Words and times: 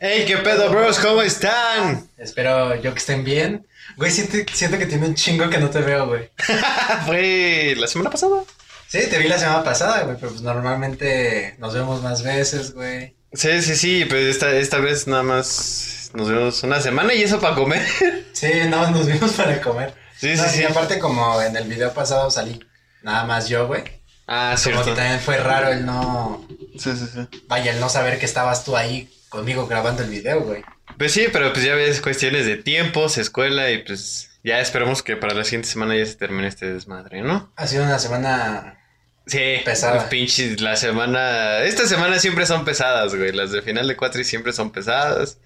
Hey, 0.00 0.24
qué 0.28 0.36
pedo, 0.38 0.70
bros, 0.70 0.98
¿cómo 1.00 1.22
están? 1.22 2.08
Espero 2.16 2.76
yo 2.76 2.92
que 2.92 2.98
estén 3.00 3.24
bien. 3.24 3.66
Güey, 3.96 4.12
siento, 4.12 4.36
siento 4.54 4.78
que 4.78 4.86
tiene 4.86 5.06
un 5.08 5.14
chingo 5.16 5.50
que 5.50 5.58
no 5.58 5.70
te 5.70 5.80
veo, 5.80 6.06
güey. 6.06 6.30
Fue 7.06 7.74
la 7.76 7.88
semana 7.88 8.08
pasada. 8.10 8.44
Sí, 8.86 9.00
te 9.10 9.18
vi 9.18 9.26
la 9.26 9.38
semana 9.38 9.64
pasada, 9.64 10.02
güey, 10.02 10.16
pero 10.16 10.30
pues 10.30 10.42
normalmente 10.42 11.56
nos 11.58 11.74
vemos 11.74 12.00
más 12.02 12.22
veces, 12.22 12.74
güey. 12.74 13.16
Sí, 13.32 13.60
sí, 13.60 13.74
sí, 13.74 14.04
pues 14.04 14.22
esta, 14.26 14.52
esta 14.52 14.78
vez 14.78 15.08
nada 15.08 15.24
más 15.24 16.10
nos 16.14 16.28
vemos 16.28 16.62
una 16.62 16.80
semana 16.80 17.12
y 17.12 17.22
eso 17.22 17.40
para 17.40 17.54
comer. 17.56 17.84
Sí, 18.38 18.52
no, 18.68 18.88
nos 18.92 19.04
vimos 19.08 19.32
para 19.32 19.60
comer. 19.60 19.92
Sí, 20.16 20.32
No, 20.36 20.44
sí, 20.44 20.48
y 20.48 20.58
sí. 20.58 20.64
aparte 20.64 21.00
como 21.00 21.42
en 21.42 21.56
el 21.56 21.64
video 21.66 21.92
pasado 21.92 22.30
salí 22.30 22.60
nada 23.02 23.24
más 23.24 23.48
yo, 23.48 23.66
güey. 23.66 23.82
Ah, 24.28 24.50
Como 24.50 24.58
cierto. 24.58 24.84
que 24.84 24.92
también 24.92 25.18
fue 25.18 25.38
raro 25.38 25.70
el 25.72 25.84
no... 25.84 26.46
Sí, 26.78 26.92
sí, 26.96 27.04
sí. 27.12 27.40
Vaya, 27.48 27.72
el 27.72 27.80
no 27.80 27.88
saber 27.88 28.20
que 28.20 28.26
estabas 28.26 28.64
tú 28.64 28.76
ahí 28.76 29.10
conmigo 29.28 29.66
grabando 29.66 30.02
el 30.02 30.10
video, 30.10 30.40
güey. 30.42 30.64
Pues 30.96 31.12
sí, 31.12 31.26
pero 31.32 31.52
pues 31.52 31.64
ya 31.64 31.74
ves 31.74 32.00
cuestiones 32.00 32.46
de 32.46 32.56
tiempos, 32.56 33.18
escuela 33.18 33.70
y 33.70 33.78
pues 33.82 34.30
ya 34.42 34.60
esperamos 34.60 35.02
que 35.02 35.16
para 35.16 35.34
la 35.34 35.44
siguiente 35.44 35.68
semana 35.68 35.96
ya 35.96 36.06
se 36.06 36.14
termine 36.14 36.48
este 36.48 36.72
desmadre, 36.72 37.22
¿no? 37.22 37.52
Ha 37.56 37.66
sido 37.66 37.84
una 37.84 37.98
semana... 37.98 38.74
Sí, 39.26 39.60
Pesada. 39.62 39.96
los 39.96 40.04
pinches, 40.04 40.60
la 40.62 40.74
semana, 40.76 41.58
esta 41.60 41.86
semana 41.86 42.18
siempre 42.18 42.46
son 42.46 42.64
pesadas, 42.64 43.14
güey, 43.14 43.30
las 43.32 43.52
de 43.52 43.60
final 43.60 43.86
de 43.86 43.94
cuatri 43.94 44.24
siempre 44.24 44.54
son 44.54 44.72
pesadas. 44.72 45.38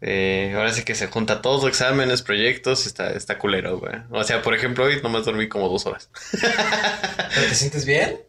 Eh, 0.00 0.52
ahora 0.54 0.72
sí 0.72 0.84
que 0.84 0.94
se 0.94 1.08
junta 1.08 1.42
todo, 1.42 1.66
exámenes, 1.66 2.22
proyectos, 2.22 2.86
está, 2.86 3.10
está 3.10 3.36
culero, 3.36 3.78
güey. 3.80 3.94
O 4.10 4.22
sea, 4.22 4.40
por 4.42 4.54
ejemplo, 4.54 4.84
hoy 4.84 5.00
nomás 5.02 5.24
dormí 5.24 5.48
como 5.48 5.68
dos 5.68 5.86
horas. 5.86 6.10
¿Pero 6.30 7.48
te 7.48 7.54
sientes 7.56 7.84
bien? 7.84 8.20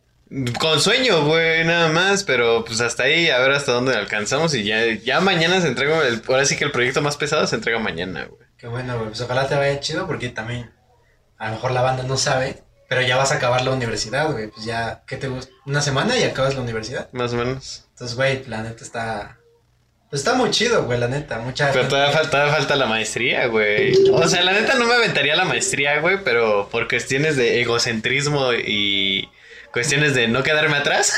Con 0.60 0.80
sueño, 0.80 1.26
güey, 1.26 1.64
nada 1.66 1.88
más, 1.90 2.24
pero 2.24 2.64
pues 2.64 2.82
hasta 2.82 3.04
ahí, 3.04 3.30
a 3.30 3.40
ver 3.40 3.52
hasta 3.52 3.72
dónde 3.72 3.96
alcanzamos 3.96 4.54
y 4.54 4.64
ya, 4.64 4.86
ya 5.04 5.20
mañana 5.22 5.60
se 5.60 5.68
entrega, 5.70 6.06
el, 6.08 6.22
ahora 6.28 6.46
sí 6.46 6.56
que 6.56 6.66
el 6.66 6.72
proyecto 6.72 7.02
más 7.02 7.18
pesado 7.18 7.48
se 7.48 7.56
entrega 7.56 7.80
mañana, 7.80 8.26
güey. 8.26 8.48
Qué 8.58 8.68
bueno, 8.68 8.96
güey. 8.98 9.08
Pues 9.08 9.22
ojalá 9.22 9.48
te 9.48 9.56
vaya 9.56 9.80
chido 9.80 10.06
porque 10.06 10.30
también 10.30 10.70
a 11.40 11.48
lo 11.48 11.54
mejor 11.56 11.72
la 11.72 11.82
banda 11.82 12.04
no 12.04 12.16
sabe, 12.18 12.62
pero 12.88 13.02
ya 13.02 13.18
vas 13.18 13.32
a 13.32 13.36
acabar 13.36 13.64
la 13.64 13.72
universidad, 13.72 14.32
güey. 14.32 14.50
Pues 14.50 14.66
ya, 14.66 15.02
¿qué 15.08 15.18
te 15.18 15.30
gusta? 15.30 15.52
Una 15.66 15.82
semana 15.82 16.16
y 16.18 16.24
acabas 16.24 16.54
la 16.54 16.62
universidad. 16.62 17.10
Más 17.12 17.34
o 17.34 17.38
menos. 17.38 17.86
Entonces, 17.94 18.16
güey, 18.16 18.44
la 18.46 18.62
neta 18.62 18.84
está... 18.84 19.36
Pues 20.10 20.22
está 20.24 20.34
muy 20.34 20.50
chido, 20.50 20.86
güey, 20.86 21.00
la 21.00 21.08
neta. 21.08 21.38
Mucha 21.38 21.68
Pero 21.68 21.82
gente- 21.84 21.90
todavía 21.92 22.12
falta, 22.14 22.32
todavía 22.32 22.54
falta 22.56 22.76
la 22.76 22.88
maestría, 22.88 23.46
güey. 23.46 23.94
O 24.12 24.28
sea, 24.28 24.42
la 24.42 24.54
neta 24.54 24.74
no 24.74 24.86
me 24.86 24.96
aventaría 24.96 25.36
la 25.36 25.46
maestría, 25.46 26.00
güey, 26.02 26.24
pero 26.24 26.68
por 26.72 26.88
cuestiones 26.88 27.38
de 27.38 27.62
egocentrismo 27.62 28.54
y 28.54 29.09
cuestiones 29.72 30.14
de 30.14 30.28
no 30.28 30.44
quedarme 30.44 30.78
atrás. 30.78 31.14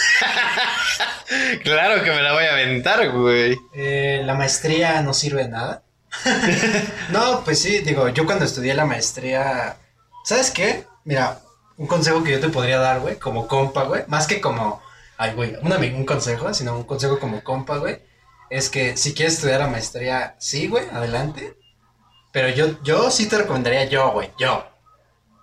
claro 1.64 2.04
que 2.04 2.12
me 2.12 2.22
la 2.22 2.34
voy 2.34 2.46
a 2.46 2.54
aventar, 2.54 3.10
güey. 3.12 3.58
Eh, 3.74 4.22
la 4.26 4.34
maestría 4.34 5.02
no 5.02 5.14
sirve 5.14 5.48
nada. 5.48 5.84
no, 7.12 7.44
pues 7.44 7.62
sí, 7.62 7.80
digo, 7.80 8.10
yo 8.10 8.26
cuando 8.26 8.46
estudié 8.46 8.74
la 8.74 8.86
maestría... 8.86 9.78
¿Sabes 10.24 10.52
qué? 10.52 10.86
Mira, 11.04 11.40
un 11.78 11.88
consejo 11.88 12.24
que 12.24 12.32
yo 12.32 12.40
te 12.40 12.50
podría 12.50 12.78
dar, 12.80 13.00
güey, 13.00 13.18
como 13.18 13.48
compa, 13.48 13.84
güey. 13.84 14.04
Más 14.08 14.28
que 14.28 14.42
como... 14.42 14.82
Ay, 15.18 15.34
güey, 15.34 15.56
un, 15.62 15.72
un 15.72 16.06
consejo, 16.06 16.54
sino 16.54 16.76
un 16.76 16.84
consejo 16.84 17.20
como 17.20 17.44
compa, 17.44 17.78
güey. 17.78 18.00
Es 18.50 18.70
que 18.70 18.98
si 18.98 19.14
quieres 19.14 19.36
estudiar 19.36 19.62
la 19.62 19.68
maestría, 19.68 20.36
sí, 20.40 20.68
güey, 20.68 20.86
adelante. 20.92 21.56
Pero 22.32 22.50
yo, 22.50 22.82
yo 22.84 23.12
sí 23.12 23.28
te 23.28 23.38
recomendaría 23.38 23.86
yo, 23.86 24.12
güey, 24.12 24.32
yo. 24.38 24.66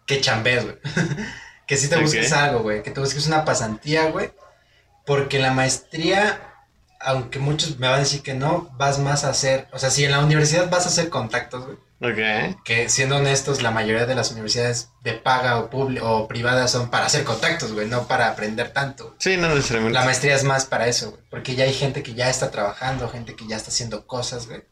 Que 0.06 0.20
chambes, 0.20 0.64
güey. 0.64 0.76
que 1.69 1.77
sí 1.77 1.88
te 1.88 1.97
busques 1.98 2.33
algo, 2.33 2.61
güey. 2.62 2.83
Que 2.83 2.91
te 2.91 2.98
busques 3.00 3.27
una 3.28 3.44
pasantía, 3.44 4.11
güey. 4.11 4.33
Porque 5.06 5.38
la 5.38 5.52
maestría, 5.52 6.41
aunque 7.00 7.38
muchos 7.38 7.78
me 7.78 7.86
van 7.86 7.97
a 7.97 8.00
decir 8.00 8.22
que 8.22 8.34
no, 8.34 8.70
vas 8.77 8.98
más 8.98 9.25
a 9.25 9.30
hacer, 9.30 9.69
o 9.72 9.78
sea, 9.78 9.91
si 9.91 10.05
en 10.05 10.10
la 10.10 10.19
universidad 10.20 10.69
vas 10.69 10.84
a 10.86 10.88
hacer 10.88 11.08
contactos, 11.08 11.64
güey, 11.64 11.78
Ok. 12.00 12.62
que 12.64 12.88
siendo 12.88 13.16
honestos, 13.16 13.62
la 13.62 13.70
mayoría 13.70 14.06
de 14.06 14.14
las 14.14 14.30
universidades 14.33 14.91
de 15.02 15.14
paga 15.14 15.60
o, 15.60 15.69
o 16.02 16.28
privadas 16.28 16.70
son 16.70 16.91
para 16.91 17.06
hacer 17.06 17.25
contactos, 17.25 17.72
güey, 17.72 17.88
no 17.88 18.06
para 18.06 18.28
aprender 18.28 18.72
tanto. 18.72 19.15
Sí, 19.19 19.37
no 19.37 19.48
necesariamente. 19.48 19.98
La 19.98 20.04
maestría 20.04 20.34
es 20.37 20.44
más 20.44 20.66
para 20.66 20.87
eso, 20.88 21.10
güey, 21.12 21.22
porque 21.31 21.54
ya 21.54 21.65
hay 21.65 21.72
gente 21.72 22.03
que 22.03 22.15
ya 22.15 22.28
está 22.28 22.50
trabajando, 22.50 23.09
gente 23.09 23.34
que 23.34 23.47
ya 23.47 23.56
está 23.56 23.71
haciendo 23.71 24.06
cosas, 24.06 24.47
güey. 24.47 24.62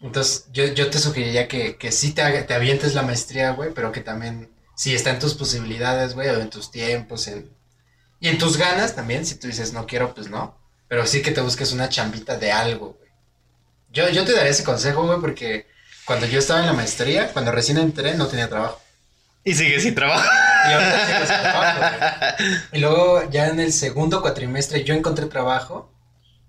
Entonces, 0.00 0.46
yo, 0.52 0.64
yo 0.66 0.90
te 0.90 0.98
sugeriría 0.98 1.48
que, 1.48 1.76
que 1.76 1.90
sí 1.92 2.12
te, 2.12 2.22
te 2.42 2.54
avientes 2.54 2.94
la 2.94 3.02
maestría, 3.02 3.50
güey, 3.52 3.72
pero 3.74 3.90
que 3.92 4.00
también, 4.00 4.50
si 4.78 4.94
está 4.94 5.10
en 5.10 5.18
tus 5.18 5.34
posibilidades, 5.34 6.14
güey, 6.14 6.28
o 6.28 6.40
en 6.40 6.50
tus 6.50 6.70
tiempos, 6.70 7.26
en, 7.26 7.50
y 8.20 8.28
en 8.28 8.38
tus 8.38 8.56
ganas 8.56 8.94
también, 8.94 9.26
si 9.26 9.34
tú 9.34 9.48
dices 9.48 9.72
no 9.72 9.88
quiero, 9.88 10.14
pues 10.14 10.30
no. 10.30 10.56
Pero 10.86 11.04
sí 11.04 11.20
que 11.20 11.32
te 11.32 11.40
busques 11.40 11.72
una 11.72 11.88
chambita 11.88 12.36
de 12.36 12.52
algo, 12.52 12.96
güey. 12.96 13.10
Yo, 13.90 14.08
yo 14.08 14.24
te 14.24 14.32
daría 14.32 14.52
ese 14.52 14.62
consejo, 14.62 15.04
güey, 15.04 15.18
porque 15.20 15.66
cuando 16.04 16.26
yo 16.26 16.38
estaba 16.38 16.60
en 16.60 16.66
la 16.66 16.74
maestría, 16.74 17.32
cuando 17.32 17.50
recién 17.50 17.76
entré, 17.78 18.14
no 18.14 18.28
tenía 18.28 18.48
trabajo. 18.48 18.80
Y 19.42 19.52
sigue 19.54 19.80
sin 19.80 19.96
trabajo. 19.96 20.24
Y 20.68 20.72
ahorita 20.72 21.06
sigo 21.06 21.26
sin 21.26 21.42
trabajo, 21.42 21.78
güey. 21.80 22.60
Y 22.74 22.78
luego 22.78 23.30
ya 23.30 23.48
en 23.48 23.58
el 23.58 23.72
segundo 23.72 24.20
cuatrimestre 24.22 24.84
yo 24.84 24.94
encontré 24.94 25.26
trabajo 25.26 25.92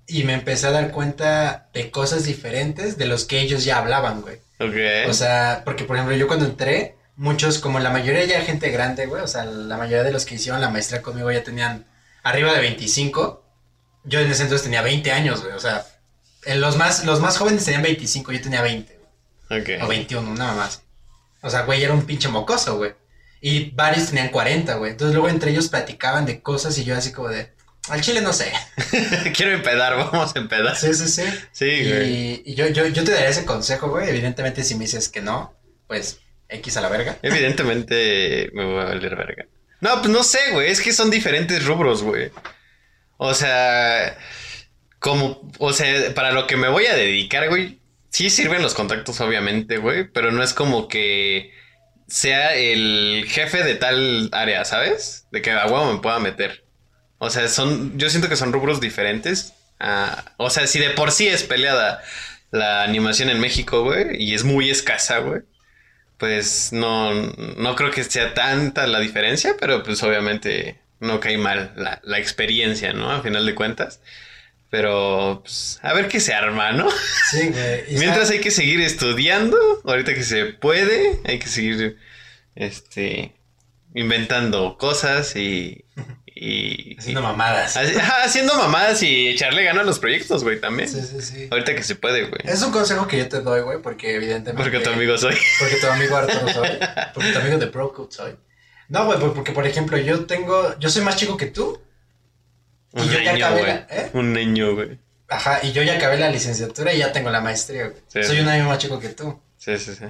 y 0.05 0.23
me 0.23 0.33
empecé 0.33 0.67
a 0.67 0.71
dar 0.71 0.91
cuenta 0.91 1.69
de 1.73 1.89
cosas 1.89 2.25
diferentes 2.25 2.95
de 2.99 3.07
los 3.07 3.25
que 3.25 3.41
ellos 3.41 3.65
ya 3.65 3.79
hablaban, 3.79 4.21
güey. 4.21 4.37
Ok. 4.59 5.09
O 5.09 5.13
sea, 5.13 5.63
porque 5.65 5.83
por 5.83 5.95
ejemplo 5.95 6.15
yo 6.15 6.27
cuando 6.27 6.45
entré, 6.45 6.98
muchos, 7.19 7.59
como 7.59 7.79
la 7.79 7.89
mayoría 7.89 8.23
ya 8.25 8.41
gente 8.41 8.69
grande, 8.71 9.05
güey, 9.05 9.21
o 9.21 9.27
sea, 9.27 9.43
la 9.43 9.77
mayoría 9.77 10.03
de 10.03 10.11
los 10.13 10.25
que 10.25 10.35
hicieron 10.35 10.61
la 10.61 10.69
maestría 10.69 11.01
conmigo 11.01 11.29
ya 11.29 11.43
tenían 11.43 11.85
arriba 12.23 12.53
de 12.53 12.61
25. 12.61 13.43
Yo 14.05 14.21
en 14.21 14.31
ese 14.31 14.43
entonces 14.43 14.63
tenía 14.63 14.81
20 14.81 15.11
años, 15.11 15.43
güey, 15.43 15.53
o 15.53 15.59
sea, 15.59 15.85
los 16.55 16.77
más, 16.77 17.03
los 17.03 17.19
más 17.19 17.37
jóvenes 17.37 17.65
tenían 17.65 17.83
25, 17.83 18.31
yo 18.31 18.41
tenía 18.41 18.61
20, 18.61 18.99
güey, 19.49 19.79
o 19.81 19.83
ok. 19.83 19.89
21, 19.89 20.35
nada 20.35 20.53
más. 20.55 20.81
O 21.41 21.49
sea, 21.49 21.63
güey, 21.63 21.83
era 21.83 21.93
un 21.93 22.05
pinche 22.05 22.29
mocoso, 22.29 22.77
güey. 22.77 22.93
Y 23.41 23.71
varios 23.71 24.07
tenían 24.07 24.29
40, 24.29 24.75
güey. 24.75 24.91
Entonces 24.91 25.13
luego 25.13 25.29
entre 25.29 25.51
ellos 25.51 25.67
platicaban 25.67 26.25
de 26.25 26.41
cosas 26.41 26.77
y 26.77 26.85
yo 26.85 26.95
así 26.95 27.11
como 27.11 27.29
de, 27.29 27.51
al 27.89 28.01
chile 28.01 28.21
no 28.21 28.31
sé. 28.31 28.51
Quiero 29.35 29.51
empedar, 29.51 29.95
vamos 29.95 30.35
a 30.35 30.39
empedar. 30.39 30.75
Sí, 30.77 30.93
sí, 30.93 31.07
sí. 31.07 31.23
Sí, 31.51 31.89
güey. 31.89 32.13
Y, 32.13 32.43
y 32.45 32.55
yo, 32.55 32.67
yo, 32.67 32.87
yo 32.87 33.03
te 33.03 33.11
daría 33.11 33.29
ese 33.29 33.45
consejo, 33.45 33.89
güey. 33.89 34.09
Evidentemente 34.09 34.63
si 34.63 34.75
me 34.75 34.85
dices 34.85 35.09
que 35.09 35.21
no, 35.21 35.53
pues 35.87 36.19
X 36.49 36.77
a 36.77 36.81
la 36.81 36.89
verga. 36.89 37.17
Evidentemente 37.21 38.49
me 38.53 38.65
voy 38.65 38.81
a 38.81 38.85
valer 38.85 39.15
verga. 39.15 39.45
No, 39.81 40.01
pues 40.01 40.09
no 40.09 40.23
sé, 40.23 40.39
güey. 40.51 40.69
Es 40.71 40.81
que 40.81 40.91
son 40.91 41.09
diferentes 41.09 41.65
rubros, 41.65 42.03
güey. 42.03 42.31
O 43.17 43.33
sea, 43.33 44.17
como, 44.99 45.51
o 45.59 45.73
sea, 45.73 46.13
para 46.13 46.31
lo 46.31 46.47
que 46.47 46.57
me 46.57 46.69
voy 46.69 46.87
a 46.87 46.95
dedicar, 46.95 47.47
güey, 47.49 47.79
sí 48.09 48.29
sirven 48.29 48.61
los 48.61 48.73
contactos, 48.73 49.21
obviamente, 49.21 49.77
güey, 49.77 50.09
pero 50.11 50.31
no 50.31 50.43
es 50.43 50.53
como 50.53 50.87
que 50.87 51.53
sea 52.07 52.55
el 52.55 53.25
jefe 53.27 53.63
de 53.63 53.75
tal 53.75 54.29
área, 54.31 54.65
¿sabes? 54.65 55.27
De 55.31 55.41
que 55.41 55.51
a 55.51 55.67
huevo 55.67 55.93
me 55.93 56.01
pueda 56.01 56.19
meter. 56.19 56.65
O 57.19 57.29
sea, 57.29 57.47
son, 57.47 57.97
yo 57.97 58.09
siento 58.09 58.29
que 58.29 58.37
son 58.37 58.53
rubros 58.53 58.79
diferentes. 58.81 59.53
Ah, 59.79 60.33
o 60.37 60.49
sea, 60.49 60.67
si 60.67 60.79
de 60.79 60.91
por 60.91 61.11
sí 61.11 61.27
es 61.27 61.43
peleada 61.43 62.01
la 62.51 62.83
animación 62.83 63.29
en 63.29 63.39
México, 63.39 63.83
güey, 63.83 64.21
y 64.21 64.33
es 64.33 64.43
muy 64.43 64.69
escasa, 64.69 65.19
güey 65.19 65.41
pues 66.19 66.71
no, 66.73 67.13
no 67.13 67.75
creo 67.75 67.91
que 67.91 68.03
sea 68.03 68.33
tanta 68.33 68.85
la 68.85 68.99
diferencia, 68.99 69.55
pero 69.59 69.83
pues 69.83 70.03
obviamente 70.03 70.77
no 70.99 71.19
cae 71.19 71.37
mal 71.37 71.73
la, 71.75 72.01
la 72.03 72.19
experiencia, 72.19 72.93
¿no? 72.93 73.09
A 73.09 73.21
final 73.21 73.45
de 73.45 73.55
cuentas. 73.55 74.01
Pero 74.69 75.39
pues, 75.43 75.79
a 75.81 75.93
ver 75.93 76.09
qué 76.09 76.19
se 76.19 76.33
arma, 76.33 76.73
¿no? 76.73 76.89
Sí, 77.31 77.47
güey. 77.47 77.83
Mientras 77.97 78.29
hay 78.29 78.39
que 78.39 78.51
seguir 78.51 78.81
estudiando, 78.81 79.57
ahorita 79.83 80.13
que 80.13 80.23
se 80.23 80.45
puede, 80.45 81.19
hay 81.25 81.39
que 81.39 81.47
seguir 81.47 81.97
este 82.55 83.33
inventando 83.95 84.77
cosas 84.77 85.35
y, 85.35 85.85
y, 86.41 86.95
Haciendo 86.97 87.21
mamadas. 87.21 87.75
ajá, 87.75 88.23
haciendo 88.23 88.55
mamadas 88.55 89.03
y 89.03 89.27
echarle 89.27 89.63
ganas 89.63 89.83
a 89.83 89.85
los 89.85 89.99
proyectos, 89.99 90.43
güey, 90.43 90.59
también. 90.61 90.87
Sí, 90.87 91.01
sí, 91.01 91.21
sí. 91.21 91.47
Ahorita 91.51 91.75
que 91.75 91.83
se 91.83 91.95
puede, 91.95 92.21
güey. 92.25 92.41
Es 92.45 92.61
un 92.61 92.71
consejo 92.71 93.07
que 93.07 93.17
yo 93.17 93.27
te 93.27 93.41
doy, 93.41 93.61
güey, 93.61 93.81
porque 93.81 94.15
evidentemente... 94.15 94.63
Porque 94.63 94.79
tu 94.83 94.89
amigo 94.89 95.17
soy. 95.17 95.35
Porque 95.59 95.75
tu 95.75 95.87
amigo 95.87 96.15
Arturo 96.15 96.47
soy. 96.53 96.69
Porque 97.13 97.31
tu 97.33 97.39
amigo 97.39 97.57
de 97.57 97.67
ProCode 97.67 98.11
soy. 98.11 98.35
No, 98.87 99.05
güey, 99.05 99.19
pues 99.19 99.33
porque 99.33 99.51
por 99.51 99.67
ejemplo 99.67 99.97
yo 99.97 100.25
tengo... 100.25 100.77
Yo 100.79 100.89
soy 100.89 101.03
más 101.03 101.15
chico 101.17 101.35
que 101.37 101.47
tú. 101.47 101.81
Y 102.93 103.01
Un 103.01 103.07
yo 103.09 103.19
ya 103.19 103.33
niño, 103.33 103.45
acabé 103.45 103.61
güey. 103.61 103.73
la- 103.73 103.87
¿eh? 103.89 104.09
Un 104.13 104.33
niño, 104.33 104.75
güey. 104.75 104.99
Ajá, 105.27 105.59
y 105.61 105.73
yo 105.73 105.83
ya 105.83 105.97
acabé 105.97 106.17
la 106.17 106.29
licenciatura 106.29 106.91
y 106.93 106.97
ya 106.99 107.11
tengo 107.11 107.29
la 107.29 107.41
maestría, 107.41 107.87
güey. 107.89 107.97
Sí. 108.07 108.23
Soy 108.23 108.39
un 108.39 108.47
año 108.47 108.65
más 108.67 108.79
chico 108.79 108.99
que 108.99 109.09
tú. 109.09 109.39
Sí, 109.57 109.77
sí, 109.77 109.93
sí. 109.93 110.05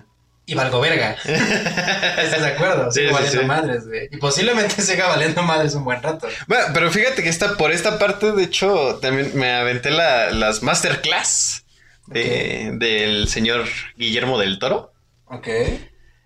Y 0.52 0.56
valgo 0.56 0.80
verga. 0.82 1.16
¿Estás 1.26 2.42
de 2.42 2.48
acuerdo? 2.48 2.92
Sí, 2.92 3.02
Sigo 3.02 3.10
sí, 3.10 3.14
valiendo 3.16 3.42
sí. 3.42 3.46
madres, 3.48 3.88
güey. 3.88 4.10
Y 4.12 4.18
posiblemente 4.18 4.82
siga 4.82 5.08
valiendo 5.08 5.44
madres 5.44 5.76
un 5.76 5.84
buen 5.84 6.02
rato. 6.02 6.28
Bueno, 6.48 6.66
pero 6.74 6.92
fíjate 6.92 7.22
que 7.22 7.30
esta, 7.30 7.56
por 7.56 7.72
esta 7.72 8.00
parte, 8.00 8.32
de 8.32 8.44
hecho, 8.44 8.98
también 9.02 9.32
me 9.36 9.52
aventé 9.54 9.92
la- 9.92 10.32
las 10.32 10.64
masterclass 10.64 11.66
de- 12.08 12.72
del 12.76 13.28
señor 13.28 13.66
Guillermo 13.96 14.40
del 14.40 14.58
Toro. 14.60 14.92
Ok. 15.26 15.48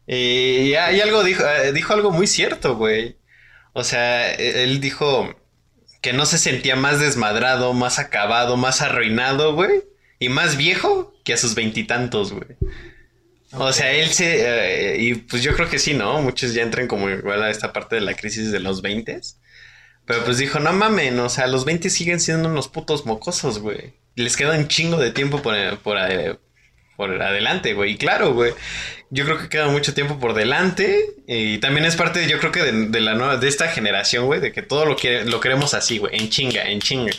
Y 0.07 0.73
hay 0.75 1.01
algo, 1.01 1.23
dijo, 1.23 1.43
eh, 1.45 1.71
dijo 1.73 1.93
algo 1.93 2.11
muy 2.11 2.27
cierto, 2.27 2.75
güey. 2.75 3.17
O 3.73 3.83
sea, 3.83 4.33
e- 4.33 4.63
él 4.63 4.79
dijo 4.79 5.35
que 6.01 6.13
no 6.13 6.25
se 6.25 6.37
sentía 6.37 6.75
más 6.75 6.99
desmadrado, 6.99 7.73
más 7.73 7.99
acabado, 7.99 8.55
más 8.57 8.81
arruinado, 8.81 9.53
güey. 9.53 9.83
y 10.19 10.29
más 10.29 10.55
viejo 10.55 11.13
que 11.25 11.33
a 11.33 11.37
sus 11.37 11.53
veintitantos, 11.55 12.31
güey. 12.31 12.47
O 13.55 13.71
sea, 13.71 13.91
él 13.91 14.09
se... 14.09 14.95
eh, 14.95 14.97
y 15.01 15.15
pues 15.15 15.43
yo 15.43 15.55
creo 15.55 15.69
que 15.69 15.79
sí, 15.79 15.93
¿no? 15.93 16.21
Muchos 16.21 16.53
ya 16.53 16.63
entran 16.63 16.87
como 16.87 17.09
igual 17.09 17.43
a 17.43 17.49
esta 17.51 17.71
parte 17.73 17.95
de 17.95 18.01
la 18.01 18.15
crisis 18.15 18.51
de 18.51 18.59
los 18.59 18.81
veintes. 18.81 19.39
Pero 20.05 20.25
pues 20.25 20.37
dijo, 20.37 20.59
no 20.59 20.73
mamen, 20.73 21.19
o 21.19 21.29
sea, 21.29 21.47
los 21.47 21.65
20 21.65 21.89
siguen 21.89 22.19
siendo 22.19 22.49
unos 22.49 22.67
putos 22.69 23.05
mocosos, 23.05 23.59
güey. 23.59 23.95
Les 24.15 24.37
queda 24.37 24.57
un 24.57 24.67
chingo 24.67 24.97
de 24.97 25.11
tiempo 25.11 25.41
por, 25.41 25.55
por, 25.79 25.97
eh, 25.99 26.37
por 26.97 27.21
adelante, 27.21 27.73
güey. 27.73 27.93
Y 27.93 27.97
claro, 27.97 28.33
güey. 28.33 28.53
Yo 29.11 29.25
creo 29.25 29.37
que 29.39 29.49
queda 29.49 29.67
mucho 29.69 29.93
tiempo 29.93 30.19
por 30.19 30.33
delante. 30.33 31.05
Y 31.27 31.59
también 31.59 31.85
es 31.85 31.95
parte, 31.95 32.27
yo 32.27 32.39
creo 32.39 32.51
que 32.51 32.61
de, 32.63 32.87
de 32.89 33.01
la 33.01 33.15
nueva, 33.15 33.37
de 33.37 33.47
esta 33.47 33.69
generación, 33.69 34.25
güey, 34.25 34.41
de 34.41 34.51
que 34.51 34.61
todo 34.63 34.85
lo, 34.85 34.95
quiere, 34.97 35.25
lo 35.25 35.39
queremos 35.39 35.73
así, 35.73 35.99
güey. 35.99 36.15
En 36.17 36.29
chinga, 36.29 36.63
en 36.63 36.81
chinga. 36.81 37.13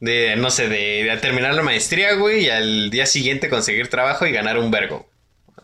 De, 0.00 0.36
no 0.36 0.50
sé, 0.50 0.68
de, 0.68 1.04
de 1.04 1.16
terminar 1.18 1.54
la 1.54 1.62
maestría, 1.62 2.14
güey, 2.14 2.44
y 2.46 2.50
al 2.50 2.90
día 2.90 3.06
siguiente 3.06 3.50
conseguir 3.50 3.88
trabajo 3.88 4.26
y 4.26 4.32
ganar 4.32 4.58
un 4.58 4.70
vergo. 4.70 5.09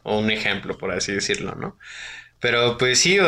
O 0.09 0.19
un 0.21 0.31
ejemplo, 0.31 0.79
por 0.79 0.93
así 0.93 1.13
decirlo, 1.13 1.57
¿no? 1.57 1.79
Pero 2.39 2.79
pues 2.79 3.01
sí, 3.01 3.19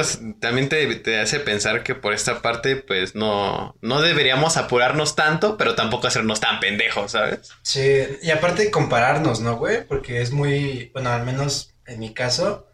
también 0.41 0.69
te, 0.69 0.95
te 0.97 1.19
hace 1.19 1.41
pensar 1.41 1.83
que 1.83 1.95
por 1.95 2.13
esta 2.13 2.41
parte, 2.43 2.77
pues 2.77 3.15
no, 3.15 3.75
no 3.81 4.01
deberíamos 4.03 4.57
apurarnos 4.57 5.17
tanto, 5.17 5.57
pero 5.57 5.75
tampoco 5.75 6.07
hacernos 6.07 6.41
tan 6.41 6.61
pendejos, 6.61 7.13
¿sabes? 7.13 7.51
Sí, 7.63 7.83
y 8.23 8.31
aparte 8.31 8.71
compararnos, 8.71 9.41
¿no, 9.41 9.57
güey? 9.57 9.87
Porque 9.87 10.23
es 10.23 10.31
muy, 10.31 10.91
bueno, 10.93 11.11
al 11.11 11.25
menos 11.25 11.75
en 11.87 12.01
mi 12.01 12.15
caso, 12.15 12.67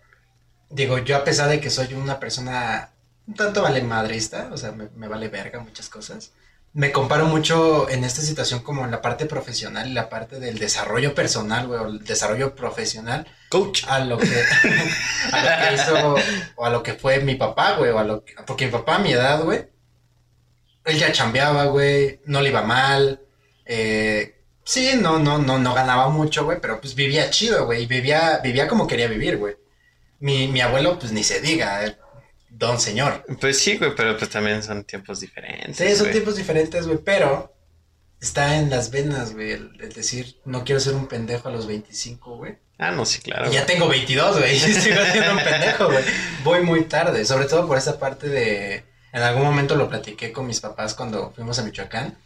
digo, 0.71 0.99
yo 0.99 1.17
a 1.17 1.25
pesar 1.25 1.49
de 1.51 1.61
que 1.61 1.71
soy 1.71 1.95
una 1.95 2.21
persona 2.21 2.93
un 3.27 3.35
tanto 3.35 3.63
vale 3.63 3.83
madrista, 3.83 4.51
o 4.53 4.57
sea, 4.59 4.73
me, 4.73 4.89
me 4.97 5.09
vale 5.09 5.29
verga 5.29 5.61
muchas 5.61 5.89
cosas, 5.89 6.33
me 6.75 6.91
comparo 6.91 7.27
mucho 7.27 7.89
en 7.89 8.03
esta 8.03 8.21
situación 8.21 8.61
como 8.61 8.85
en 8.85 8.91
la 8.91 9.01
parte 9.01 9.27
profesional 9.27 9.89
y 9.89 9.95
la 9.95 10.09
parte 10.09 10.41
del 10.41 10.59
desarrollo 10.59 11.15
personal, 11.15 11.69
güey, 11.69 11.81
o 11.81 11.87
el 11.87 12.05
desarrollo 12.05 12.57
profesional 12.57 13.29
Coach. 13.49 13.85
a 13.87 14.01
lo 14.01 14.19
que, 14.19 14.27
a 15.33 15.43
lo 15.45 15.69
que 15.69 15.75
hizo, 15.75 16.17
o 16.57 16.67
a 16.67 16.71
lo 16.71 16.83
que 16.83 16.95
fue 16.95 17.21
mi 17.21 17.37
papá, 17.37 17.77
güey, 17.77 17.93
o 17.93 17.99
a 18.01 18.05
lo 18.05 18.25
que, 18.25 18.35
porque 18.45 18.67
mi 18.67 18.73
papá 18.73 18.97
a 18.97 18.99
mi 18.99 19.13
edad, 19.13 19.45
güey, 19.45 19.69
él 20.85 20.99
ya 20.99 21.13
chambeaba, 21.13 21.67
güey, 21.67 22.21
no 22.27 22.41
le 22.41 22.49
iba 22.49 22.63
mal, 22.63 23.23
eh, 23.65 24.43
sí, 24.65 24.95
no, 25.01 25.21
no, 25.21 25.39
no, 25.39 25.61
no 25.61 25.75
ganaba 25.75 26.09
mucho, 26.09 26.45
güey, 26.45 26.59
pero 26.61 26.81
pues 26.81 26.97
vivía 26.97 27.31
chido, 27.31 27.67
güey, 27.67 27.85
y 27.85 27.87
vivía, 27.87 28.41
vivía 28.43 28.67
como 28.67 28.89
quería 28.89 29.07
vivir, 29.07 29.37
güey. 29.39 29.55
Mi, 30.19 30.49
mi 30.49 30.61
abuelo, 30.61 30.99
pues 30.99 31.13
ni 31.13 31.23
se 31.23 31.41
diga, 31.41 31.85
eh, 31.87 31.97
don 32.65 32.81
señor. 32.81 33.25
Pues 33.41 33.59
sí, 33.59 33.77
güey, 33.77 33.95
pero 33.95 34.17
pues 34.17 34.31
también 34.31 34.63
son 34.63 34.85
tiempos 34.85 35.21
diferentes. 35.21 35.77
Sí, 35.77 35.91
son 35.95 36.01
güey. 36.07 36.13
tiempos 36.13 36.37
diferentes, 36.37 36.87
güey, 36.87 36.99
pero 36.99 37.55
está 38.21 38.57
en 38.57 38.71
las 38.71 38.91
venas, 38.91 39.35
güey, 39.35 39.53
el, 39.53 39.71
el 39.81 39.93
decir, 39.93 40.41
no 40.45 40.65
quiero 40.65 40.81
ser 40.81 40.95
un 40.95 41.07
pendejo 41.09 41.49
a 41.49 41.53
los 41.53 41.67
25, 41.67 42.37
güey. 42.37 42.59
Ah, 42.79 42.91
no, 42.91 43.07
sí, 43.07 43.21
claro. 43.21 43.51
Y 43.51 43.55
ya 43.55 43.67
tengo 43.67 43.87
22, 43.89 44.39
güey, 44.39 44.59
sigo 44.59 45.01
siendo 45.13 45.33
un 45.33 45.39
pendejo, 45.45 45.87
güey. 45.87 46.05
Voy 46.43 46.63
muy 46.63 46.85
tarde, 46.85 47.25
sobre 47.25 47.47
todo 47.47 47.67
por 47.67 47.79
esa 47.79 47.99
parte 47.99 48.29
de... 48.29 48.85
En 49.13 49.23
algún 49.23 49.45
momento 49.45 49.77
lo 49.77 49.89
platiqué 49.89 50.33
con 50.33 50.47
mis 50.47 50.61
papás 50.61 50.95
cuando 50.95 51.31
fuimos 51.31 51.59
a 51.59 51.63
Michoacán, 51.63 52.19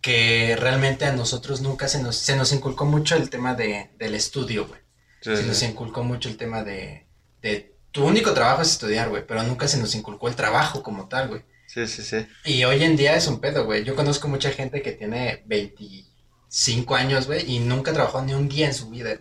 que 0.00 0.56
realmente 0.58 1.04
a 1.04 1.12
nosotros 1.12 1.60
nunca 1.60 1.88
se 1.88 2.02
nos, 2.02 2.16
se 2.16 2.36
nos 2.36 2.52
inculcó 2.52 2.86
mucho 2.86 3.16
el 3.16 3.28
tema 3.28 3.54
de, 3.54 3.90
del 3.98 4.14
estudio, 4.14 4.66
güey. 4.66 4.80
Sí, 5.20 5.36
Se 5.36 5.42
sí. 5.42 5.48
nos 5.48 5.62
inculcó 5.62 6.02
mucho 6.02 6.30
el 6.30 6.38
tema 6.38 6.64
de, 6.64 7.06
de 7.42 7.71
tu 7.92 8.04
único 8.04 8.32
trabajo 8.32 8.62
es 8.62 8.70
estudiar, 8.72 9.08
güey, 9.10 9.24
pero 9.26 9.42
nunca 9.42 9.68
se 9.68 9.78
nos 9.78 9.94
inculcó 9.94 10.28
el 10.28 10.34
trabajo 10.36 10.82
como 10.82 11.08
tal, 11.08 11.28
güey. 11.28 11.42
Sí, 11.66 11.86
sí, 11.86 12.02
sí. 12.02 12.26
Y 12.44 12.64
hoy 12.64 12.82
en 12.84 12.96
día 12.96 13.16
es 13.16 13.26
un 13.28 13.40
pedo, 13.40 13.64
güey. 13.64 13.84
Yo 13.84 13.94
conozco 13.94 14.28
mucha 14.28 14.50
gente 14.50 14.82
que 14.82 14.92
tiene 14.92 15.42
25 15.46 16.94
años, 16.94 17.26
güey, 17.26 17.50
y 17.50 17.58
nunca 17.60 17.92
trabajó 17.92 18.22
ni 18.22 18.34
un 18.34 18.48
día 18.48 18.66
en 18.66 18.74
su 18.74 18.90
vida. 18.90 19.14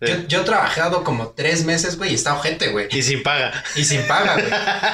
Yo, 0.00 0.06
Sí. 0.06 0.24
yo 0.28 0.42
he 0.42 0.44
trabajado 0.44 1.02
como 1.02 1.30
tres 1.30 1.64
meses, 1.64 1.96
güey, 1.98 2.12
y 2.12 2.14
está 2.14 2.34
ojete, 2.34 2.68
güey. 2.68 2.86
Y 2.90 3.02
sin 3.02 3.22
paga. 3.22 3.64
Y 3.74 3.84
sin 3.84 4.06
paga, 4.06 4.34
güey. 4.34 4.46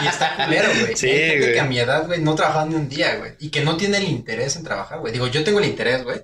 Y 0.04 0.06
está 0.08 0.36
culero, 0.36 0.68
güey. 0.80 0.96
Sí, 0.96 1.08
hay 1.10 1.18
gente 1.18 1.38
güey. 1.40 1.52
que 1.52 1.60
a 1.60 1.64
mi 1.64 1.78
edad, 1.78 2.06
güey, 2.06 2.20
no 2.20 2.34
trabajaba 2.34 2.64
ni 2.66 2.74
un 2.74 2.88
día, 2.88 3.16
güey. 3.16 3.32
Y 3.38 3.50
que 3.50 3.62
no 3.62 3.76
tiene 3.76 3.98
el 3.98 4.04
interés 4.04 4.56
en 4.56 4.64
trabajar, 4.64 5.00
güey. 5.00 5.12
Digo, 5.12 5.26
yo 5.26 5.44
tengo 5.44 5.58
el 5.58 5.66
interés, 5.66 6.04
güey. 6.04 6.22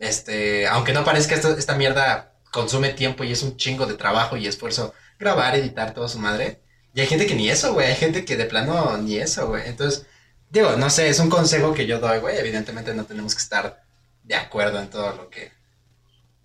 Este, 0.00 0.66
aunque 0.66 0.92
no 0.92 1.04
parezca, 1.04 1.34
esto, 1.36 1.56
esta 1.56 1.76
mierda 1.76 2.32
consume 2.50 2.88
tiempo 2.90 3.22
y 3.22 3.32
es 3.32 3.42
un 3.42 3.56
chingo 3.56 3.86
de 3.86 3.94
trabajo 3.94 4.36
y 4.36 4.46
esfuerzo 4.46 4.92
grabar, 5.18 5.54
editar, 5.56 5.94
toda 5.94 6.08
su 6.08 6.18
madre. 6.18 6.60
Y 6.94 7.00
hay 7.00 7.06
gente 7.06 7.26
que 7.26 7.34
ni 7.34 7.48
eso, 7.50 7.72
güey. 7.74 7.88
Hay 7.88 7.96
gente 7.96 8.24
que 8.24 8.36
de 8.36 8.46
plano 8.46 8.96
ni 8.98 9.16
eso, 9.16 9.48
güey. 9.48 9.62
Entonces, 9.66 10.06
digo, 10.50 10.76
no 10.76 10.88
sé, 10.90 11.08
es 11.08 11.18
un 11.18 11.28
consejo 11.28 11.74
que 11.74 11.86
yo 11.86 11.98
doy, 12.00 12.18
güey. 12.18 12.38
Evidentemente 12.38 12.94
no 12.94 13.04
tenemos 13.04 13.34
que 13.34 13.42
estar 13.42 13.82
de 14.24 14.34
acuerdo 14.34 14.80
en 14.80 14.88
todo 14.88 15.14
lo 15.14 15.28
que 15.30 15.52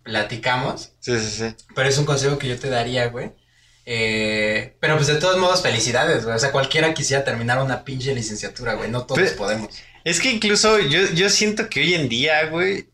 platicamos. 0.04 0.92
Sí, 1.00 1.18
sí, 1.20 1.30
sí. 1.32 1.56
Pero 1.76 1.90
es 1.90 1.98
un 1.98 2.06
consejo 2.06 2.38
que 2.38 2.48
yo 2.48 2.60
te 2.60 2.70
daría, 2.70 3.08
güey. 3.08 3.32
Eh, 3.86 4.76
pero 4.80 4.96
pues 4.96 5.08
de 5.08 5.16
todos 5.16 5.38
modos, 5.38 5.62
felicidades, 5.62 6.24
güey. 6.24 6.36
O 6.36 6.40
sea, 6.40 6.52
cualquiera 6.52 6.94
quisiera 6.94 7.24
terminar 7.24 7.62
una 7.62 7.84
pinche 7.84 8.14
licenciatura, 8.14 8.74
güey. 8.76 8.90
No 8.90 9.06
todos 9.06 9.22
Pero- 9.22 9.36
podemos. 9.38 9.70
Es 10.04 10.20
que 10.20 10.32
incluso 10.32 10.80
yo, 10.80 11.02
yo 11.14 11.30
siento 11.30 11.70
que 11.70 11.82
hoy 11.82 11.94
en 11.94 12.10
día, 12.10 12.46
güey, 12.48 12.90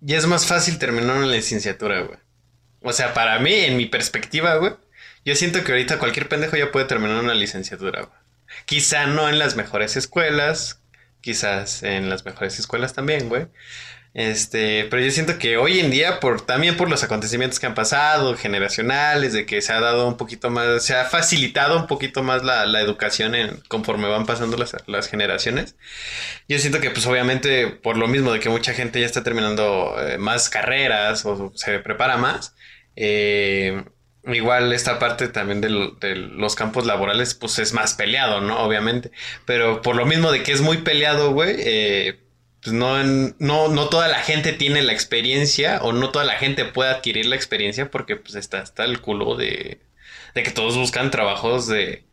ya 0.00 0.16
es 0.18 0.26
más 0.26 0.46
fácil 0.46 0.78
terminar 0.78 1.16
una 1.16 1.26
licenciatura, 1.26 2.00
güey. 2.00 2.18
O 2.82 2.92
sea, 2.92 3.14
para 3.14 3.38
mí, 3.38 3.52
en 3.52 3.76
mi 3.76 3.86
perspectiva, 3.86 4.56
güey, 4.56 4.74
yo 5.24 5.34
siento 5.36 5.62
que 5.64 5.72
ahorita 5.72 5.98
cualquier 5.98 6.28
pendejo 6.28 6.56
ya 6.56 6.72
puede 6.72 6.86
terminar 6.86 7.22
una 7.22 7.34
licenciatura, 7.34 8.02
güey. 8.02 8.18
Quizá 8.66 9.06
no 9.06 9.28
en 9.28 9.38
las 9.38 9.56
mejores 9.56 9.96
escuelas, 9.96 10.82
quizás 11.20 11.82
en 11.82 12.10
las 12.10 12.24
mejores 12.24 12.58
escuelas 12.58 12.92
también, 12.92 13.28
güey. 13.28 13.46
Este, 14.14 14.84
pero 14.90 15.02
yo 15.02 15.10
siento 15.10 15.38
que 15.38 15.56
hoy 15.56 15.80
en 15.80 15.90
día, 15.90 16.20
por, 16.20 16.42
también 16.42 16.76
por 16.76 16.90
los 16.90 17.02
acontecimientos 17.02 17.58
que 17.58 17.64
han 17.64 17.74
pasado, 17.74 18.36
generacionales, 18.36 19.32
de 19.32 19.46
que 19.46 19.62
se 19.62 19.72
ha 19.72 19.80
dado 19.80 20.06
un 20.06 20.18
poquito 20.18 20.50
más, 20.50 20.84
se 20.84 20.94
ha 20.94 21.06
facilitado 21.06 21.78
un 21.78 21.86
poquito 21.86 22.22
más 22.22 22.44
la, 22.44 22.66
la 22.66 22.82
educación 22.82 23.34
en, 23.34 23.62
conforme 23.68 24.08
van 24.08 24.26
pasando 24.26 24.58
las, 24.58 24.76
las 24.86 25.08
generaciones. 25.08 25.76
Yo 26.46 26.58
siento 26.58 26.80
que, 26.80 26.90
pues, 26.90 27.06
obviamente, 27.06 27.68
por 27.68 27.96
lo 27.96 28.06
mismo 28.06 28.32
de 28.32 28.40
que 28.40 28.50
mucha 28.50 28.74
gente 28.74 29.00
ya 29.00 29.06
está 29.06 29.22
terminando 29.24 29.94
eh, 29.98 30.18
más 30.18 30.50
carreras 30.50 31.24
o 31.24 31.50
se 31.54 31.78
prepara 31.78 32.18
más, 32.18 32.54
eh, 32.96 33.82
igual 34.26 34.72
esta 34.74 34.98
parte 34.98 35.28
también 35.28 35.62
de, 35.62 35.68
de 36.00 36.16
los 36.16 36.54
campos 36.54 36.84
laborales, 36.84 37.34
pues, 37.34 37.58
es 37.58 37.72
más 37.72 37.94
peleado, 37.94 38.42
¿no? 38.42 38.58
Obviamente. 38.58 39.10
Pero 39.46 39.80
por 39.80 39.96
lo 39.96 40.04
mismo 40.04 40.30
de 40.30 40.42
que 40.42 40.52
es 40.52 40.60
muy 40.60 40.78
peleado, 40.78 41.32
güey, 41.32 41.54
eh, 41.58 42.18
pues 42.62 42.72
no, 42.72 43.02
no, 43.02 43.68
no 43.68 43.88
toda 43.88 44.08
la 44.08 44.20
gente 44.20 44.52
tiene 44.52 44.82
la 44.82 44.92
experiencia 44.92 45.80
o 45.82 45.92
no 45.92 46.10
toda 46.10 46.24
la 46.24 46.36
gente 46.36 46.64
puede 46.64 46.90
adquirir 46.90 47.26
la 47.26 47.36
experiencia 47.36 47.90
porque 47.90 48.16
pues 48.16 48.34
está, 48.36 48.62
está 48.62 48.84
el 48.84 49.00
culo 49.00 49.34
de, 49.36 49.80
de 50.34 50.42
que 50.42 50.50
todos 50.52 50.76
buscan 50.76 51.10
trabajos 51.10 51.66
de, 51.66 52.04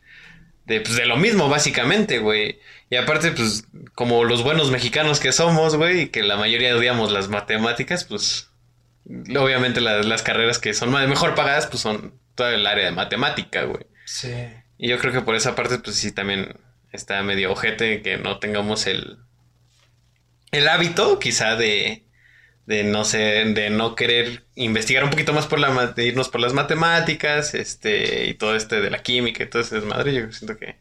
de, 0.66 0.80
pues, 0.80 0.96
de 0.96 1.06
lo 1.06 1.16
mismo 1.16 1.48
básicamente, 1.48 2.18
güey. 2.18 2.58
Y 2.90 2.96
aparte, 2.96 3.30
pues 3.30 3.64
como 3.94 4.24
los 4.24 4.42
buenos 4.42 4.70
mexicanos 4.72 5.20
que 5.20 5.32
somos, 5.32 5.76
güey, 5.76 6.00
y 6.02 6.08
que 6.08 6.24
la 6.24 6.36
mayoría 6.36 6.76
odiamos 6.76 7.12
las 7.12 7.28
matemáticas, 7.28 8.02
pues 8.04 8.50
obviamente 9.08 9.80
las, 9.80 10.04
las 10.06 10.22
carreras 10.22 10.58
que 10.58 10.74
son 10.74 10.90
más- 10.90 11.08
mejor 11.08 11.34
pagadas, 11.36 11.68
pues 11.68 11.80
son 11.80 12.18
toda 12.34 12.52
el 12.54 12.66
área 12.66 12.86
de 12.86 12.90
matemática, 12.90 13.62
güey. 13.64 13.86
Sí. 14.04 14.32
Y 14.78 14.88
yo 14.88 14.98
creo 14.98 15.12
que 15.12 15.20
por 15.20 15.36
esa 15.36 15.54
parte, 15.54 15.78
pues 15.78 15.96
sí, 15.96 16.10
también 16.10 16.56
está 16.92 17.22
medio 17.22 17.52
ojete 17.52 18.02
que 18.02 18.16
no 18.16 18.38
tengamos 18.40 18.86
el, 18.88 19.18
el 20.52 20.68
hábito, 20.68 21.18
quizá, 21.18 21.56
de, 21.56 22.06
de 22.66 22.84
no 22.84 23.04
sé, 23.04 23.18
de 23.18 23.70
no 23.70 23.94
querer 23.94 24.46
investigar 24.54 25.04
un 25.04 25.10
poquito 25.10 25.32
más 25.32 25.46
por 25.46 25.58
la, 25.60 25.88
de 25.88 26.06
irnos 26.06 26.28
por 26.28 26.40
las 26.40 26.52
matemáticas, 26.52 27.54
este, 27.54 28.26
y 28.26 28.34
todo 28.34 28.56
este 28.56 28.80
de 28.80 28.90
la 28.90 29.02
química 29.02 29.42
y 29.44 29.48
todo 29.50 29.62
ese 29.62 29.76
desmadre. 29.76 30.14
Yo 30.14 30.32
siento 30.32 30.58
que, 30.58 30.80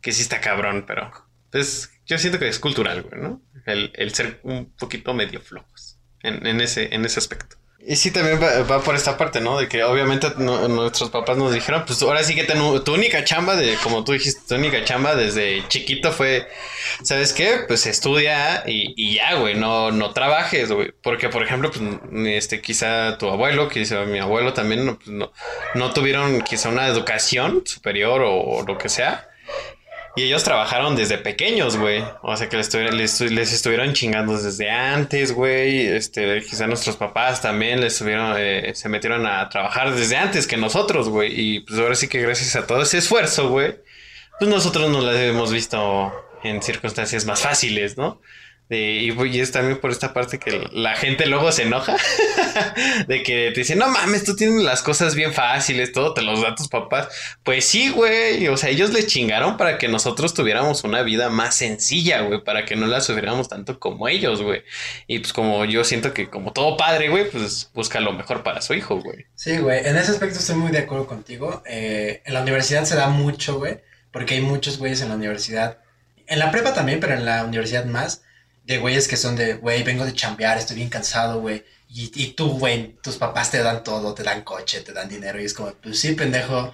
que 0.00 0.12
sí 0.12 0.22
está 0.22 0.40
cabrón, 0.40 0.84
pero, 0.86 1.10
pues, 1.50 1.92
yo 2.06 2.18
siento 2.18 2.38
que 2.38 2.48
es 2.48 2.58
cultural, 2.58 3.06
¿no? 3.16 3.42
El, 3.66 3.92
el 3.94 4.14
ser 4.14 4.40
un 4.42 4.72
poquito 4.76 5.14
medio 5.14 5.40
flojos 5.40 6.00
en, 6.22 6.46
en 6.46 6.60
ese, 6.60 6.94
en 6.94 7.04
ese 7.04 7.20
aspecto. 7.20 7.56
Y 7.84 7.96
sí, 7.96 8.12
también 8.12 8.40
va, 8.40 8.62
va 8.62 8.80
por 8.80 8.94
esta 8.94 9.16
parte, 9.18 9.40
¿no? 9.40 9.58
De 9.58 9.66
que 9.68 9.82
obviamente 9.82 10.28
no- 10.38 10.68
nuestros 10.68 11.10
papás 11.10 11.36
nos 11.36 11.52
dijeron, 11.52 11.82
pues 11.84 12.00
ahora 12.02 12.22
sí 12.22 12.34
que 12.36 12.44
ten- 12.44 12.84
tu 12.84 12.94
única 12.94 13.24
chamba, 13.24 13.56
de 13.56 13.74
como 13.82 14.04
tú 14.04 14.12
dijiste, 14.12 14.40
tu 14.46 14.54
única 14.54 14.84
chamba 14.84 15.16
desde 15.16 15.66
chiquito 15.66 16.12
fue, 16.12 16.46
¿sabes 17.02 17.32
qué? 17.32 17.58
Pues 17.66 17.86
estudia 17.86 18.62
y, 18.66 18.94
y 18.96 19.14
ya, 19.16 19.34
güey, 19.34 19.56
no, 19.56 19.90
no 19.90 20.12
trabajes, 20.12 20.70
güey. 20.70 20.92
Porque, 21.02 21.28
por 21.28 21.42
ejemplo, 21.42 21.72
pues, 21.72 21.82
este, 22.28 22.60
quizá 22.62 23.18
tu 23.18 23.28
abuelo, 23.28 23.68
quizá 23.68 24.04
mi 24.04 24.20
abuelo 24.20 24.52
también, 24.52 24.86
no, 24.86 24.96
pues, 24.96 25.08
no, 25.08 25.32
no 25.74 25.92
tuvieron 25.92 26.40
quizá 26.42 26.68
una 26.68 26.86
educación 26.86 27.62
superior 27.66 28.22
o 28.24 28.62
lo 28.64 28.78
que 28.78 28.88
sea. 28.88 29.28
Y 30.14 30.24
ellos 30.24 30.44
trabajaron 30.44 30.94
desde 30.94 31.16
pequeños, 31.16 31.76
güey. 31.78 32.04
O 32.22 32.36
sea 32.36 32.48
que 32.48 32.56
les, 32.58 32.68
estuvieron- 32.74 33.92
chingando 33.94 34.36
desde 34.38 34.70
antes, 34.70 35.32
güey. 35.32 35.86
Este, 35.86 36.42
quizá 36.42 36.66
nuestros 36.66 36.96
papás 36.96 37.40
también 37.40 37.80
les 37.80 37.94
estuvieron, 37.94 38.34
eh, 38.38 38.72
se 38.74 38.88
metieron 38.90 39.26
a 39.26 39.48
trabajar 39.48 39.94
desde 39.94 40.16
antes 40.16 40.46
que 40.46 40.56
nosotros, 40.58 41.08
güey. 41.08 41.32
Y 41.40 41.60
pues 41.60 41.78
ahora 41.80 41.94
sí 41.94 42.08
que 42.08 42.20
gracias 42.20 42.54
a 42.56 42.66
todo 42.66 42.82
ese 42.82 42.98
esfuerzo, 42.98 43.48
güey, 43.48 43.76
pues 44.38 44.50
nosotros 44.50 44.90
nos 44.90 45.02
las 45.02 45.16
hemos 45.16 45.50
visto 45.52 46.12
en 46.42 46.60
circunstancias 46.62 47.24
más 47.24 47.40
fáciles, 47.40 47.96
¿no? 47.96 48.20
Y, 48.68 49.12
y, 49.12 49.40
es 49.40 49.52
también 49.52 49.78
por 49.78 49.90
esta 49.90 50.14
parte 50.14 50.38
que 50.38 50.66
la 50.72 50.94
gente 50.94 51.26
luego 51.26 51.52
se 51.52 51.64
enoja 51.64 51.96
de 53.06 53.22
que 53.22 53.50
te 53.52 53.60
dicen, 53.60 53.78
no 53.78 53.88
mames, 53.88 54.24
tú 54.24 54.34
tienes 54.34 54.62
las 54.62 54.82
cosas 54.82 55.14
bien 55.14 55.34
fáciles, 55.34 55.92
todo 55.92 56.14
te 56.14 56.22
los 56.22 56.40
da 56.40 56.54
tus 56.54 56.68
papás. 56.68 57.08
Pues 57.42 57.66
sí, 57.66 57.90
güey, 57.90 58.48
o 58.48 58.56
sea, 58.56 58.70
ellos 58.70 58.92
le 58.92 59.04
chingaron 59.04 59.58
para 59.58 59.76
que 59.76 59.88
nosotros 59.88 60.32
tuviéramos 60.32 60.84
una 60.84 61.02
vida 61.02 61.28
más 61.28 61.54
sencilla, 61.54 62.22
güey, 62.22 62.42
para 62.42 62.64
que 62.64 62.76
no 62.76 62.86
la 62.86 63.02
sufriéramos 63.02 63.48
tanto 63.48 63.78
como 63.78 64.08
ellos, 64.08 64.40
güey. 64.42 64.62
Y 65.06 65.18
pues 65.18 65.32
como 65.34 65.64
yo 65.66 65.84
siento 65.84 66.14
que 66.14 66.30
como 66.30 66.52
todo 66.52 66.76
padre, 66.78 67.10
güey, 67.10 67.30
pues 67.30 67.70
busca 67.74 68.00
lo 68.00 68.12
mejor 68.12 68.42
para 68.42 68.62
su 68.62 68.72
hijo, 68.72 69.00
güey. 69.02 69.26
Sí, 69.34 69.58
güey, 69.58 69.86
en 69.86 69.96
ese 69.96 70.12
aspecto 70.12 70.38
estoy 70.38 70.56
muy 70.56 70.72
de 70.72 70.78
acuerdo 70.78 71.06
contigo. 71.06 71.62
Eh, 71.66 72.22
en 72.24 72.32
la 72.32 72.40
universidad 72.40 72.84
se 72.84 72.96
da 72.96 73.08
mucho, 73.08 73.58
güey, 73.58 73.80
porque 74.12 74.34
hay 74.34 74.40
muchos 74.40 74.78
güeyes 74.78 75.02
en 75.02 75.10
la 75.10 75.16
universidad. 75.16 75.78
En 76.26 76.38
la 76.38 76.50
prepa 76.50 76.72
también, 76.72 77.00
pero 77.00 77.12
en 77.12 77.26
la 77.26 77.44
universidad 77.44 77.84
más 77.84 78.22
de 78.64 78.78
güeyes 78.78 79.08
que 79.08 79.16
son 79.16 79.36
de, 79.36 79.54
güey, 79.54 79.82
vengo 79.82 80.04
de 80.04 80.14
chambear, 80.14 80.58
estoy 80.58 80.76
bien 80.76 80.88
cansado, 80.88 81.40
güey. 81.40 81.64
Y, 81.88 82.10
y 82.14 82.32
tú, 82.32 82.58
güey, 82.58 82.96
tus 83.02 83.16
papás 83.18 83.50
te 83.50 83.62
dan 83.62 83.82
todo, 83.82 84.14
te 84.14 84.22
dan 84.22 84.42
coche, 84.42 84.80
te 84.80 84.92
dan 84.92 85.08
dinero. 85.08 85.40
Y 85.40 85.44
es 85.44 85.52
como, 85.52 85.72
pues 85.74 86.00
sí, 86.00 86.14
pendejo. 86.14 86.72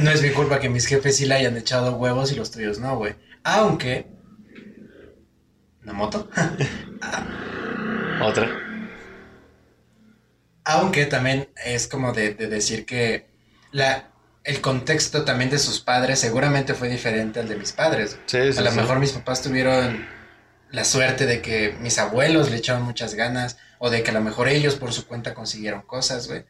no 0.00 0.10
es 0.10 0.22
mi 0.22 0.30
culpa 0.30 0.58
que 0.58 0.68
mis 0.68 0.86
jefes 0.86 1.16
sí 1.16 1.26
le 1.26 1.34
hayan 1.34 1.56
echado 1.56 1.96
huevos 1.96 2.32
y 2.32 2.34
los 2.34 2.50
tuyos 2.50 2.78
no, 2.78 2.96
güey. 2.96 3.14
Aunque... 3.44 4.06
¿Una 5.82 5.92
moto? 5.92 6.28
Otra. 8.22 8.48
Aunque 10.64 11.06
también 11.06 11.48
es 11.64 11.88
como 11.88 12.12
de, 12.12 12.34
de 12.34 12.46
decir 12.46 12.86
que 12.86 13.26
la, 13.72 14.12
el 14.44 14.60
contexto 14.60 15.24
también 15.24 15.50
de 15.50 15.58
sus 15.58 15.80
padres 15.80 16.20
seguramente 16.20 16.74
fue 16.74 16.88
diferente 16.88 17.40
al 17.40 17.48
de 17.48 17.56
mis 17.56 17.72
padres. 17.72 18.18
Sí, 18.26 18.52
sí, 18.52 18.58
a 18.58 18.62
lo 18.62 18.70
sí. 18.70 18.76
mejor 18.76 18.98
mis 18.98 19.12
papás 19.12 19.42
tuvieron 19.42 20.06
la 20.72 20.84
suerte 20.84 21.26
de 21.26 21.40
que 21.40 21.76
mis 21.80 21.98
abuelos 21.98 22.50
le 22.50 22.56
echaron 22.56 22.82
muchas 22.82 23.14
ganas 23.14 23.58
o 23.78 23.90
de 23.90 24.02
que 24.02 24.10
a 24.10 24.14
lo 24.14 24.20
mejor 24.20 24.48
ellos 24.48 24.74
por 24.74 24.92
su 24.92 25.06
cuenta 25.06 25.34
consiguieron 25.34 25.82
cosas, 25.82 26.26
güey. 26.26 26.44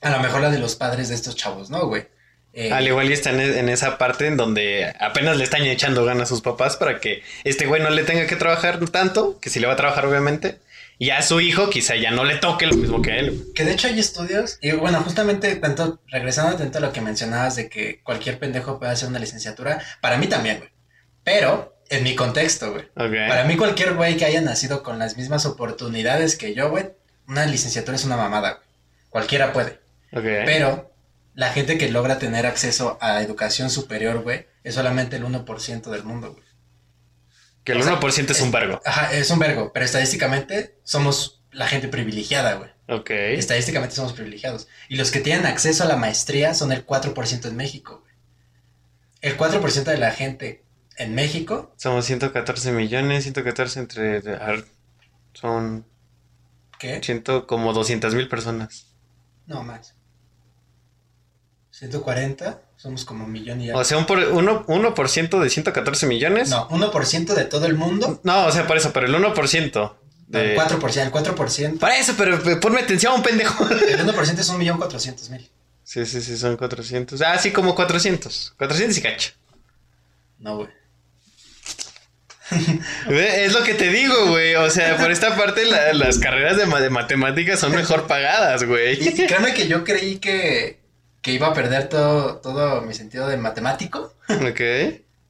A 0.00 0.10
lo 0.10 0.20
mejor 0.20 0.40
la 0.40 0.50
de 0.50 0.58
los 0.58 0.76
padres 0.76 1.08
de 1.08 1.14
estos 1.14 1.34
chavos, 1.36 1.70
¿no, 1.70 1.86
güey? 1.86 2.06
Eh, 2.52 2.70
Al 2.70 2.86
igual 2.86 3.08
y 3.08 3.14
están 3.14 3.40
en 3.40 3.68
esa 3.70 3.96
parte 3.96 4.26
en 4.26 4.36
donde 4.36 4.92
apenas 5.00 5.38
le 5.38 5.44
están 5.44 5.62
echando 5.62 6.04
ganas 6.04 6.24
a 6.24 6.34
sus 6.34 6.42
papás 6.42 6.76
para 6.76 7.00
que 7.00 7.22
este 7.44 7.66
güey 7.66 7.82
no 7.82 7.88
le 7.88 8.02
tenga 8.02 8.26
que 8.26 8.36
trabajar 8.36 8.78
tanto, 8.90 9.38
que 9.40 9.48
si 9.48 9.58
le 9.58 9.66
va 9.66 9.72
a 9.72 9.76
trabajar 9.76 10.04
obviamente, 10.04 10.58
y 10.98 11.10
a 11.10 11.22
su 11.22 11.40
hijo 11.40 11.70
quizá 11.70 11.96
ya 11.96 12.10
no 12.10 12.24
le 12.24 12.36
toque 12.36 12.66
lo 12.66 12.74
mismo 12.74 13.00
que 13.00 13.12
a 13.12 13.16
él. 13.16 13.46
Que 13.54 13.64
de 13.64 13.72
hecho 13.72 13.88
hay 13.88 13.98
estudios, 13.98 14.58
y 14.60 14.72
bueno, 14.72 15.00
justamente 15.02 15.56
tanto, 15.56 16.00
regresando 16.08 16.56
tanto 16.58 16.78
a 16.78 16.80
lo 16.82 16.92
que 16.92 17.00
mencionabas 17.00 17.56
de 17.56 17.70
que 17.70 18.02
cualquier 18.02 18.38
pendejo 18.38 18.78
puede 18.78 18.92
hacer 18.92 19.08
una 19.08 19.18
licenciatura, 19.18 19.82
para 20.02 20.18
mí 20.18 20.26
también, 20.26 20.58
güey. 20.58 20.70
Pero 21.24 21.74
en 21.92 22.02
mi 22.04 22.16
contexto, 22.16 22.72
güey. 22.72 22.88
Okay. 22.96 23.28
Para 23.28 23.44
mí 23.44 23.56
cualquier 23.56 23.94
güey 23.94 24.16
que 24.16 24.24
haya 24.24 24.40
nacido 24.40 24.82
con 24.82 24.98
las 24.98 25.16
mismas 25.18 25.44
oportunidades 25.44 26.36
que 26.36 26.54
yo, 26.54 26.70
güey, 26.70 26.90
una 27.28 27.44
licenciatura 27.44 27.96
es 27.96 28.04
una 28.04 28.16
mamada, 28.16 28.54
güey. 28.54 28.66
Cualquiera 29.10 29.52
puede. 29.52 29.78
Okay. 30.10 30.42
Pero 30.46 30.90
la 31.34 31.50
gente 31.50 31.76
que 31.76 31.90
logra 31.90 32.18
tener 32.18 32.46
acceso 32.46 32.96
a 33.02 33.20
educación 33.22 33.68
superior, 33.68 34.22
güey, 34.22 34.46
es 34.64 34.74
solamente 34.74 35.16
el 35.16 35.24
1% 35.24 35.90
del 35.90 36.04
mundo, 36.04 36.32
güey. 36.32 36.44
Que 37.62 37.72
el 37.72 37.82
o 37.82 37.84
1% 37.84 38.00
sea, 38.00 38.24
es, 38.24 38.30
es 38.30 38.40
un 38.40 38.50
vergo. 38.50 38.80
Ajá, 38.86 39.12
es 39.12 39.30
un 39.30 39.38
vergo, 39.38 39.70
pero 39.72 39.84
estadísticamente 39.84 40.78
somos 40.82 41.42
la 41.50 41.68
gente 41.68 41.88
privilegiada, 41.88 42.54
güey. 42.54 42.70
Ok. 42.88 43.10
Estadísticamente 43.10 43.94
somos 43.94 44.14
privilegiados. 44.14 44.66
Y 44.88 44.96
los 44.96 45.10
que 45.10 45.20
tienen 45.20 45.44
acceso 45.44 45.84
a 45.84 45.86
la 45.86 45.96
maestría 45.96 46.54
son 46.54 46.72
el 46.72 46.86
4% 46.86 47.48
en 47.48 47.56
México, 47.56 48.00
güey. 48.00 48.12
El 49.20 49.36
4% 49.36 49.84
de 49.84 49.98
la 49.98 50.10
gente 50.10 50.64
en 51.02 51.14
México. 51.14 51.72
Somos 51.76 52.04
114 52.06 52.72
millones, 52.72 53.24
114 53.24 53.80
entre... 53.80 54.22
Son... 55.34 55.86
¿Qué? 56.78 57.00
Siento 57.02 57.46
como 57.46 57.72
200 57.72 58.14
mil 58.14 58.28
personas. 58.28 58.86
No, 59.46 59.62
más. 59.62 59.94
140, 61.70 62.60
somos 62.76 63.04
como 63.04 63.24
un 63.24 63.32
millón 63.32 63.60
y 63.60 63.68
algo. 63.68 63.80
O 63.80 63.84
sea, 63.84 63.98
un 63.98 64.06
por, 64.06 64.18
1%, 64.18 64.64
1 64.66 65.42
de 65.42 65.50
114 65.50 66.06
millones. 66.06 66.50
No, 66.50 66.68
1% 66.68 67.34
de 67.34 67.44
todo 67.44 67.66
el 67.66 67.74
mundo. 67.74 68.20
No, 68.24 68.46
o 68.46 68.52
sea, 68.52 68.66
por 68.66 68.76
eso, 68.76 68.92
pero 68.92 69.06
el 69.06 69.14
1%. 69.14 69.94
De... 70.28 70.52
El 70.52 70.58
4%, 70.58 71.02
el 71.02 71.12
4%. 71.12 71.78
Para 71.78 71.96
eso, 71.96 72.14
pero 72.16 72.38
ponme 72.60 72.80
atención, 72.80 73.22
pendejo. 73.22 73.64
El 73.68 74.06
1% 74.06 74.38
es 74.38 74.52
1.400.000. 74.52 75.48
Sí, 75.82 76.06
sí, 76.06 76.22
sí, 76.22 76.36
son 76.36 76.56
400. 76.56 77.20
Ah, 77.22 77.38
sí, 77.38 77.52
como 77.52 77.74
400. 77.74 78.54
400 78.56 78.98
y 78.98 79.02
cacho. 79.02 79.32
No, 80.38 80.56
güey. 80.56 80.68
es 83.08 83.52
lo 83.52 83.62
que 83.62 83.74
te 83.74 83.88
digo, 83.88 84.28
güey. 84.28 84.54
O 84.56 84.70
sea, 84.70 84.96
por 84.96 85.10
esta 85.10 85.36
parte 85.36 85.64
la, 85.64 85.92
las 85.92 86.18
carreras 86.18 86.56
de, 86.56 86.66
de, 86.66 86.90
matemáticas 86.90 87.60
son 87.60 87.72
mejor 87.72 88.06
pagadas, 88.06 88.64
güey. 88.64 89.08
Y, 89.08 89.12
créeme 89.26 89.54
que 89.54 89.68
yo 89.68 89.84
creí 89.84 90.18
que, 90.18 90.80
que 91.20 91.32
iba 91.32 91.48
a 91.48 91.54
perder 91.54 91.88
todo, 91.88 92.36
todo 92.36 92.82
mi 92.82 92.94
sentido 92.94 93.28
de 93.28 93.36
matemático. 93.36 94.14
Ok. 94.28 94.60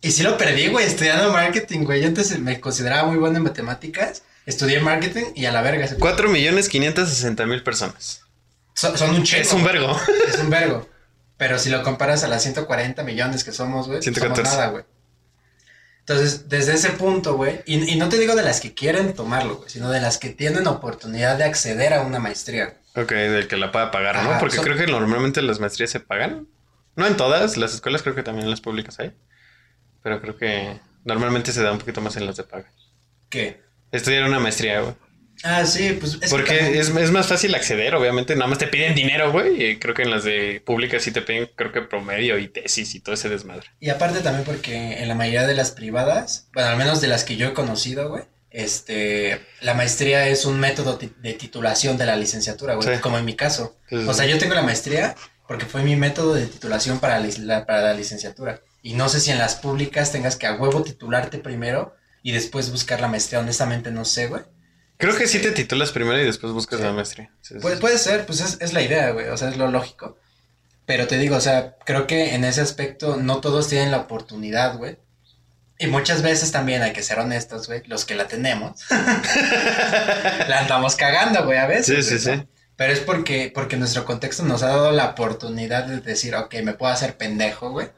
Y 0.01 0.11
sí 0.11 0.23
lo 0.23 0.37
perdí, 0.37 0.69
güey, 0.69 0.87
estudiando 0.87 1.33
marketing, 1.33 1.85
güey. 1.85 2.01
Yo 2.01 2.09
antes 2.09 2.37
me 2.39 2.61
consideraba 2.61 3.09
muy 3.09 3.19
bueno 3.19 3.37
en 3.37 3.45
matemáticas. 3.45 4.23
Estudié 4.47 4.81
marketing 4.81 5.27
y 5.37 5.45
a 5.45 5.53
la 5.53 5.63
verga. 5.63 5.87
Se 5.87 5.97
4 5.97 6.29
millones 6.29 6.69
560 6.69 7.47
mil 7.47 7.63
personas. 7.63 8.23
Son, 8.75 8.99
son 8.99 9.11
un 9.11 9.23
chingo. 9.23 9.43
Es 9.43 9.53
un 9.53 9.63
vergo. 9.63 9.97
Es 10.29 10.39
un 10.39 10.51
vergo. 10.51 10.89
Pero 11.37 11.59
si 11.59 11.71
lo 11.71 11.83
comparas 11.83 12.25
a 12.25 12.29
las 12.29 12.43
140 12.43 13.03
millones 13.05 13.45
que 13.45 13.53
somos, 13.53 13.87
güey, 13.87 14.03
somos 14.03 14.43
nada, 14.43 14.69
güey. 14.69 14.85
Entonces, 16.07 16.49
desde 16.49 16.75
ese 16.75 16.91
punto, 16.91 17.37
güey, 17.37 17.61
y, 17.65 17.93
y, 17.93 17.97
no 17.97 18.09
te 18.09 18.19
digo 18.19 18.35
de 18.35 18.43
las 18.43 18.61
que 18.61 18.75
quieren 18.75 19.15
tomarlo, 19.15 19.57
güey, 19.57 19.71
sino 19.71 19.89
de 19.89 20.01
las 20.01 20.19
que 20.19 20.31
tienen 20.31 20.67
oportunidad 20.67 21.39
de 21.39 21.45
acceder 21.45 21.95
a 21.95 22.03
una 22.03 22.19
maestría. 22.19 22.77
Ok, 22.97 23.13
del 23.13 23.47
que 23.47 23.57
la 23.57 23.71
pueda 23.71 23.93
pagar, 23.93 24.17
Ajá, 24.17 24.35
¿no? 24.35 24.41
Porque 24.41 24.59
creo 24.59 24.77
que 24.77 24.87
normalmente 24.87 25.41
las 25.43 25.61
maestrías 25.61 25.91
se 25.91 26.01
pagan. 26.01 26.49
No 26.97 27.07
en 27.07 27.17
todas, 27.17 27.57
las 27.57 27.73
escuelas 27.73 28.03
creo 28.03 28.17
que 28.17 28.25
también 28.25 28.45
en 28.45 28.51
las 28.51 28.61
públicas 28.61 28.99
hay. 28.99 29.13
Pero 30.03 30.21
creo 30.21 30.37
que 30.37 30.81
normalmente 31.05 31.53
se 31.53 31.63
da 31.63 31.71
un 31.71 31.79
poquito 31.79 32.01
más 32.01 32.17
en 32.17 32.27
las 32.27 32.37
de 32.37 32.45
paga. 32.45 32.71
¿Qué? 33.31 33.63
Estudiar 33.93 34.25
una 34.25 34.41
maestría, 34.41 34.81
güey. 34.81 34.95
Ah, 35.43 35.67
sí, 35.67 35.97
pues 35.99 36.19
es 36.21 36.31
Porque 36.31 36.57
que 36.57 36.79
es, 36.79 36.89
es, 36.89 37.11
más 37.11 37.27
fácil 37.27 37.55
acceder, 37.55 37.95
obviamente. 37.95 38.35
Nada 38.37 38.49
más 38.49 38.59
te 38.59 38.69
piden 38.69 38.95
dinero, 38.95 39.33
güey. 39.33 39.71
Y 39.71 39.79
creo 39.79 39.95
que 39.95 40.03
en 40.03 40.11
las 40.11 40.25
de 40.25 40.63
públicas 40.65 41.03
sí 41.03 41.11
te 41.11 41.23
piden, 41.23 41.51
creo 41.57 41.73
que 41.73 41.83
promedio 41.83 42.39
y 42.39 42.49
tesis 42.49 42.95
y 42.95 43.01
todo 43.01 43.15
ese 43.15 43.29
desmadre. 43.29 43.67
Y 43.81 43.91
aparte 43.91 44.21
también 44.21 44.45
porque 44.45 45.03
en 45.03 45.09
la 45.09 45.15
mayoría 45.15 45.47
de 45.47 45.55
las 45.55 45.73
privadas, 45.73 46.49
bueno, 46.55 46.69
al 46.69 46.77
menos 46.77 47.01
de 47.01 47.09
las 47.09 47.25
que 47.25 47.37
yo 47.37 47.49
he 47.49 47.53
conocido, 47.55 48.09
güey, 48.09 48.25
este, 48.51 49.41
la 49.61 49.75
maestría 49.75 50.29
es 50.29 50.45
un 50.45 50.61
método 50.61 50.97
de 50.99 51.33
titulación 51.33 51.97
de 51.97 52.07
la 52.07 52.17
licenciatura, 52.17 52.75
güey, 52.75 52.97
sí. 52.97 53.01
como 53.01 53.19
en 53.19 53.25
mi 53.25 53.35
caso. 53.35 53.77
Sí. 53.89 53.97
O 53.97 54.15
sea, 54.15 54.27
yo 54.27 54.39
tengo 54.39 54.55
la 54.55 54.63
maestría 54.63 55.17
porque 55.49 55.67
fue 55.67 55.83
mi 55.83 55.97
método 55.97 56.35
de 56.35 56.47
titulación 56.47 57.01
para 57.01 57.19
la, 57.21 57.67
para 57.67 57.83
la 57.83 57.95
licenciatura. 57.95 58.61
Y 58.83 58.95
no 58.95 59.09
sé 59.09 59.21
si 59.21 59.31
en 59.31 59.39
las 59.39 59.57
públicas 59.57 60.13
tengas 60.13 60.37
que 60.37 60.47
a 60.47 60.55
huevo 60.55 60.83
titularte 60.83 61.39
primero 61.39 61.95
y 62.23 62.33
después 62.33 62.71
buscar 62.71 63.01
la 63.01 63.09
maestría. 63.09 63.41
Honestamente, 63.41 63.91
no 63.91 64.05
sé, 64.05 64.29
güey. 64.29 64.43
Creo 65.03 65.17
que 65.17 65.27
sí 65.27 65.41
te 65.41 65.51
titulas 65.51 65.91
primero 65.91 66.21
y 66.21 66.25
después 66.25 66.53
buscas 66.53 66.79
sí. 66.79 66.85
la 66.85 66.93
maestría. 66.93 67.29
Sí, 67.41 67.57
puede, 67.61 67.77
puede, 67.79 67.99
ser, 67.99 68.25
pues 68.25 68.41
es, 68.41 68.59
es, 68.61 68.73
la 68.73 68.83
idea, 68.83 69.11
güey. 69.11 69.27
O 69.31 69.37
sea, 69.37 69.49
es 69.49 69.57
lo 69.57 69.69
lógico. 69.69 70.17
Pero 70.87 71.09
te 71.09 71.19
digo, 71.19 71.35
o 71.35 71.41
sea, 71.41 71.75
creo 71.85 72.07
que 72.07 72.37
en 72.37 72.45
ese 72.45 72.61
aspecto 72.61 73.17
no 73.17 73.41
todos 73.41 73.67
tienen 73.67 73.91
la 73.91 73.97
oportunidad, 73.97 74.77
güey. 74.77 74.99
Y 75.77 75.89
muchas 75.89 76.23
veces 76.23 76.53
también 76.53 76.83
hay 76.83 76.93
que 76.93 77.03
ser 77.03 77.19
honestos, 77.19 77.67
güey. 77.67 77.83
Los 77.87 78.05
que 78.05 78.15
la 78.15 78.29
tenemos. 78.29 78.79
la 80.49 80.61
andamos 80.61 80.95
cagando, 80.95 81.45
güey, 81.47 81.59
a 81.59 81.67
veces. 81.67 82.07
Sí, 82.07 82.19
sí, 82.19 82.31
¿no? 82.31 82.37
sí. 82.37 82.49
Pero 82.77 82.93
es 82.93 83.01
porque, 83.01 83.51
porque 83.53 83.77
nuestro 83.77 84.05
contexto 84.05 84.45
nos 84.45 84.63
ha 84.63 84.69
dado 84.69 84.93
la 84.93 85.07
oportunidad 85.07 85.83
de 85.83 86.01
decir, 86.01 86.37
ok, 86.37 86.55
me 86.63 86.75
puedo 86.75 86.93
hacer 86.93 87.17
pendejo, 87.17 87.71
güey. 87.73 87.89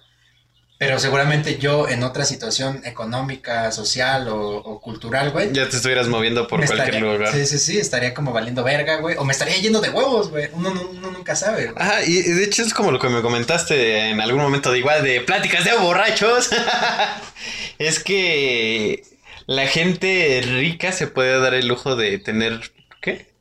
Pero 0.77 0.99
seguramente 0.99 1.59
yo 1.59 1.89
en 1.89 2.03
otra 2.03 2.25
situación 2.25 2.83
económica, 2.85 3.71
social 3.71 4.27
o, 4.27 4.57
o 4.57 4.81
cultural, 4.81 5.31
güey. 5.31 5.53
Ya 5.53 5.69
te 5.69 5.77
estuvieras 5.77 6.09
moviendo 6.09 6.49
por 6.49 6.59
cualquier 6.59 6.97
estaría, 6.97 7.13
lugar. 7.13 7.33
Sí, 7.33 7.47
sí, 7.47 7.59
sí, 7.59 7.79
estaría 7.79 8.13
como 8.13 8.33
valiendo 8.33 8.65
verga, 8.65 8.97
güey. 8.97 9.17
O 9.17 9.25
me 9.25 9.33
estaría 9.33 9.57
yendo 9.59 9.81
de 9.81 9.91
huevos, 9.91 10.31
güey. 10.31 10.49
Uno, 10.53 10.73
uno, 10.73 11.11
nunca 11.13 11.37
sabe, 11.37 11.67
güey. 11.67 11.77
Ajá, 11.79 12.03
y 12.03 12.21
de 12.21 12.43
hecho 12.43 12.63
es 12.63 12.75
como 12.75 12.91
lo 12.91 12.99
que 12.99 13.09
me 13.09 13.23
comentaste 13.23 14.11
en 14.11 14.21
algún 14.21 14.43
momento 14.43 14.73
de 14.73 14.79
igual 14.79 15.05
de 15.05 15.21
pláticas 15.21 15.65
de 15.65 15.75
borrachos. 15.75 16.51
es 17.79 18.03
que 18.03 19.05
la 19.47 19.69
gente 19.69 20.43
rica 20.45 20.91
se 20.91 21.07
puede 21.07 21.39
dar 21.39 21.55
el 21.55 21.69
lujo 21.69 21.95
de 21.95 22.19
tener. 22.19 22.73
¿Qué? 23.01 23.33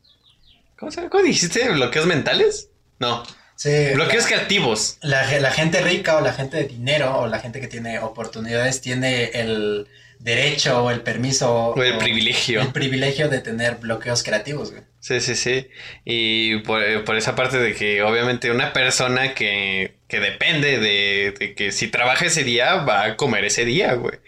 ¿Cómo, 0.77 0.91
se, 0.91 1.09
cómo 1.09 1.23
dijiste? 1.23 1.67
¿Bloqueos 1.69 2.05
mentales? 2.05 2.69
No. 2.99 3.23
Sí, 3.63 3.93
Bloqueos 3.93 4.25
creativos. 4.25 4.97
La, 4.99 5.39
la, 5.39 5.49
gente 5.49 5.79
rica 5.79 6.17
o 6.17 6.21
la 6.21 6.33
gente 6.33 6.57
de 6.57 6.63
dinero 6.65 7.19
o 7.19 7.27
la 7.27 7.39
gente 7.39 7.61
que 7.61 7.69
tiene 7.69 7.97
oportunidades 7.99 8.81
tiene 8.81 9.31
el 9.35 9.87
derecho 10.19 10.83
o 10.83 10.91
el 10.91 10.99
permiso. 10.99 11.67
O 11.67 11.81
el 11.81 11.97
privilegio. 11.97 12.59
El 12.59 12.73
privilegio 12.73 13.29
de 13.29 13.39
tener 13.39 13.75
bloqueos 13.75 14.21
creativos, 14.21 14.71
güey. 14.71 14.83
Sí, 14.99 15.21
sí, 15.21 15.35
sí. 15.35 15.69
Y 16.03 16.57
por, 16.57 16.83
eh, 16.83 16.99
por, 16.99 17.15
esa 17.15 17.35
parte 17.35 17.57
de 17.57 17.73
que 17.73 18.01
obviamente 18.03 18.51
una 18.51 18.73
persona 18.73 19.33
que, 19.33 19.95
que 20.13 20.19
depende 20.19 20.77
de, 20.77 21.33
de, 21.39 21.55
que 21.55 21.71
si 21.71 21.87
trabaja 21.87 22.27
ese 22.27 22.43
día 22.43 22.75
va 22.75 23.03
a 23.03 23.17
comer 23.17 23.45
ese 23.45 23.65
día, 23.65 23.95
güey. 23.95 24.19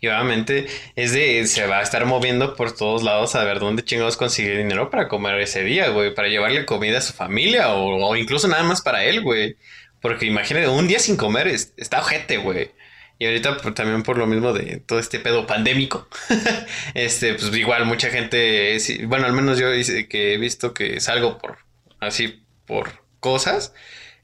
Y 0.00 0.06
obviamente 0.06 0.68
es 0.94 1.10
de, 1.10 1.44
se 1.48 1.66
va 1.66 1.80
a 1.80 1.82
estar 1.82 2.06
moviendo 2.06 2.54
por 2.54 2.76
todos 2.76 3.02
lados 3.02 3.34
a 3.34 3.42
ver 3.42 3.58
dónde 3.58 3.84
chingados 3.84 4.16
consigue 4.16 4.56
dinero 4.56 4.88
para 4.88 5.08
comer 5.08 5.40
ese 5.40 5.64
día, 5.64 5.88
güey. 5.88 6.14
Para 6.14 6.28
llevarle 6.28 6.64
comida 6.64 6.98
a 6.98 7.00
su 7.00 7.12
familia 7.12 7.74
o, 7.74 8.14
incluso 8.14 8.46
nada 8.46 8.62
más 8.62 8.82
para 8.82 9.04
él, 9.04 9.22
güey. 9.22 9.56
Porque 10.00 10.26
imagínate, 10.26 10.68
un 10.68 10.86
día 10.86 11.00
sin 11.00 11.16
comer 11.16 11.48
es, 11.48 11.74
está 11.76 11.98
ojete, 11.98 12.36
güey. 12.36 12.70
Y 13.18 13.26
ahorita 13.26 13.56
pues, 13.56 13.74
también 13.74 14.04
por 14.04 14.18
lo 14.18 14.28
mismo 14.28 14.52
de 14.52 14.76
todo 14.76 15.00
este 15.00 15.18
pedo 15.18 15.48
pandémico, 15.48 16.06
este, 16.94 17.34
pues 17.34 17.52
igual 17.56 17.84
mucha 17.84 18.10
gente, 18.10 18.78
bueno, 19.06 19.26
al 19.26 19.32
menos 19.32 19.58
yo 19.58 19.66
que 20.08 20.34
he 20.34 20.38
visto 20.38 20.72
que 20.72 21.00
salgo 21.00 21.38
por, 21.38 21.58
así, 21.98 22.44
por 22.64 23.02
cosas, 23.18 23.74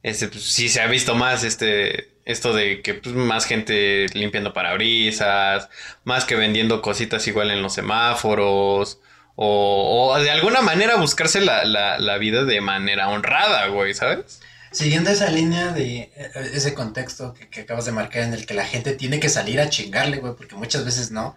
este, 0.02 0.28
pues 0.28 0.44
sí 0.44 0.68
se 0.68 0.80
ha 0.80 0.86
visto 0.86 1.14
más 1.14 1.44
este, 1.44 2.10
esto 2.24 2.52
de 2.52 2.82
que 2.82 2.94
pues, 2.94 3.14
más 3.14 3.46
gente 3.46 4.06
limpiando 4.12 4.52
parabrisas, 4.52 5.68
más 6.04 6.24
que 6.24 6.36
vendiendo 6.36 6.82
cositas 6.82 7.26
igual 7.26 7.50
en 7.50 7.62
los 7.62 7.74
semáforos, 7.74 9.00
o, 9.34 10.10
o 10.12 10.18
de 10.20 10.30
alguna 10.30 10.60
manera 10.60 10.96
buscarse 10.96 11.40
la, 11.40 11.64
la, 11.64 11.98
la 11.98 12.18
vida 12.18 12.44
de 12.44 12.60
manera 12.60 13.08
honrada, 13.08 13.68
güey, 13.68 13.94
¿sabes? 13.94 14.40
Siguiendo 14.72 15.10
esa 15.10 15.30
línea 15.30 15.72
de 15.72 16.12
eh, 16.14 16.30
ese 16.52 16.74
contexto 16.74 17.34
que, 17.34 17.48
que, 17.48 17.62
acabas 17.62 17.86
de 17.86 17.92
marcar 17.92 18.22
en 18.24 18.34
el 18.34 18.46
que 18.46 18.54
la 18.54 18.66
gente 18.66 18.92
tiene 18.94 19.20
que 19.20 19.28
salir 19.28 19.60
a 19.60 19.70
chingarle, 19.70 20.18
güey, 20.18 20.34
porque 20.34 20.56
muchas 20.56 20.84
veces 20.84 21.10
no. 21.10 21.36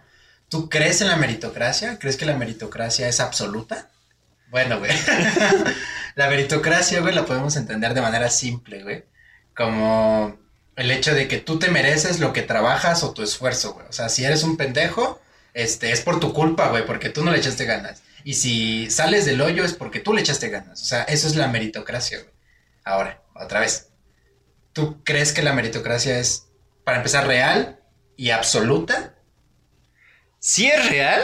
¿Tú 0.50 0.68
crees 0.68 1.00
en 1.02 1.08
la 1.08 1.16
meritocracia? 1.16 1.98
¿Crees 1.98 2.18
que 2.18 2.26
la 2.26 2.36
meritocracia 2.36 3.08
es 3.08 3.22
absoluta? 3.22 3.90
Bueno, 4.50 4.80
güey. 4.80 4.92
la 6.16 6.30
meritocracia, 6.30 7.02
güey, 7.02 7.14
la 7.16 7.26
podemos 7.26 7.56
entender 7.56 7.94
de 7.94 8.02
manera 8.02 8.30
simple, 8.30 8.84
güey. 8.84 9.06
Como 9.56 10.38
el 10.76 10.92
hecho 10.92 11.14
de 11.14 11.28
que 11.28 11.38
tú 11.38 11.60
te 11.60 11.70
mereces 11.70 12.20
lo 12.20 12.34
que 12.34 12.42
trabajas 12.42 13.04
o 13.04 13.14
tu 13.14 13.24
esfuerzo, 13.24 13.74
güey. 13.74 13.88
O 13.88 13.94
sea, 13.94 14.10
si 14.10 14.24
eres 14.24 14.44
un 14.44 14.58
pendejo, 14.58 15.22
este, 15.54 15.92
es 15.92 16.02
por 16.02 16.20
tu 16.20 16.34
culpa, 16.34 16.70
güey, 16.70 16.86
porque 16.86 17.10
tú 17.10 17.24
no 17.24 17.32
le 17.32 17.38
echaste 17.38 17.66
ganas. 17.66 18.04
Y 18.24 18.36
si 18.36 18.90
sales 18.90 19.26
del 19.26 19.42
hoyo 19.42 19.64
es 19.64 19.74
porque 19.74 20.00
tú 20.00 20.14
le 20.14 20.22
echaste 20.22 20.50
ganas. 20.50 20.82
O 20.82 20.86
sea, 20.86 21.04
eso 21.04 21.28
es 21.28 21.36
la 21.36 21.48
meritocracia, 21.48 22.20
güey. 22.20 22.32
Ahora, 22.84 23.22
otra 23.36 23.60
vez. 23.60 23.90
¿Tú 24.74 25.04
crees 25.04 25.34
que 25.34 25.42
la 25.42 25.54
meritocracia 25.54 26.18
es, 26.18 26.48
para 26.84 26.98
empezar, 26.98 27.28
real 27.28 27.80
y 28.16 28.30
absoluta? 28.30 29.16
Sí 30.40 30.68
es 30.68 30.90
real. 30.90 31.22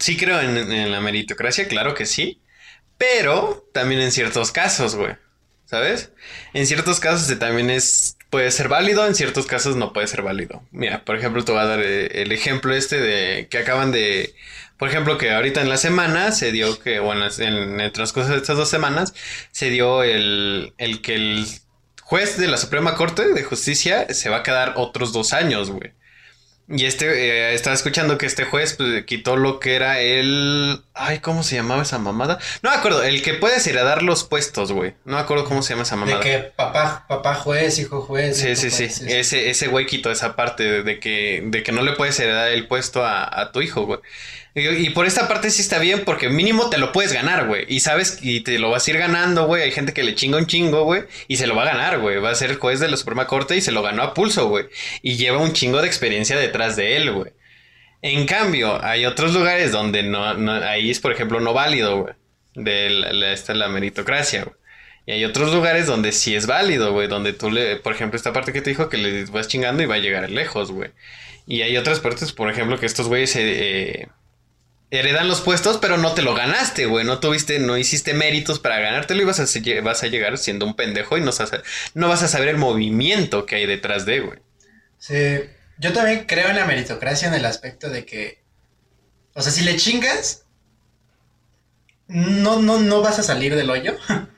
Sí 0.00 0.16
creo 0.16 0.40
en, 0.40 0.56
en 0.56 0.90
la 0.90 1.00
meritocracia, 1.00 1.68
claro 1.68 1.94
que 1.94 2.06
sí. 2.06 2.40
Pero 2.98 3.68
también 3.72 4.00
en 4.00 4.12
ciertos 4.12 4.52
casos, 4.52 4.96
güey. 4.96 5.16
¿Sabes? 5.66 6.12
En 6.52 6.66
ciertos 6.66 7.00
casos 7.00 7.36
también 7.38 7.70
es 7.70 8.16
puede 8.30 8.50
ser 8.50 8.68
válido, 8.68 9.06
en 9.06 9.14
ciertos 9.14 9.46
casos 9.46 9.76
no 9.76 9.92
puede 9.92 10.06
ser 10.06 10.22
válido. 10.22 10.62
Mira, 10.72 11.04
por 11.04 11.16
ejemplo, 11.16 11.44
te 11.44 11.52
voy 11.52 11.60
a 11.60 11.66
dar 11.66 11.80
eh, 11.80 12.22
el 12.22 12.32
ejemplo 12.32 12.74
este 12.74 13.00
de 13.00 13.48
que 13.48 13.58
acaban 13.58 13.92
de 13.92 14.34
por 14.78 14.88
ejemplo, 14.88 15.18
que 15.18 15.30
ahorita 15.30 15.60
en 15.60 15.68
la 15.68 15.76
semana 15.76 16.32
se 16.32 16.50
dio 16.50 16.78
que, 16.78 16.98
bueno, 16.98 17.26
en 17.38 17.80
el 17.80 17.92
transcurso 17.92 18.32
de 18.32 18.38
estas 18.38 18.56
dos 18.56 18.68
semanas, 18.68 19.14
se 19.52 19.70
dio 19.70 20.02
el, 20.02 20.74
el 20.78 21.00
que 21.00 21.14
el 21.14 21.46
juez 22.02 22.36
de 22.38 22.48
la 22.48 22.56
Suprema 22.56 22.96
Corte 22.96 23.28
de 23.32 23.44
Justicia 23.44 24.12
se 24.12 24.30
va 24.30 24.38
a 24.38 24.42
quedar 24.42 24.74
otros 24.76 25.12
dos 25.12 25.32
años, 25.32 25.70
güey. 25.70 25.92
Y 26.68 26.86
este, 26.86 27.06
eh, 27.06 27.54
estaba 27.54 27.74
escuchando 27.74 28.18
que 28.18 28.26
este 28.26 28.44
juez 28.44 28.74
pues, 28.74 29.04
quitó 29.04 29.36
lo 29.36 29.60
que 29.60 29.76
era 29.76 30.00
el... 30.00 30.82
Ay, 30.96 31.18
¿cómo 31.18 31.42
se 31.42 31.56
llamaba 31.56 31.82
esa 31.82 31.98
mamada? 31.98 32.38
No 32.62 32.70
me 32.70 32.76
acuerdo, 32.76 33.02
el 33.02 33.20
que 33.22 33.34
puedes 33.34 33.66
heredar 33.66 34.04
los 34.04 34.22
puestos, 34.22 34.70
güey. 34.70 34.94
No 35.04 35.16
me 35.16 35.22
acuerdo 35.22 35.44
cómo 35.44 35.60
se 35.62 35.70
llama 35.70 35.82
esa 35.82 35.96
mamada. 35.96 36.18
De 36.18 36.22
que 36.22 36.38
papá, 36.38 37.04
papá 37.08 37.34
juez, 37.34 37.80
hijo 37.80 38.00
juez. 38.02 38.36
Sí, 38.36 38.54
sí, 38.54 38.70
juez, 38.70 38.94
sí, 38.94 39.04
Ese, 39.08 39.50
ese 39.50 39.66
güey 39.66 39.86
quitó 39.86 40.12
esa 40.12 40.36
parte 40.36 40.84
de, 40.84 41.00
que, 41.00 41.42
de 41.46 41.64
que 41.64 41.72
no 41.72 41.82
le 41.82 41.94
puedes 41.94 42.18
heredar 42.20 42.48
el 42.52 42.68
puesto 42.68 43.04
a, 43.04 43.40
a 43.40 43.50
tu 43.50 43.60
hijo, 43.60 43.86
güey. 43.86 43.98
Y, 44.54 44.68
y, 44.68 44.90
por 44.90 45.04
esta 45.04 45.26
parte 45.26 45.50
sí 45.50 45.62
está 45.62 45.80
bien 45.80 46.04
porque 46.04 46.28
mínimo 46.28 46.70
te 46.70 46.78
lo 46.78 46.92
puedes 46.92 47.12
ganar, 47.12 47.48
güey. 47.48 47.64
Y 47.68 47.80
sabes, 47.80 48.18
y 48.22 48.42
te 48.42 48.60
lo 48.60 48.70
vas 48.70 48.86
a 48.86 48.90
ir 48.92 48.98
ganando, 48.98 49.46
güey. 49.46 49.62
Hay 49.62 49.72
gente 49.72 49.92
que 49.92 50.04
le 50.04 50.14
chinga 50.14 50.38
un 50.38 50.46
chingo, 50.46 50.84
güey. 50.84 51.02
Y 51.26 51.38
se 51.38 51.48
lo 51.48 51.56
va 51.56 51.62
a 51.62 51.66
ganar, 51.66 51.98
güey. 51.98 52.18
Va 52.18 52.30
a 52.30 52.34
ser 52.36 52.50
el 52.50 52.58
juez 52.58 52.78
de 52.78 52.86
la 52.86 52.96
Suprema 52.96 53.26
Corte 53.26 53.56
y 53.56 53.60
se 53.60 53.72
lo 53.72 53.82
ganó 53.82 54.04
a 54.04 54.14
pulso, 54.14 54.48
güey. 54.48 54.66
Y 55.02 55.16
lleva 55.16 55.38
un 55.38 55.54
chingo 55.54 55.80
de 55.82 55.88
experiencia 55.88 56.36
detrás 56.36 56.76
de 56.76 56.96
él, 56.96 57.10
güey. 57.12 57.32
En 58.04 58.26
cambio, 58.26 58.84
hay 58.84 59.06
otros 59.06 59.32
lugares 59.32 59.72
donde 59.72 60.02
no, 60.02 60.34
no 60.34 60.52
ahí 60.52 60.90
es, 60.90 61.00
por 61.00 61.10
ejemplo, 61.10 61.40
no 61.40 61.54
válido, 61.54 62.02
güey. 62.02 62.14
De 62.54 62.90
la, 62.90 63.32
esta 63.32 63.54
la 63.54 63.68
meritocracia, 63.68 64.44
güey. 64.44 64.56
Y 65.06 65.12
hay 65.12 65.24
otros 65.24 65.54
lugares 65.54 65.86
donde 65.86 66.12
sí 66.12 66.36
es 66.36 66.46
válido, 66.46 66.92
güey. 66.92 67.08
Donde 67.08 67.32
tú 67.32 67.50
le, 67.50 67.76
por 67.76 67.94
ejemplo, 67.94 68.18
esta 68.18 68.34
parte 68.34 68.52
que 68.52 68.60
te 68.60 68.68
dijo 68.68 68.90
que 68.90 68.98
le 68.98 69.24
vas 69.24 69.48
chingando 69.48 69.82
y 69.82 69.86
va 69.86 69.94
a 69.94 70.00
llegar 70.00 70.30
lejos, 70.30 70.70
güey. 70.70 70.90
Y 71.46 71.62
hay 71.62 71.78
otras 71.78 72.00
partes, 72.00 72.32
por 72.32 72.50
ejemplo, 72.50 72.78
que 72.78 72.84
estos 72.84 73.08
güeyes 73.08 73.34
eh, 73.36 74.08
heredan 74.90 75.26
los 75.26 75.40
puestos, 75.40 75.78
pero 75.78 75.96
no 75.96 76.12
te 76.12 76.20
lo 76.20 76.34
ganaste, 76.34 76.84
güey. 76.84 77.06
No 77.06 77.20
tuviste, 77.20 77.58
no 77.58 77.78
hiciste 77.78 78.12
méritos 78.12 78.58
para 78.58 78.80
ganártelo 78.80 79.22
y 79.22 79.24
vas 79.24 79.40
a, 79.40 79.80
vas 79.82 80.02
a 80.02 80.08
llegar 80.08 80.36
siendo 80.36 80.66
un 80.66 80.76
pendejo 80.76 81.16
y 81.16 81.22
no, 81.22 81.30
no 81.94 82.08
vas 82.08 82.22
a 82.22 82.28
saber 82.28 82.48
el 82.48 82.58
movimiento 82.58 83.46
que 83.46 83.56
hay 83.56 83.64
detrás 83.64 84.04
de, 84.04 84.20
güey. 84.20 84.40
Sí, 84.98 85.40
yo 85.78 85.92
también 85.92 86.26
creo 86.26 86.48
en 86.48 86.56
la 86.56 86.66
meritocracia 86.66 87.28
en 87.28 87.34
el 87.34 87.44
aspecto 87.44 87.90
de 87.90 88.04
que, 88.04 88.42
o 89.34 89.42
sea, 89.42 89.52
si 89.52 89.62
le 89.64 89.76
chingas, 89.76 90.44
no, 92.06 92.60
no, 92.60 92.78
no 92.78 93.00
vas 93.00 93.18
a 93.18 93.22
salir 93.22 93.54
del 93.54 93.70
hoyo, 93.70 93.96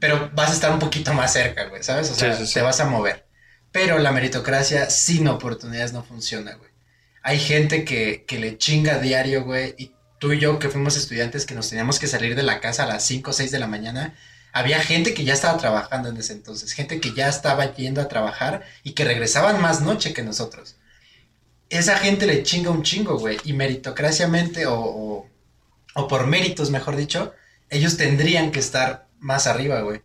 pero 0.00 0.30
vas 0.34 0.50
a 0.50 0.54
estar 0.54 0.72
un 0.72 0.78
poquito 0.78 1.14
más 1.14 1.32
cerca, 1.32 1.66
güey, 1.66 1.82
¿sabes? 1.82 2.10
O 2.10 2.14
sea, 2.14 2.34
sí, 2.34 2.40
sí, 2.40 2.46
sí. 2.46 2.54
te 2.54 2.62
vas 2.62 2.80
a 2.80 2.86
mover. 2.86 3.26
Pero 3.72 3.98
la 3.98 4.12
meritocracia 4.12 4.88
sin 4.90 5.26
oportunidades 5.28 5.92
no 5.92 6.04
funciona, 6.04 6.54
güey. 6.54 6.70
Hay 7.22 7.38
gente 7.38 7.84
que, 7.84 8.24
que 8.26 8.38
le 8.38 8.58
chinga 8.58 8.96
a 8.96 8.98
diario, 8.98 9.44
güey, 9.44 9.74
y 9.78 9.94
tú 10.18 10.32
y 10.32 10.38
yo 10.38 10.58
que 10.58 10.68
fuimos 10.68 10.96
estudiantes 10.96 11.46
que 11.46 11.54
nos 11.54 11.68
teníamos 11.68 11.98
que 11.98 12.06
salir 12.06 12.36
de 12.36 12.42
la 12.42 12.60
casa 12.60 12.84
a 12.84 12.86
las 12.86 13.04
5 13.04 13.30
o 13.30 13.32
6 13.32 13.50
de 13.50 13.58
la 13.58 13.66
mañana, 13.66 14.14
había 14.52 14.80
gente 14.80 15.14
que 15.14 15.24
ya 15.24 15.34
estaba 15.34 15.58
trabajando 15.58 16.08
en 16.08 16.16
ese 16.16 16.32
entonces, 16.32 16.72
gente 16.72 17.00
que 17.00 17.12
ya 17.12 17.28
estaba 17.28 17.74
yendo 17.74 18.00
a 18.00 18.08
trabajar 18.08 18.62
y 18.84 18.92
que 18.92 19.04
regresaban 19.04 19.60
más 19.60 19.80
noche 19.80 20.14
que 20.14 20.22
nosotros. 20.22 20.76
Esa 21.74 21.98
gente 21.98 22.26
le 22.26 22.44
chinga 22.44 22.70
un 22.70 22.84
chingo, 22.84 23.18
güey, 23.18 23.36
y 23.44 23.52
meritocraciamente 23.52 24.66
o, 24.66 24.78
o, 24.78 25.28
o 25.94 26.08
por 26.08 26.28
méritos, 26.28 26.70
mejor 26.70 26.94
dicho, 26.94 27.32
ellos 27.68 27.96
tendrían 27.96 28.52
que 28.52 28.60
estar 28.60 29.08
más 29.18 29.48
arriba, 29.48 29.80
güey. 29.80 30.02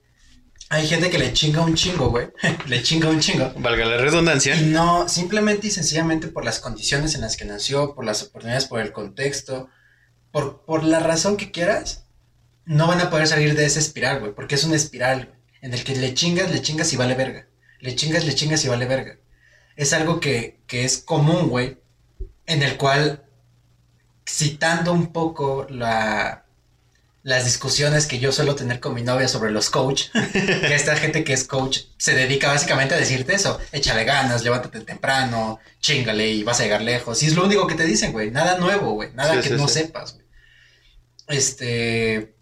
Hay 0.72 0.88
gente 0.88 1.12
que 1.12 1.20
le 1.20 1.32
chinga 1.32 1.62
un 1.62 1.76
chingo, 1.76 2.10
güey. 2.10 2.30
le 2.68 2.82
chinga 2.82 3.10
un 3.10 3.20
chingo. 3.20 3.54
Valga 3.58 3.86
la 3.86 3.98
redundancia. 3.98 4.56
Y 4.56 4.66
no, 4.66 5.08
simplemente 5.08 5.68
y 5.68 5.72
sencillamente 5.72 6.28
por 6.28 6.44
las 6.44 6.60
condiciones 6.60 7.14
en 7.14 7.22
las 7.22 7.38
que 7.38 7.46
nació, 7.46 7.94
por 7.94 8.04
las 8.04 8.24
oportunidades, 8.24 8.66
por 8.66 8.80
el 8.80 8.92
contexto, 8.92 9.70
por, 10.32 10.66
por 10.66 10.84
la 10.84 11.00
razón 11.00 11.38
que 11.38 11.52
quieras, 11.52 12.06
no 12.66 12.88
van 12.88 13.02
a 13.02 13.12
poder 13.12 13.28
salir 13.28 13.56
de 13.56 13.66
esa 13.66 13.80
espiral, 13.80 14.22
güey. 14.22 14.34
Porque 14.34 14.56
es 14.56 14.64
una 14.64 14.76
espiral, 14.76 15.26
güey. 15.26 15.40
En 15.62 15.74
el 15.74 15.84
que 15.84 15.96
le 15.96 16.14
chingas, 16.16 16.52
le 16.52 16.62
chingas 16.62 16.94
y 16.94 16.98
vale 16.98 17.14
verga. 17.14 17.48
Le 17.80 17.96
chingas, 17.96 18.26
le 18.26 18.34
chingas 18.34 18.64
y 18.66 18.70
vale 18.70 18.86
verga. 18.86 19.18
Es 19.80 19.94
algo 19.94 20.20
que, 20.20 20.60
que 20.68 20.84
es 20.84 20.98
común, 20.98 21.48
güey. 21.48 21.78
En 22.46 22.64
el 22.64 22.76
cual, 22.76 23.24
citando 24.28 24.92
un 24.92 25.14
poco 25.14 25.68
la, 25.70 26.44
las 27.24 27.46
discusiones 27.46 28.06
que 28.06 28.20
yo 28.20 28.34
suelo 28.34 28.56
tener 28.56 28.82
con 28.82 28.94
mi 28.94 29.04
novia 29.04 29.30
sobre 29.30 29.52
los 29.52 29.70
coach, 29.70 30.10
que 30.34 30.76
esta 30.76 30.98
gente 30.98 31.24
que 31.24 31.32
es 31.32 31.46
coach 31.46 31.84
se 31.96 32.14
dedica 32.14 32.50
básicamente 32.50 32.94
a 32.94 32.98
decirte 32.98 33.36
eso, 33.36 33.58
échale 33.72 34.04
ganas, 34.04 34.44
levántate 34.44 34.82
temprano, 34.82 35.60
chingale 35.80 36.28
y 36.28 36.44
vas 36.44 36.60
a 36.60 36.64
llegar 36.64 36.82
lejos. 36.82 37.24
Y 37.24 37.28
es 37.28 37.36
lo 37.38 37.46
único 37.46 37.66
que 37.66 37.76
te 37.76 37.86
dicen, 37.86 38.12
güey, 38.12 38.32
nada 38.32 38.58
nuevo, 38.58 38.92
güey, 38.96 39.14
nada 39.14 39.36
sí, 39.36 39.44
que 39.44 39.56
sí, 39.56 39.62
no 39.62 39.70
sí. 39.70 39.76
sepas, 39.76 40.16
güey. 40.16 40.26
Este... 41.30 42.36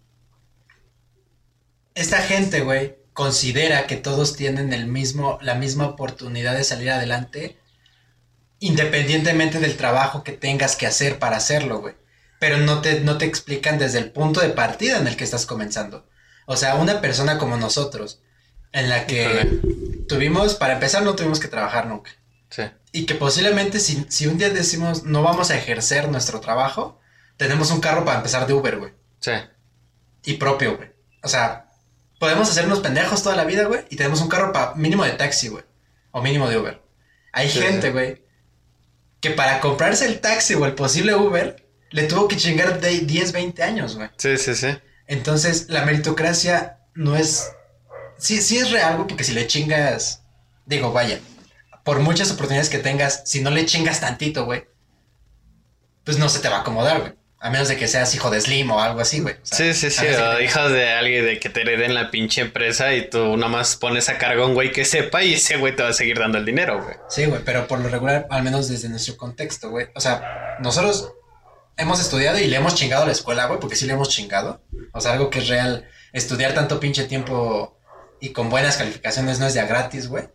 Esta 1.94 2.18
gente, 2.18 2.62
güey, 2.62 2.97
considera 3.18 3.86
que 3.86 3.96
todos 3.96 4.36
tienen 4.36 4.72
el 4.72 4.86
mismo, 4.86 5.38
la 5.42 5.56
misma 5.56 5.86
oportunidad 5.86 6.56
de 6.56 6.64
salir 6.64 6.90
adelante, 6.90 7.58
independientemente 8.60 9.58
del 9.58 9.76
trabajo 9.76 10.22
que 10.22 10.32
tengas 10.32 10.76
que 10.76 10.86
hacer 10.86 11.18
para 11.18 11.36
hacerlo, 11.36 11.80
güey 11.80 11.94
pero 12.38 12.58
no 12.58 12.80
te, 12.80 13.00
no 13.00 13.18
te 13.18 13.24
explican 13.24 13.78
desde 13.78 13.98
el 13.98 14.12
punto 14.12 14.40
de 14.40 14.50
partida 14.50 14.98
en 14.98 15.06
el 15.06 15.16
que 15.16 15.24
estás 15.24 15.46
comenzando. 15.46 16.06
O 16.46 16.56
sea, 16.56 16.76
una 16.76 17.00
persona 17.00 17.38
como 17.38 17.56
nosotros, 17.56 18.22
en 18.72 18.88
la 18.88 19.06
que 19.06 19.60
tuvimos, 20.08 20.54
para 20.54 20.74
empezar, 20.74 21.02
no 21.02 21.16
tuvimos 21.16 21.40
que 21.40 21.48
trabajar 21.48 21.86
nunca. 21.86 22.12
Sí. 22.50 22.62
Y 22.92 23.06
que 23.06 23.14
posiblemente 23.14 23.80
si, 23.80 24.06
si 24.08 24.26
un 24.26 24.38
día 24.38 24.50
decimos 24.50 25.04
no 25.04 25.22
vamos 25.22 25.50
a 25.50 25.56
ejercer 25.56 26.08
nuestro 26.08 26.40
trabajo, 26.40 26.98
tenemos 27.36 27.70
un 27.70 27.80
carro 27.80 28.04
para 28.04 28.18
empezar 28.18 28.46
de 28.46 28.54
Uber, 28.54 28.78
güey. 28.78 28.92
Sí. 29.20 29.32
Y 30.24 30.34
propio, 30.34 30.76
güey. 30.76 30.90
O 31.22 31.28
sea, 31.28 31.67
podemos 32.18 32.50
hacernos 32.50 32.80
pendejos 32.80 33.22
toda 33.22 33.36
la 33.36 33.44
vida, 33.44 33.64
güey, 33.64 33.84
y 33.90 33.96
tenemos 33.96 34.20
un 34.20 34.28
carro 34.28 34.52
para 34.52 34.74
mínimo 34.74 35.04
de 35.04 35.12
taxi, 35.12 35.48
güey. 35.48 35.64
O 36.10 36.22
mínimo 36.22 36.48
de 36.48 36.58
Uber. 36.58 36.82
Hay 37.32 37.50
sí, 37.50 37.60
gente, 37.60 37.90
güey, 37.90 38.22
que 39.20 39.30
para 39.30 39.60
comprarse 39.60 40.06
el 40.06 40.20
taxi 40.20 40.54
o 40.54 40.64
el 40.66 40.74
posible 40.74 41.14
Uber, 41.14 41.66
le 41.90 42.04
tuvo 42.04 42.28
que 42.28 42.36
chingar 42.36 42.80
de 42.80 43.00
10, 43.00 43.32
20 43.32 43.62
años, 43.62 43.96
güey. 43.96 44.08
Sí, 44.16 44.36
sí, 44.36 44.54
sí. 44.54 44.68
Entonces, 45.06 45.68
la 45.68 45.84
meritocracia 45.84 46.78
no 46.94 47.16
es. 47.16 47.52
Sí, 48.18 48.42
sí 48.42 48.58
es 48.58 48.70
real, 48.70 48.96
güey, 48.96 49.08
porque 49.08 49.24
si 49.24 49.32
le 49.32 49.46
chingas. 49.46 50.22
Digo, 50.66 50.92
vaya. 50.92 51.20
Por 51.84 52.00
muchas 52.00 52.30
oportunidades 52.30 52.68
que 52.68 52.78
tengas, 52.78 53.22
si 53.24 53.40
no 53.40 53.50
le 53.50 53.64
chingas 53.64 54.00
tantito, 54.00 54.44
güey. 54.44 54.66
Pues 56.04 56.18
no 56.18 56.28
se 56.28 56.40
te 56.40 56.48
va 56.48 56.58
a 56.58 56.60
acomodar, 56.60 57.00
güey. 57.00 57.17
A 57.40 57.50
menos 57.50 57.68
de 57.68 57.76
que 57.76 57.86
seas 57.86 58.12
hijo 58.16 58.30
de 58.30 58.40
Slim 58.40 58.70
o 58.72 58.80
algo 58.80 59.00
así, 59.00 59.20
güey. 59.20 59.34
O 59.34 59.38
sea, 59.46 59.58
Sí, 59.58 59.74
sí, 59.74 59.90
sí. 59.90 60.06
O 60.06 60.40
hijos 60.40 60.72
de 60.72 60.90
alguien 60.90 61.24
de 61.24 61.38
que 61.38 61.48
te 61.48 61.60
hereden 61.60 61.94
la 61.94 62.10
pinche 62.10 62.40
empresa 62.40 62.92
y 62.94 63.08
tú 63.08 63.36
nada 63.36 63.48
más 63.50 63.76
pones 63.76 64.08
a 64.08 64.18
cargo 64.18 64.42
a 64.42 64.46
un 64.46 64.54
güey 64.54 64.72
que 64.72 64.84
sepa 64.84 65.22
y 65.22 65.34
ese 65.34 65.56
güey 65.56 65.76
te 65.76 65.84
va 65.84 65.90
a 65.90 65.92
seguir 65.92 66.18
dando 66.18 66.38
el 66.38 66.44
dinero, 66.44 66.82
güey. 66.82 66.96
Sí, 67.08 67.26
güey, 67.26 67.40
pero 67.44 67.68
por 67.68 67.78
lo 67.78 67.88
regular, 67.88 68.26
al 68.30 68.42
menos 68.42 68.68
desde 68.68 68.88
nuestro 68.88 69.16
contexto, 69.16 69.70
güey. 69.70 69.86
O 69.94 70.00
sea, 70.00 70.56
nosotros 70.60 71.12
hemos 71.76 72.00
estudiado 72.00 72.38
y 72.38 72.48
le 72.48 72.56
hemos 72.56 72.74
chingado 72.74 73.04
a 73.04 73.06
la 73.06 73.12
escuela, 73.12 73.46
güey, 73.46 73.60
porque 73.60 73.76
sí 73.76 73.86
le 73.86 73.92
hemos 73.92 74.08
chingado. 74.08 74.60
O 74.92 75.00
sea, 75.00 75.12
algo 75.12 75.30
que 75.30 75.38
es 75.38 75.48
real. 75.48 75.88
Estudiar 76.12 76.54
tanto 76.54 76.80
pinche 76.80 77.04
tiempo 77.04 77.78
y 78.20 78.30
con 78.30 78.50
buenas 78.50 78.76
calificaciones 78.76 79.38
no 79.38 79.46
es 79.46 79.54
ya 79.54 79.64
gratis, 79.64 80.08
güey. 80.08 80.28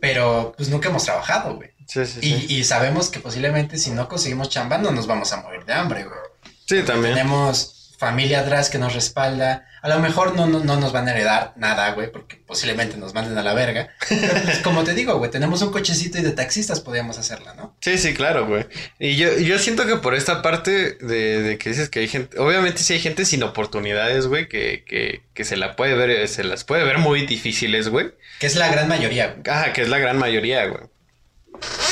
Pero 0.00 0.52
pues 0.56 0.68
nunca 0.68 0.90
hemos 0.90 1.04
trabajado, 1.04 1.56
güey. 1.56 1.71
Sí, 1.86 2.06
sí, 2.06 2.20
sí. 2.20 2.46
Y, 2.48 2.64
sabemos 2.64 3.08
que 3.08 3.20
posiblemente 3.20 3.78
si 3.78 3.90
no 3.90 4.08
conseguimos 4.08 4.48
chamba 4.48 4.78
no 4.78 4.90
nos 4.90 5.06
vamos 5.06 5.32
a 5.32 5.38
morir 5.38 5.64
de 5.64 5.72
hambre, 5.72 6.04
güey. 6.04 6.18
Sí, 6.66 6.82
también. 6.82 7.14
Tenemos 7.14 7.82
familia 8.02 8.40
atrás 8.40 8.68
que 8.68 8.78
nos 8.78 8.94
respalda. 8.94 9.68
A 9.80 9.88
lo 9.88 10.00
mejor 10.00 10.34
no, 10.34 10.48
no, 10.48 10.58
no 10.58 10.74
nos 10.74 10.92
van 10.92 11.06
a 11.06 11.12
heredar 11.12 11.52
nada, 11.54 11.92
güey, 11.92 12.10
porque 12.10 12.34
posiblemente 12.34 12.96
nos 12.96 13.14
manden 13.14 13.38
a 13.38 13.44
la 13.44 13.54
verga. 13.54 13.90
Pero, 14.08 14.42
pues, 14.42 14.58
como 14.64 14.82
te 14.82 14.92
digo, 14.92 15.16
güey, 15.18 15.30
tenemos 15.30 15.62
un 15.62 15.70
cochecito 15.70 16.18
y 16.18 16.22
de 16.22 16.32
taxistas 16.32 16.80
podríamos 16.80 17.16
hacerla, 17.18 17.54
¿no? 17.54 17.76
Sí, 17.80 17.98
sí, 17.98 18.12
claro, 18.12 18.48
güey. 18.48 18.66
Y 18.98 19.14
yo, 19.14 19.38
yo 19.38 19.56
siento 19.60 19.86
que 19.86 19.96
por 19.96 20.16
esta 20.16 20.42
parte 20.42 20.96
de, 21.00 21.42
de 21.42 21.58
que 21.58 21.68
dices 21.70 21.88
que 21.90 22.00
hay 22.00 22.08
gente, 22.08 22.40
obviamente 22.40 22.82
sí 22.82 22.92
hay 22.92 23.00
gente 23.00 23.24
sin 23.24 23.44
oportunidades, 23.44 24.26
güey, 24.26 24.48
que, 24.48 24.84
que, 24.84 25.22
que 25.32 25.44
se 25.44 25.56
la 25.56 25.76
puede 25.76 25.94
ver, 25.94 26.26
se 26.26 26.42
las 26.42 26.64
puede 26.64 26.82
ver 26.82 26.98
muy 26.98 27.24
difíciles, 27.24 27.88
güey. 27.88 28.10
Que 28.40 28.48
es 28.48 28.56
la 28.56 28.68
gran 28.68 28.88
mayoría, 28.88 29.28
güey. 29.28 29.42
Ajá, 29.48 29.72
que 29.72 29.82
es 29.82 29.88
la 29.88 30.00
gran 30.00 30.18
mayoría, 30.18 30.66
güey. 30.66 30.82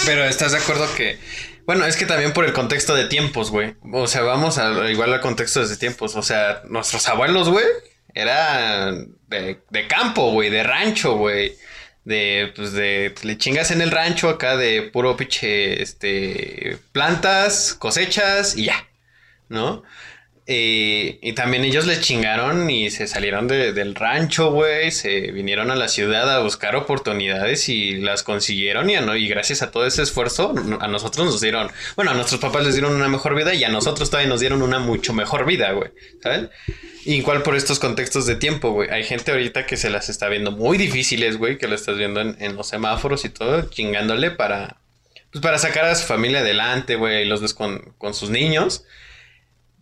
Pero 0.06 0.24
estás 0.24 0.52
de 0.52 0.58
acuerdo 0.58 0.86
que, 0.94 1.18
bueno, 1.66 1.84
es 1.86 1.96
que 1.96 2.06
también 2.06 2.32
por 2.32 2.44
el 2.44 2.52
contexto 2.52 2.94
de 2.94 3.06
tiempos, 3.06 3.50
güey. 3.50 3.74
O 3.92 4.06
sea, 4.06 4.22
vamos 4.22 4.58
a 4.58 4.90
igual 4.90 5.12
al 5.12 5.20
contexto 5.20 5.66
de 5.66 5.76
tiempos. 5.76 6.16
O 6.16 6.22
sea, 6.22 6.62
nuestros 6.68 7.08
abuelos, 7.08 7.48
güey, 7.48 7.64
eran 8.14 9.08
de, 9.28 9.60
de 9.70 9.86
campo, 9.86 10.32
güey, 10.32 10.50
de 10.50 10.62
rancho, 10.62 11.16
güey. 11.16 11.56
De, 12.04 12.52
pues, 12.56 12.72
de, 12.72 13.14
le 13.22 13.38
chingas 13.38 13.70
en 13.70 13.82
el 13.82 13.90
rancho 13.90 14.28
acá 14.30 14.56
de 14.56 14.82
puro 14.82 15.16
pinche, 15.16 15.82
este, 15.82 16.78
plantas, 16.92 17.74
cosechas 17.74 18.56
y 18.56 18.64
ya, 18.64 18.88
¿no? 19.48 19.82
Eh, 20.52 21.20
y 21.22 21.32
también 21.34 21.64
ellos 21.64 21.86
le 21.86 22.00
chingaron 22.00 22.68
y 22.70 22.90
se 22.90 23.06
salieron 23.06 23.46
de- 23.46 23.72
del 23.72 23.94
rancho, 23.94 24.50
güey. 24.50 24.90
Se 24.90 25.30
vinieron 25.30 25.70
a 25.70 25.76
la 25.76 25.86
ciudad 25.86 26.28
a 26.28 26.40
buscar 26.40 26.74
oportunidades 26.74 27.68
y 27.68 27.98
las 27.98 28.24
consiguieron. 28.24 28.90
Y, 28.90 28.94
y 28.94 29.28
gracias 29.28 29.62
a 29.62 29.70
todo 29.70 29.86
ese 29.86 30.02
esfuerzo, 30.02 30.52
a 30.80 30.88
nosotros 30.88 31.24
nos 31.26 31.40
dieron, 31.40 31.70
bueno, 31.94 32.10
a 32.10 32.14
nuestros 32.14 32.40
papás 32.40 32.64
les 32.64 32.74
dieron 32.74 32.96
una 32.96 33.06
mejor 33.06 33.36
vida 33.36 33.54
y 33.54 33.62
a 33.62 33.68
nosotros 33.68 34.10
todavía 34.10 34.28
nos 34.28 34.40
dieron 34.40 34.60
una 34.62 34.80
mucho 34.80 35.12
mejor 35.12 35.46
vida, 35.46 35.70
güey. 35.70 35.90
¿Sabes? 36.20 36.48
Y 37.04 37.14
igual 37.14 37.44
por 37.44 37.54
estos 37.54 37.78
contextos 37.78 38.26
de 38.26 38.34
tiempo, 38.34 38.72
güey. 38.72 38.90
Hay 38.90 39.04
gente 39.04 39.30
ahorita 39.30 39.66
que 39.66 39.76
se 39.76 39.88
las 39.88 40.08
está 40.08 40.28
viendo 40.28 40.50
muy 40.50 40.78
difíciles, 40.78 41.36
güey, 41.36 41.58
que 41.58 41.68
lo 41.68 41.76
estás 41.76 41.96
viendo 41.96 42.20
en, 42.20 42.36
en 42.40 42.56
los 42.56 42.66
semáforos 42.66 43.24
y 43.24 43.28
todo, 43.28 43.70
chingándole 43.70 44.32
para, 44.32 44.78
pues 45.30 45.40
para 45.42 45.58
sacar 45.58 45.84
a 45.84 45.94
su 45.94 46.08
familia 46.08 46.40
adelante, 46.40 46.96
güey. 46.96 47.22
y 47.22 47.26
Los 47.26 47.40
ves 47.40 47.54
con, 47.54 47.94
con 47.98 48.14
sus 48.14 48.30
niños. 48.30 48.82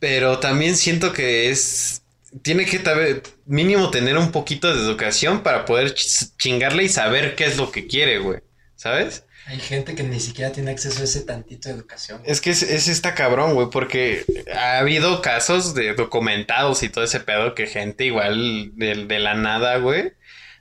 Pero 0.00 0.38
también 0.38 0.76
siento 0.76 1.12
que 1.12 1.50
es. 1.50 2.02
Tiene 2.42 2.66
que 2.66 2.78
tabe- 2.78 3.22
mínimo 3.46 3.90
tener 3.90 4.18
un 4.18 4.30
poquito 4.32 4.72
de 4.74 4.80
educación 4.80 5.42
para 5.42 5.64
poder 5.64 5.94
ch- 5.94 6.32
chingarle 6.38 6.84
y 6.84 6.88
saber 6.88 7.34
qué 7.34 7.46
es 7.46 7.56
lo 7.56 7.72
que 7.72 7.86
quiere, 7.86 8.18
güey. 8.18 8.40
¿Sabes? 8.76 9.24
Hay 9.46 9.58
gente 9.60 9.94
que 9.94 10.02
ni 10.02 10.20
siquiera 10.20 10.52
tiene 10.52 10.70
acceso 10.70 11.00
a 11.00 11.04
ese 11.04 11.22
tantito 11.22 11.68
de 11.70 11.74
educación. 11.76 12.20
Es 12.26 12.42
que 12.42 12.50
es, 12.50 12.62
es 12.62 12.86
esta 12.86 13.14
cabrón, 13.14 13.54
güey, 13.54 13.68
porque 13.70 14.24
ha 14.54 14.78
habido 14.78 15.22
casos 15.22 15.74
de 15.74 15.94
documentados 15.94 16.82
y 16.82 16.90
todo 16.90 17.02
ese 17.02 17.20
pedo 17.20 17.54
que 17.54 17.66
gente 17.66 18.04
igual 18.04 18.72
de, 18.76 19.06
de 19.06 19.18
la 19.18 19.32
nada, 19.34 19.78
güey, 19.78 20.12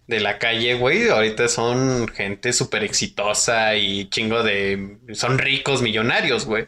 de 0.07 0.21
la 0.21 0.39
calle, 0.39 0.75
güey, 0.75 1.09
ahorita 1.09 1.49
son 1.49 2.07
gente 2.07 2.53
súper 2.53 2.85
exitosa 2.85 3.75
y 3.75 4.09
chingo 4.09 4.41
de... 4.41 4.97
son 5.13 5.37
ricos, 5.37 5.81
millonarios, 5.81 6.45
güey. 6.45 6.67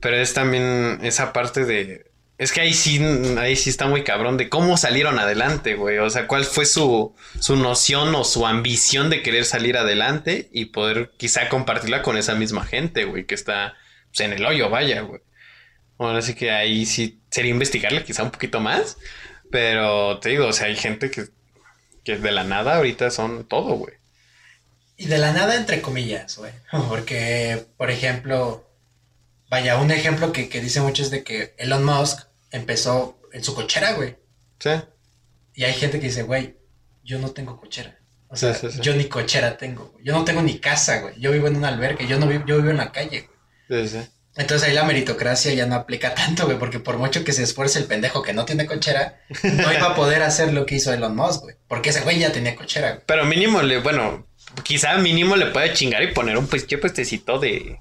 Pero 0.00 0.16
es 0.18 0.34
también 0.34 1.00
esa 1.02 1.32
parte 1.32 1.64
de... 1.64 2.05
Es 2.38 2.52
que 2.52 2.60
ahí 2.60 2.74
sí, 2.74 3.00
ahí 3.38 3.56
sí 3.56 3.70
está 3.70 3.86
muy 3.86 4.04
cabrón 4.04 4.36
de 4.36 4.50
cómo 4.50 4.76
salieron 4.76 5.18
adelante, 5.18 5.74
güey. 5.74 5.98
O 5.98 6.10
sea, 6.10 6.26
cuál 6.26 6.44
fue 6.44 6.66
su, 6.66 7.14
su 7.40 7.56
noción 7.56 8.14
o 8.14 8.24
su 8.24 8.46
ambición 8.46 9.08
de 9.08 9.22
querer 9.22 9.46
salir 9.46 9.78
adelante 9.78 10.50
y 10.52 10.66
poder 10.66 11.12
quizá 11.16 11.48
compartirla 11.48 12.02
con 12.02 12.18
esa 12.18 12.34
misma 12.34 12.66
gente, 12.66 13.04
güey, 13.04 13.24
que 13.24 13.34
está 13.34 13.74
pues, 14.10 14.20
en 14.20 14.34
el 14.34 14.44
hoyo, 14.44 14.68
vaya, 14.68 15.00
güey. 15.00 15.22
Ahora 15.98 16.20
sí 16.20 16.34
que 16.34 16.50
ahí 16.50 16.84
sí 16.84 17.20
sería 17.30 17.52
investigarle 17.52 18.04
quizá 18.04 18.22
un 18.22 18.30
poquito 18.30 18.60
más. 18.60 18.98
Pero 19.50 20.18
te 20.18 20.30
digo, 20.30 20.46
o 20.46 20.52
sea, 20.52 20.66
hay 20.66 20.76
gente 20.76 21.10
que, 21.10 21.26
que 22.04 22.18
de 22.18 22.32
la 22.32 22.44
nada 22.44 22.76
ahorita 22.76 23.10
son 23.10 23.46
todo, 23.48 23.74
güey. 23.74 23.94
Y 24.98 25.06
de 25.06 25.18
la 25.18 25.32
nada, 25.32 25.56
entre 25.56 25.80
comillas, 25.80 26.36
güey. 26.36 26.52
Porque, 26.88 27.64
por 27.76 27.90
ejemplo, 27.90 28.68
vaya, 29.50 29.78
un 29.78 29.90
ejemplo 29.90 30.32
que, 30.32 30.48
que 30.48 30.60
dice 30.60 30.80
mucho 30.80 31.02
es 31.02 31.10
de 31.10 31.22
que 31.24 31.54
Elon 31.58 31.84
Musk 31.84 32.20
empezó 32.50 33.18
en 33.32 33.42
su 33.44 33.54
cochera, 33.54 33.92
güey. 33.92 34.16
Sí. 34.58 34.70
Y 35.54 35.64
hay 35.64 35.72
gente 35.74 36.00
que 36.00 36.06
dice, 36.06 36.22
güey, 36.22 36.56
yo 37.04 37.18
no 37.18 37.30
tengo 37.30 37.58
cochera. 37.60 37.98
O 38.28 38.36
Sí, 38.36 38.46
sea, 38.46 38.54
sí, 38.54 38.70
sí. 38.70 38.80
yo 38.80 38.94
ni 38.94 39.04
cochera 39.06 39.56
tengo, 39.56 39.90
güey. 39.92 40.04
Yo 40.04 40.12
no 40.12 40.24
tengo 40.24 40.42
ni 40.42 40.58
casa, 40.58 41.00
güey. 41.00 41.14
Yo 41.20 41.32
vivo 41.32 41.46
en 41.48 41.56
un 41.56 41.64
albergue, 41.64 42.06
yo 42.06 42.18
no 42.18 42.26
vivo, 42.26 42.44
yo 42.46 42.56
vivo 42.56 42.70
en 42.70 42.76
la 42.78 42.92
calle, 42.92 43.28
güey. 43.68 43.86
Sí, 43.86 43.98
sí. 43.98 44.08
Entonces 44.38 44.68
ahí 44.68 44.74
la 44.74 44.84
meritocracia 44.84 45.54
ya 45.54 45.64
no 45.66 45.76
aplica 45.76 46.14
tanto, 46.14 46.44
güey, 46.44 46.58
porque 46.58 46.78
por 46.80 46.98
mucho 46.98 47.24
que 47.24 47.32
se 47.32 47.42
esfuerce 47.42 47.78
el 47.78 47.86
pendejo 47.86 48.22
que 48.22 48.34
no 48.34 48.44
tiene 48.44 48.66
cochera, 48.66 49.20
no 49.42 49.72
iba 49.72 49.86
a 49.86 49.94
poder 49.94 50.22
hacer 50.22 50.52
lo 50.52 50.66
que 50.66 50.74
hizo 50.76 50.92
Elon 50.92 51.16
Musk, 51.16 51.42
güey. 51.42 51.56
Porque 51.68 51.90
ese 51.90 52.00
güey 52.02 52.18
ya 52.18 52.32
tenía 52.32 52.54
cochera, 52.56 52.90
güey. 52.90 53.02
Pero 53.06 53.24
mínimo 53.24 53.62
le, 53.62 53.78
bueno, 53.80 54.26
quizá 54.62 54.98
mínimo 54.98 55.36
le 55.36 55.46
puede 55.46 55.72
chingar 55.72 56.02
y 56.02 56.12
poner 56.12 56.36
un 56.36 56.48
pues, 56.48 56.66
puestecito 56.80 57.38
de, 57.38 57.78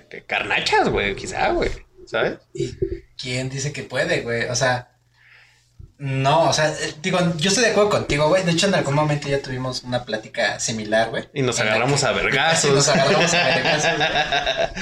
de 0.00 0.24
carnachas, 0.24 0.88
güey, 0.88 1.14
quizá, 1.16 1.50
güey. 1.50 1.70
¿Sabes? 2.06 2.38
¿Y 2.54 2.72
quién 3.20 3.48
dice 3.48 3.72
que 3.72 3.82
puede, 3.82 4.20
güey? 4.20 4.44
O 4.44 4.54
sea, 4.54 4.92
no, 5.98 6.50
o 6.50 6.52
sea, 6.52 6.68
eh, 6.70 6.94
digo, 7.00 7.18
yo 7.38 7.48
estoy 7.48 7.64
de 7.64 7.70
acuerdo 7.70 7.88
contigo, 7.90 8.28
güey. 8.28 8.44
De 8.44 8.52
hecho, 8.52 8.66
en 8.68 8.74
algún 8.74 8.94
momento 8.94 9.28
ya 9.28 9.40
tuvimos 9.40 9.82
una 9.82 10.04
plática 10.04 10.60
similar, 10.60 11.08
güey. 11.08 11.24
Y 11.32 11.40
nos 11.42 11.58
agarramos 11.58 12.00
que- 12.02 12.06
a 12.06 12.12
vergazos. 12.12 12.70
Nos 12.74 12.88
agarramos 12.88 13.32
a 13.32 13.44
vergazos, 13.44 13.96
güey. 13.96 14.08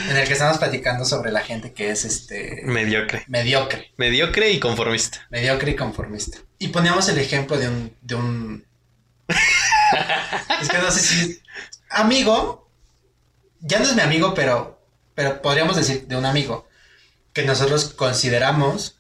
En 0.11 0.17
el 0.17 0.27
que 0.27 0.33
estamos 0.33 0.59
platicando 0.59 1.05
sobre 1.05 1.31
la 1.31 1.41
gente 1.41 1.73
que 1.73 1.91
es, 1.91 2.05
este, 2.05 2.63
Mediocre. 2.65 3.25
mediocre. 3.29 3.93
Mediocre 3.97 4.51
y 4.51 4.59
conformista. 4.59 5.27
Mediocre 5.31 5.71
y 5.71 5.77
conformista. 5.77 6.39
Y 6.59 6.69
poníamos 6.69 7.09
el 7.09 7.19
ejemplo 7.19 7.57
de 7.59 7.69
un, 7.69 7.97
de 8.03 8.15
un... 8.17 8.67
es 10.61 10.69
que 10.69 10.79
no 10.79 10.91
sé 10.91 11.01
si... 11.01 11.41
Amigo. 11.91 12.69
Ya 13.61 13.79
no 13.79 13.85
es 13.85 13.95
mi 13.95 14.03
amigo, 14.03 14.35
pero, 14.35 14.74
pero 15.15 15.41
podríamos 15.43 15.77
decir 15.77 16.07
de 16.07 16.17
un 16.17 16.25
amigo 16.27 16.69
que 17.33 17.45
nosotros 17.45 17.93
consideramos, 17.95 18.97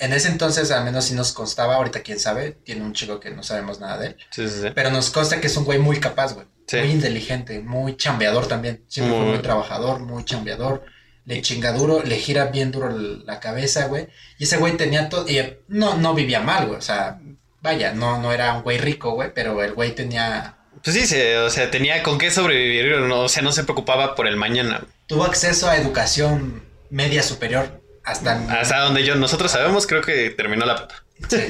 en 0.00 0.12
ese 0.12 0.28
entonces 0.28 0.70
al 0.70 0.84
menos 0.84 1.06
si 1.06 1.14
nos 1.14 1.32
constaba, 1.32 1.76
ahorita 1.76 2.02
quién 2.02 2.18
sabe, 2.20 2.52
tiene 2.52 2.82
un 2.82 2.92
chico 2.92 3.20
que 3.20 3.30
no 3.30 3.42
sabemos 3.42 3.80
nada 3.80 3.98
de 3.98 4.06
él, 4.08 4.16
Sí, 4.30 4.48
sí, 4.48 4.60
sí. 4.62 4.68
pero 4.74 4.90
nos 4.90 5.10
consta 5.10 5.40
que 5.40 5.46
es 5.48 5.56
un 5.56 5.64
güey 5.64 5.78
muy 5.78 5.98
capaz, 6.00 6.34
güey. 6.34 6.46
Sí. 6.66 6.76
Muy 6.78 6.90
inteligente, 6.90 7.60
muy 7.60 7.96
chambeador 7.96 8.46
también. 8.46 8.84
Siempre 8.88 9.14
fue 9.14 9.22
Muy- 9.24 9.32
muy 9.34 9.42
trabajador, 9.42 10.00
muy 10.00 10.22
chambeador. 10.24 10.84
Le 11.24 11.40
chinga 11.40 11.72
duro, 11.72 12.02
le 12.04 12.16
gira 12.18 12.46
bien 12.46 12.70
duro 12.70 12.90
la 12.90 13.40
cabeza, 13.40 13.86
güey. 13.86 14.08
Y 14.38 14.44
ese 14.44 14.58
güey 14.58 14.76
tenía 14.76 15.08
todo. 15.08 15.26
Y 15.26 15.38
eh, 15.38 15.60
no, 15.68 15.94
no 15.96 16.12
vivía 16.14 16.40
mal, 16.40 16.66
güey. 16.66 16.78
O 16.78 16.82
sea, 16.82 17.20
vaya, 17.62 17.92
no, 17.94 18.20
no 18.20 18.32
era 18.32 18.52
un 18.54 18.62
güey 18.62 18.76
rico, 18.78 19.12
güey. 19.12 19.32
Pero 19.34 19.62
el 19.62 19.72
güey 19.72 19.94
tenía. 19.94 20.56
Pues 20.84 20.94
sí, 21.08 21.16
o 21.36 21.48
sea, 21.50 21.70
tenía 21.70 22.02
con 22.02 22.18
qué 22.18 22.30
sobrevivir, 22.30 22.92
o 22.94 23.28
sea, 23.30 23.42
no 23.42 23.52
se 23.52 23.64
preocupaba 23.64 24.14
por 24.14 24.26
el 24.26 24.36
mañana. 24.36 24.86
Tuvo 25.08 25.24
acceso 25.24 25.68
a 25.68 25.76
educación 25.76 26.62
media 26.90 27.22
superior 27.22 27.82
hasta. 28.04 28.34
Hasta 28.60 28.80
donde 28.80 29.04
yo, 29.04 29.16
nosotros 29.16 29.50
sabemos, 29.50 29.86
creo 29.86 30.02
que 30.02 30.30
terminó 30.30 30.64
la 30.64 30.76
prepa. 30.76 31.04
Sí. 31.28 31.46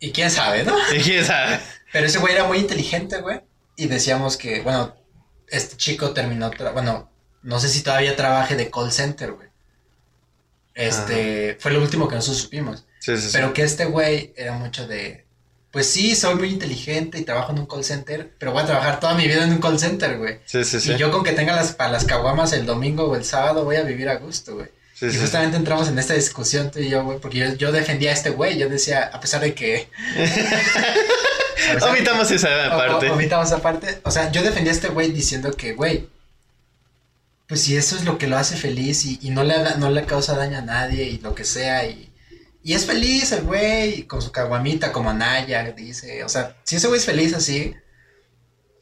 Y 0.00 0.12
quién 0.12 0.30
sabe, 0.30 0.64
¿no? 0.64 0.76
Y 0.94 1.00
quién 1.00 1.24
sabe. 1.24 1.60
Pero 1.92 2.06
ese 2.06 2.18
güey 2.18 2.34
era 2.34 2.44
muy 2.44 2.58
inteligente, 2.58 3.20
güey. 3.20 3.40
Y 3.76 3.86
decíamos 3.86 4.36
que, 4.36 4.60
bueno, 4.60 4.96
este 5.48 5.76
chico 5.76 6.12
terminó, 6.12 6.50
bueno, 6.72 7.10
no 7.42 7.58
sé 7.58 7.68
si 7.68 7.82
todavía 7.82 8.16
trabaje 8.16 8.56
de 8.56 8.70
call 8.70 8.92
center, 8.92 9.32
güey. 9.32 9.48
Este, 10.74 11.56
fue 11.60 11.72
lo 11.72 11.80
último 11.80 12.08
que 12.08 12.16
nosotros 12.16 12.42
supimos. 12.42 12.86
Sí, 13.00 13.16
sí, 13.16 13.22
sí. 13.22 13.30
Pero 13.32 13.52
que 13.52 13.62
este 13.62 13.84
güey 13.86 14.32
era 14.36 14.52
mucho 14.54 14.86
de, 14.86 15.26
pues 15.70 15.86
sí, 15.86 16.16
soy 16.16 16.34
muy 16.34 16.48
inteligente 16.48 17.18
y 17.18 17.22
trabajo 17.24 17.52
en 17.52 17.60
un 17.60 17.66
call 17.66 17.84
center, 17.84 18.30
pero 18.38 18.52
voy 18.52 18.62
a 18.62 18.66
trabajar 18.66 18.98
toda 19.00 19.14
mi 19.14 19.26
vida 19.28 19.44
en 19.44 19.52
un 19.52 19.60
call 19.60 19.78
center, 19.78 20.18
güey. 20.18 20.38
Sí, 20.44 20.64
sí, 20.64 20.80
sí. 20.80 20.92
Y 20.92 20.96
yo 20.96 21.10
con 21.12 21.22
que 21.22 21.32
tenga 21.32 21.54
las, 21.54 21.72
para 21.72 21.90
las 21.92 22.04
caguamas 22.04 22.52
el 22.52 22.66
domingo 22.66 23.04
o 23.04 23.14
el 23.16 23.24
sábado 23.24 23.64
voy 23.64 23.76
a 23.76 23.82
vivir 23.82 24.08
a 24.08 24.16
gusto, 24.16 24.54
güey. 24.56 24.66
Sí, 24.94 25.06
y 25.06 25.10
sí, 25.12 25.18
justamente 25.18 25.56
entramos 25.56 25.88
en 25.88 25.98
esta 25.98 26.14
discusión 26.14 26.70
tú 26.70 26.78
y 26.80 26.88
yo, 26.90 27.04
güey, 27.04 27.18
porque 27.20 27.38
yo, 27.38 27.54
yo 27.54 27.72
defendía 27.72 28.10
a 28.10 28.14
este 28.14 28.30
güey, 28.30 28.58
yo 28.58 28.68
decía, 28.68 29.10
a 29.12 29.20
pesar 29.20 29.40
de 29.40 29.54
que... 29.54 29.88
pesar 30.14 31.74
de 31.74 31.78
que- 31.78 31.84
Omitamos 31.84 32.30
esa 32.30 32.48
o- 32.48 32.74
o- 32.74 32.78
parte. 32.78 33.10
Omitamos 33.10 33.46
esa 33.46 33.62
parte. 33.62 34.00
O 34.04 34.10
sea, 34.10 34.30
yo 34.32 34.42
defendía 34.42 34.72
a 34.72 34.74
este 34.74 34.88
güey 34.88 35.10
diciendo 35.12 35.52
que, 35.52 35.72
güey, 35.72 36.08
pues 37.46 37.62
si 37.62 37.76
eso 37.76 37.96
es 37.96 38.04
lo 38.04 38.18
que 38.18 38.26
lo 38.26 38.36
hace 38.36 38.56
feliz 38.56 39.04
y, 39.04 39.18
y 39.22 39.30
no, 39.30 39.42
le 39.42 39.54
no 39.78 39.90
le 39.90 40.04
causa 40.04 40.34
daño 40.36 40.58
a 40.58 40.62
nadie 40.62 41.04
y 41.04 41.18
lo 41.18 41.34
que 41.34 41.44
sea 41.44 41.84
y, 41.86 42.09
y 42.62 42.74
es 42.74 42.86
feliz 42.86 43.32
el 43.32 43.42
güey 43.42 44.02
con 44.04 44.20
su 44.22 44.32
caguamita 44.32 44.92
como 44.92 45.12
Naya 45.12 45.72
dice. 45.72 46.24
O 46.24 46.28
sea, 46.28 46.56
si 46.64 46.76
ese 46.76 46.88
güey 46.88 46.98
es 46.98 47.06
feliz 47.06 47.32
así, 47.34 47.74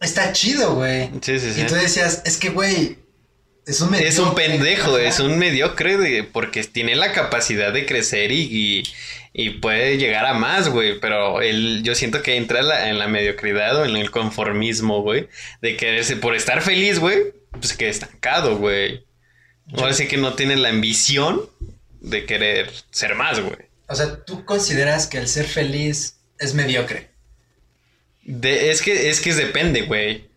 está 0.01 0.33
chido, 0.33 0.75
güey. 0.75 1.11
Sí, 1.23 1.39
sí, 1.39 1.53
sí. 1.53 1.61
Y 1.63 1.67
tú 1.67 1.75
decías, 1.75 2.23
es 2.25 2.37
que, 2.37 2.51
güey, 2.51 2.99
es 3.67 3.81
un 3.81 3.95
Es 3.95 4.19
un 4.19 4.35
mediocre". 4.35 4.47
pendejo, 4.47 4.99
es 4.99 5.21
un 5.21 5.39
mediocre 5.39 6.25
porque 6.25 6.65
tiene 6.65 6.97
la 6.97 7.13
capacidad 7.13 7.73
de 7.73 7.87
crecer 7.87 8.33
y, 8.33 8.41
y, 8.51 8.83
y 9.33 9.51
puede 9.61 9.99
llegar 9.99 10.27
a 10.27 10.35
más, 10.35 10.69
güey. 10.71 10.99
Pero 11.01 11.41
él, 11.43 11.83
yo 11.85 11.95
siento 11.95 12.23
que 12.23 12.37
entra 12.37 12.61
en 12.61 12.69
la, 12.69 12.89
en 12.91 12.99
la 12.99 13.09
mediocridad 13.09 13.77
o 13.77 13.85
en 13.85 13.97
el 13.97 14.11
conformismo, 14.11 15.03
güey. 15.03 15.29
De 15.61 15.77
quererse, 15.77 16.17
por 16.17 16.35
estar 16.35 16.63
feliz, 16.63 16.99
güey, 16.99 17.19
pues 17.53 17.77
que 17.77 17.89
estancado, 17.89 18.57
güey. 18.57 19.05
O 19.75 19.85
así 19.85 20.09
que 20.09 20.17
no 20.17 20.35
tiene 20.35 20.57
la 20.57 20.71
ambición 20.71 21.43
de 22.01 22.25
querer 22.25 22.71
ser 22.91 23.15
más, 23.15 23.39
güey. 23.41 23.68
O 23.89 23.95
sea, 23.95 24.23
¿tú 24.25 24.45
consideras 24.45 25.07
que 25.07 25.19
el 25.19 25.29
ser 25.29 25.47
feliz 25.47 26.17
es 26.39 26.55
mediocre? 26.55 27.11
De, 28.23 28.71
es 28.71 28.83
que 28.83 29.09
es 29.09 29.21
que 29.21 29.35
depende, 29.35 29.83
güey. 29.83 30.29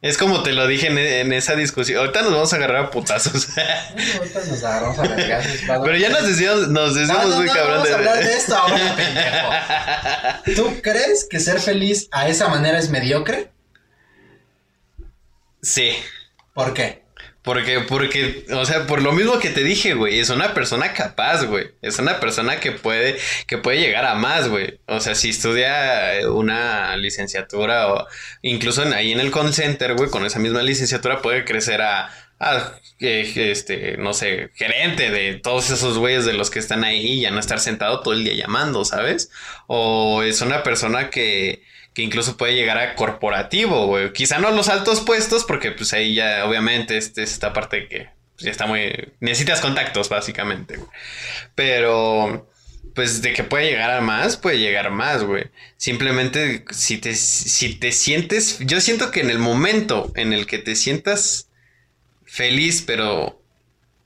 Es 0.00 0.18
como 0.18 0.42
te 0.42 0.52
lo 0.52 0.66
dije 0.66 0.88
en, 0.88 0.98
en 0.98 1.32
esa 1.32 1.54
discusión. 1.56 1.98
Ahorita 1.98 2.22
nos 2.22 2.32
vamos 2.32 2.52
a 2.52 2.56
agarrar 2.56 2.84
a 2.84 2.90
putazos. 2.90 3.48
Ahorita 4.18 4.40
nos 4.44 4.64
agarramos 4.64 4.98
a 4.98 5.02
vergazos. 5.02 5.60
Pero 5.66 5.96
ya 5.96 6.08
nos 6.10 6.26
decíamos, 6.26 6.68
nos 6.68 6.94
decimos 6.94 7.22
No, 7.24 7.28
no, 7.30 7.36
muy 7.36 7.46
no, 7.46 7.52
cabrón 7.54 7.76
vamos 7.76 7.88
de. 7.88 7.94
a 7.94 7.98
hablar 7.98 8.24
de 8.24 8.36
esto 8.36 8.56
ahora, 8.56 8.96
pendejo. 10.44 10.62
¿Tú 10.62 10.80
crees 10.82 11.26
que 11.28 11.40
ser 11.40 11.60
feliz 11.60 12.08
a 12.10 12.28
esa 12.28 12.48
manera 12.48 12.78
es 12.78 12.90
mediocre? 12.90 13.50
Sí. 15.62 15.92
¿Por 16.52 16.74
qué? 16.74 17.03
Porque, 17.44 17.80
porque, 17.80 18.46
o 18.52 18.64
sea, 18.64 18.86
por 18.86 19.02
lo 19.02 19.12
mismo 19.12 19.38
que 19.38 19.50
te 19.50 19.62
dije, 19.62 19.92
güey, 19.92 20.18
es 20.18 20.30
una 20.30 20.54
persona 20.54 20.94
capaz, 20.94 21.44
güey. 21.44 21.72
Es 21.82 21.98
una 21.98 22.18
persona 22.18 22.58
que 22.58 22.72
puede, 22.72 23.18
que 23.46 23.58
puede 23.58 23.80
llegar 23.80 24.06
a 24.06 24.14
más, 24.14 24.48
güey. 24.48 24.80
O 24.86 24.98
sea, 24.98 25.14
si 25.14 25.28
estudia 25.28 26.18
eh, 26.20 26.26
una 26.26 26.96
licenciatura 26.96 27.92
o 27.92 28.06
incluso 28.40 28.82
ahí 28.94 29.12
en 29.12 29.20
el 29.20 29.30
call 29.30 29.52
center, 29.52 29.94
güey, 29.94 30.08
con 30.08 30.24
esa 30.24 30.38
misma 30.38 30.62
licenciatura 30.62 31.20
puede 31.20 31.44
crecer 31.44 31.82
a, 31.82 32.10
a, 32.40 32.80
eh, 33.00 33.30
este, 33.36 33.98
no 33.98 34.14
sé, 34.14 34.48
gerente 34.54 35.10
de 35.10 35.34
todos 35.34 35.68
esos 35.68 35.98
güeyes 35.98 36.24
de 36.24 36.32
los 36.32 36.50
que 36.50 36.60
están 36.60 36.82
ahí 36.82 37.18
y 37.18 37.20
ya 37.20 37.30
no 37.30 37.40
estar 37.40 37.60
sentado 37.60 38.00
todo 38.00 38.14
el 38.14 38.24
día 38.24 38.34
llamando, 38.34 38.86
¿sabes? 38.86 39.30
O 39.66 40.22
es 40.22 40.40
una 40.40 40.62
persona 40.62 41.10
que, 41.10 41.62
que 41.94 42.02
incluso 42.02 42.36
puede 42.36 42.54
llegar 42.54 42.76
a 42.76 42.96
corporativo, 42.96 43.86
güey. 43.86 44.12
Quizá 44.12 44.38
no 44.38 44.50
los 44.50 44.68
altos 44.68 45.00
puestos, 45.00 45.44
porque 45.44 45.70
pues 45.70 45.92
ahí 45.92 46.14
ya 46.14 46.44
obviamente 46.44 46.96
este, 46.96 47.22
es 47.22 47.32
esta 47.32 47.52
parte 47.52 47.88
que 47.88 48.08
pues, 48.34 48.44
ya 48.44 48.50
está 48.50 48.66
muy... 48.66 49.12
Necesitas 49.20 49.60
contactos, 49.60 50.08
básicamente, 50.08 50.76
güey. 50.76 50.90
Pero, 51.54 52.50
pues 52.94 53.22
de 53.22 53.32
que 53.32 53.44
puede 53.44 53.70
llegar 53.70 53.92
a 53.92 54.00
más, 54.00 54.36
puede 54.36 54.58
llegar 54.58 54.90
más, 54.90 55.22
güey. 55.22 55.44
Simplemente 55.76 56.64
si 56.70 56.98
te, 56.98 57.14
si 57.14 57.76
te 57.76 57.92
sientes... 57.92 58.58
Yo 58.58 58.80
siento 58.80 59.12
que 59.12 59.20
en 59.20 59.30
el 59.30 59.38
momento 59.38 60.12
en 60.16 60.32
el 60.32 60.46
que 60.46 60.58
te 60.58 60.74
sientas 60.74 61.48
feliz, 62.24 62.82
pero 62.84 63.40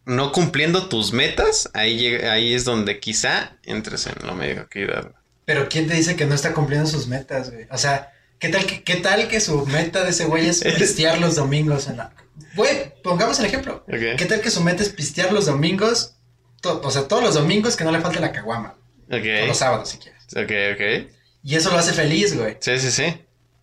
no 0.04 0.32
cumpliendo 0.32 0.90
tus 0.90 1.14
metas, 1.14 1.70
ahí, 1.72 2.06
ahí 2.16 2.52
es 2.52 2.66
donde 2.66 3.00
quizá 3.00 3.56
entres 3.64 4.06
en 4.06 4.26
la 4.26 4.34
mediocridad. 4.34 5.17
Pero 5.48 5.66
¿quién 5.70 5.86
te 5.88 5.94
dice 5.94 6.14
que 6.14 6.26
no 6.26 6.34
está 6.34 6.52
cumpliendo 6.52 6.86
sus 6.86 7.06
metas, 7.06 7.50
güey? 7.50 7.66
O 7.70 7.78
sea, 7.78 8.12
¿qué 8.38 8.50
tal 8.50 8.66
que, 8.66 8.82
qué 8.82 8.96
tal 8.96 9.28
que 9.28 9.40
su 9.40 9.64
meta 9.64 10.04
de 10.04 10.10
ese 10.10 10.26
güey 10.26 10.46
es 10.46 10.62
pistear 10.78 11.18
los 11.18 11.36
domingos 11.36 11.88
en 11.88 11.96
la... 11.96 12.12
Güey, 12.54 12.92
pongamos 13.02 13.38
el 13.38 13.46
ejemplo. 13.46 13.82
¿Qué 13.88 14.26
tal 14.26 14.42
que 14.42 14.50
su 14.50 14.60
meta 14.62 14.82
es 14.82 14.90
pistear 14.90 15.32
los 15.32 15.46
domingos? 15.46 16.16
To- 16.60 16.82
o 16.84 16.90
sea, 16.90 17.08
todos 17.08 17.22
los 17.22 17.32
domingos 17.32 17.76
que 17.76 17.84
no 17.84 17.92
le 17.92 18.00
falte 18.02 18.20
la 18.20 18.30
caguama. 18.30 18.74
O 19.10 19.46
los 19.46 19.56
sábados, 19.56 19.88
si 19.88 19.96
quieres. 19.96 20.22
Ok, 20.36 20.52
ok. 20.74 21.10
Y 21.42 21.54
eso 21.54 21.70
lo 21.70 21.78
hace 21.78 21.94
feliz, 21.94 22.36
güey. 22.36 22.58
Sí, 22.60 22.78
sí, 22.78 22.90
sí. 22.90 23.04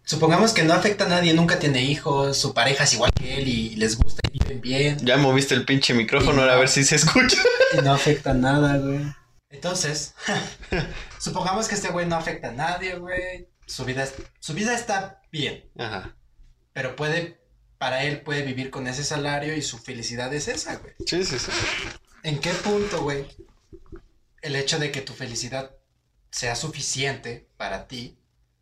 Supongamos 0.05 0.53
que 0.53 0.63
no 0.63 0.73
afecta 0.73 1.05
a 1.05 1.09
nadie, 1.09 1.35
nunca 1.35 1.59
tiene 1.59 1.83
hijos, 1.83 2.35
su 2.35 2.55
pareja 2.55 2.85
es 2.85 2.93
igual 2.93 3.11
que 3.13 3.37
él 3.37 3.47
y 3.47 3.75
les 3.75 3.95
gusta 3.95 4.21
y 4.33 4.39
viven 4.39 4.61
bien. 4.61 4.97
Ya 5.05 5.17
moviste 5.17 5.53
el 5.53 5.65
pinche 5.65 5.93
micrófono, 5.93 6.41
ahora 6.41 6.53
a 6.53 6.57
ver 6.57 6.69
si 6.69 6.83
se 6.83 6.95
escucha. 6.95 7.37
Y 7.77 7.81
no 7.83 7.93
afecta 7.93 8.31
a 8.31 8.33
nada, 8.33 8.77
güey. 8.77 9.01
Entonces, 9.55 10.13
supongamos 11.19 11.67
que 11.67 11.75
este 11.75 11.89
güey 11.89 12.05
no 12.05 12.15
afecta 12.17 12.49
a 12.49 12.51
nadie, 12.51 12.95
güey. 12.97 13.47
Su 13.65 13.85
vida, 13.85 14.07
su 14.39 14.53
vida 14.53 14.75
está 14.75 15.21
bien, 15.31 15.71
Ajá. 15.77 16.15
pero 16.73 16.95
puede, 16.95 17.41
para 17.77 18.03
él 18.03 18.21
puede 18.21 18.43
vivir 18.43 18.69
con 18.69 18.87
ese 18.87 19.03
salario 19.03 19.55
y 19.55 19.61
su 19.61 19.77
felicidad 19.79 20.31
es 20.33 20.47
esa, 20.47 20.75
güey. 20.75 20.93
Sí, 21.07 21.23
sí, 21.23 21.39
sí. 21.39 21.51
¿En 22.23 22.39
qué 22.39 22.51
punto, 22.51 23.01
güey, 23.01 23.25
el 24.41 24.55
hecho 24.55 24.77
de 24.77 24.91
que 24.91 25.01
tu 25.01 25.13
felicidad 25.13 25.71
sea 26.29 26.55
suficiente 26.55 27.49
para 27.57 27.87
ti 27.87 28.19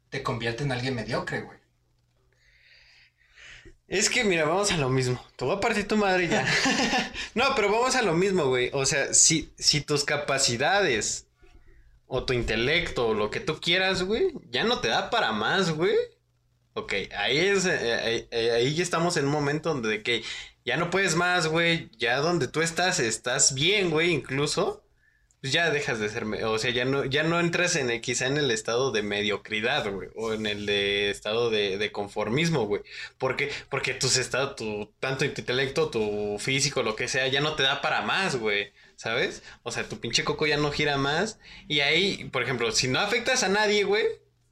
te 0.09 0.21
convierte 0.21 0.63
en 0.63 0.71
alguien 0.71 0.95
mediocre, 0.95 1.41
güey? 1.41 1.57
Es 3.93 4.09
que, 4.09 4.23
mira, 4.23 4.45
vamos 4.45 4.71
a 4.71 4.77
lo 4.77 4.89
mismo. 4.89 5.23
Te 5.35 5.45
voy 5.45 5.55
a 5.55 5.59
partir 5.59 5.87
tu 5.87 5.95
madre 5.95 6.27
ya. 6.27 6.43
no, 7.35 7.53
pero 7.55 7.71
vamos 7.71 7.95
a 7.95 8.01
lo 8.01 8.13
mismo, 8.13 8.47
güey. 8.47 8.71
O 8.73 8.87
sea, 8.87 9.13
si, 9.13 9.53
si 9.59 9.81
tus 9.81 10.03
capacidades 10.03 11.27
o 12.07 12.23
tu 12.23 12.33
intelecto 12.33 13.09
o 13.09 13.13
lo 13.13 13.29
que 13.29 13.39
tú 13.39 13.61
quieras, 13.61 14.01
güey, 14.01 14.33
ya 14.49 14.63
no 14.63 14.79
te 14.79 14.87
da 14.87 15.11
para 15.11 15.31
más, 15.31 15.69
güey. 15.69 15.93
Ok, 16.73 16.91
ahí 17.15 17.37
es, 17.37 17.67
eh, 17.67 17.93
ahí, 17.93 18.27
eh, 18.31 18.51
ahí 18.53 18.73
ya 18.73 18.81
estamos 18.81 19.15
en 19.15 19.25
un 19.25 19.31
momento 19.31 19.69
donde 19.69 19.89
de 19.89 20.01
que 20.01 20.23
ya 20.65 20.75
no 20.75 20.89
puedes 20.89 21.15
más, 21.15 21.45
güey. 21.45 21.91
Ya 21.99 22.17
donde 22.17 22.47
tú 22.47 22.63
estás, 22.63 22.99
estás 22.99 23.53
bien, 23.53 23.91
güey, 23.91 24.09
incluso. 24.09 24.82
Pues 25.43 25.51
ya 25.51 25.71
dejas 25.71 25.99
de 25.99 26.07
ser, 26.07 26.23
o 26.23 26.57
sea, 26.57 26.71
ya 26.71 26.85
no, 26.85 27.03
ya 27.03 27.23
no 27.23 27.37
entras 27.37 27.75
en 27.75 27.89
el, 27.89 27.99
quizá 27.99 28.27
en 28.27 28.37
el 28.37 28.49
estado 28.49 28.93
de 28.93 29.03
mediocridad, 29.03 29.91
güey, 29.91 30.07
o 30.15 30.31
en 30.31 30.45
el 30.45 30.65
de 30.65 31.09
estado 31.09 31.49
de, 31.49 31.77
de 31.77 31.91
conformismo, 31.91 32.65
güey. 32.65 32.81
Porque, 33.17 33.51
porque 33.69 33.93
tus 33.93 34.15
estados, 34.15 34.55
tu, 34.55 34.93
tanto 35.01 35.29
tu 35.33 35.41
intelecto, 35.41 35.89
tu 35.89 36.37
físico, 36.39 36.81
lo 36.81 36.95
que 36.95 37.09
sea, 37.09 37.27
ya 37.27 37.41
no 37.41 37.55
te 37.55 37.63
da 37.63 37.81
para 37.81 38.03
más, 38.03 38.37
güey. 38.37 38.71
¿Sabes? 38.95 39.43
O 39.63 39.71
sea, 39.71 39.83
tu 39.89 39.99
pinche 39.99 40.23
coco 40.23 40.47
ya 40.47 40.55
no 40.55 40.71
gira 40.71 40.97
más. 40.97 41.39
Y 41.67 41.81
ahí, 41.81 42.23
por 42.31 42.41
ejemplo, 42.43 42.71
si 42.71 42.87
no 42.87 42.99
afectas 43.01 43.43
a 43.43 43.49
nadie, 43.49 43.83
güey, 43.83 44.05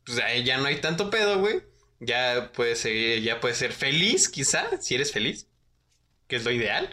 pues 0.06 0.20
ahí 0.20 0.44
ya 0.44 0.58
no 0.58 0.66
hay 0.66 0.82
tanto 0.82 1.10
pedo, 1.10 1.40
güey. 1.40 1.62
Ya 2.02 2.52
puedes 2.54 2.80
ser, 2.80 3.22
ya 3.22 3.40
puedes 3.40 3.58
ser 3.58 3.72
feliz, 3.72 4.28
quizá, 4.28 4.70
si 4.82 4.96
eres 4.96 5.14
feliz, 5.14 5.48
que 6.28 6.36
es 6.36 6.44
lo 6.44 6.52
ideal. 6.52 6.90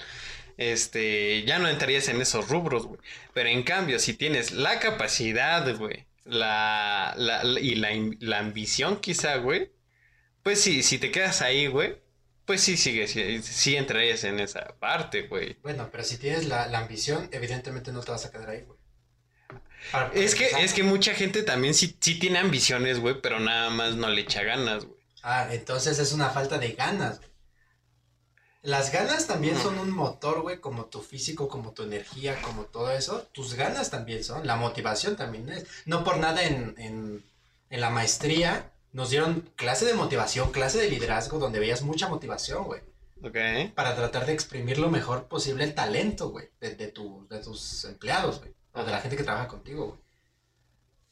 Este, 0.59 1.44
ya 1.44 1.59
no 1.61 1.68
entrarías 1.71 2.09
en 2.09 2.21
esos 2.23 2.49
rubros, 2.51 2.87
güey. 2.87 3.01
Pero 3.35 3.51
en 3.51 3.64
cambio, 3.64 3.99
si 4.01 4.14
tienes 4.14 4.53
la 4.53 4.81
capacidad, 4.81 5.77
güey, 5.79 6.07
la, 6.27 7.14
la, 7.16 7.44
la- 7.44 7.61
y 7.61 7.77
la, 7.77 7.90
la 8.21 8.40
ambición, 8.40 9.01
quizá, 9.01 9.37
güey, 9.38 9.73
pues 10.42 10.61
sí, 10.62 10.83
si 10.83 10.99
te 10.99 11.11
quedas 11.12 11.42
ahí, 11.42 11.66
güey, 11.68 11.97
pues 12.47 12.62
sí, 12.62 12.77
sigues, 12.77 13.12
sí, 13.12 13.42
sí 13.42 13.77
entrarías 13.77 14.25
en 14.25 14.40
esa 14.40 14.75
parte, 14.81 15.23
güey. 15.29 15.57
Bueno, 15.62 15.88
pero 15.92 16.05
si 16.05 16.18
tienes 16.18 16.47
la, 16.47 16.66
la 16.68 16.81
ambición, 16.81 17.29
evidentemente 17.33 17.92
no 17.92 18.03
te 18.03 18.11
vas 18.12 18.27
a 18.27 18.31
quedar 18.33 18.51
ahí, 18.51 18.62
güey. 18.62 18.79
Para- 19.90 20.12
Es 20.14 20.35
que, 20.35 20.47
es 20.64 20.73
que 20.75 20.83
mucha 20.83 21.14
gente 21.14 21.42
también 21.42 21.75
sí, 21.75 21.97
sí 22.01 22.18
tiene 22.18 22.38
ambiciones, 22.38 23.01
güey, 23.01 23.21
pero 23.21 23.38
nada 23.40 23.71
más 23.71 23.97
no 23.97 24.09
le 24.09 24.23
echa 24.23 24.42
ganas, 24.42 24.85
güey. 24.87 24.99
Ah, 25.23 25.49
entonces 25.53 25.99
es 26.01 26.12
una 26.12 26.31
falta 26.31 26.59
de 26.59 26.73
ganas. 26.73 27.21
Las 28.68 28.92
ganas 28.92 29.26
también 29.26 29.57
son 29.57 29.78
un 29.78 29.90
motor, 29.90 30.42
güey, 30.42 30.61
como 30.61 30.85
tu 30.85 31.00
físico, 31.00 31.48
como 31.48 31.72
tu 31.72 31.83
energía, 31.85 32.40
como 32.42 32.64
todo 32.64 32.90
eso. 32.92 33.22
Tus 33.33 33.54
ganas 33.54 33.90
también 33.90 34.22
son, 34.22 34.46
la 34.46 34.57
motivación 34.57 35.16
también 35.16 35.48
es. 35.48 35.64
No 35.87 36.04
por 36.04 36.18
nada 36.18 36.42
en, 36.44 36.74
en, 36.78 37.24
en 37.70 37.81
la 37.81 37.88
maestría 37.90 38.70
nos 38.92 39.09
dieron 39.11 39.50
clase 39.57 39.87
de 39.87 39.94
motivación, 39.94 40.50
clase 40.52 40.78
de 40.78 40.90
liderazgo, 40.90 41.38
donde 41.38 41.61
veías 41.61 41.81
mucha 41.83 42.09
motivación, 42.09 42.64
güey. 42.64 42.83
¿Ok? 43.22 43.72
Para 43.74 43.96
tratar 43.96 44.26
de 44.26 44.33
exprimir 44.35 44.78
lo 44.78 44.90
mejor 44.90 45.28
posible 45.28 45.64
el 45.64 45.74
talento, 45.74 46.28
güey, 46.28 46.50
de, 46.61 46.74
de, 46.74 46.88
tu- 46.88 47.26
de 47.31 47.38
tus 47.38 47.85
empleados, 47.85 48.38
güey. 48.40 48.52
O 48.74 48.85
de 48.85 48.92
la 48.92 49.00
gente 49.00 49.16
que 49.16 49.24
trabaja 49.24 49.48
contigo, 49.48 49.87
güey. 49.87 49.98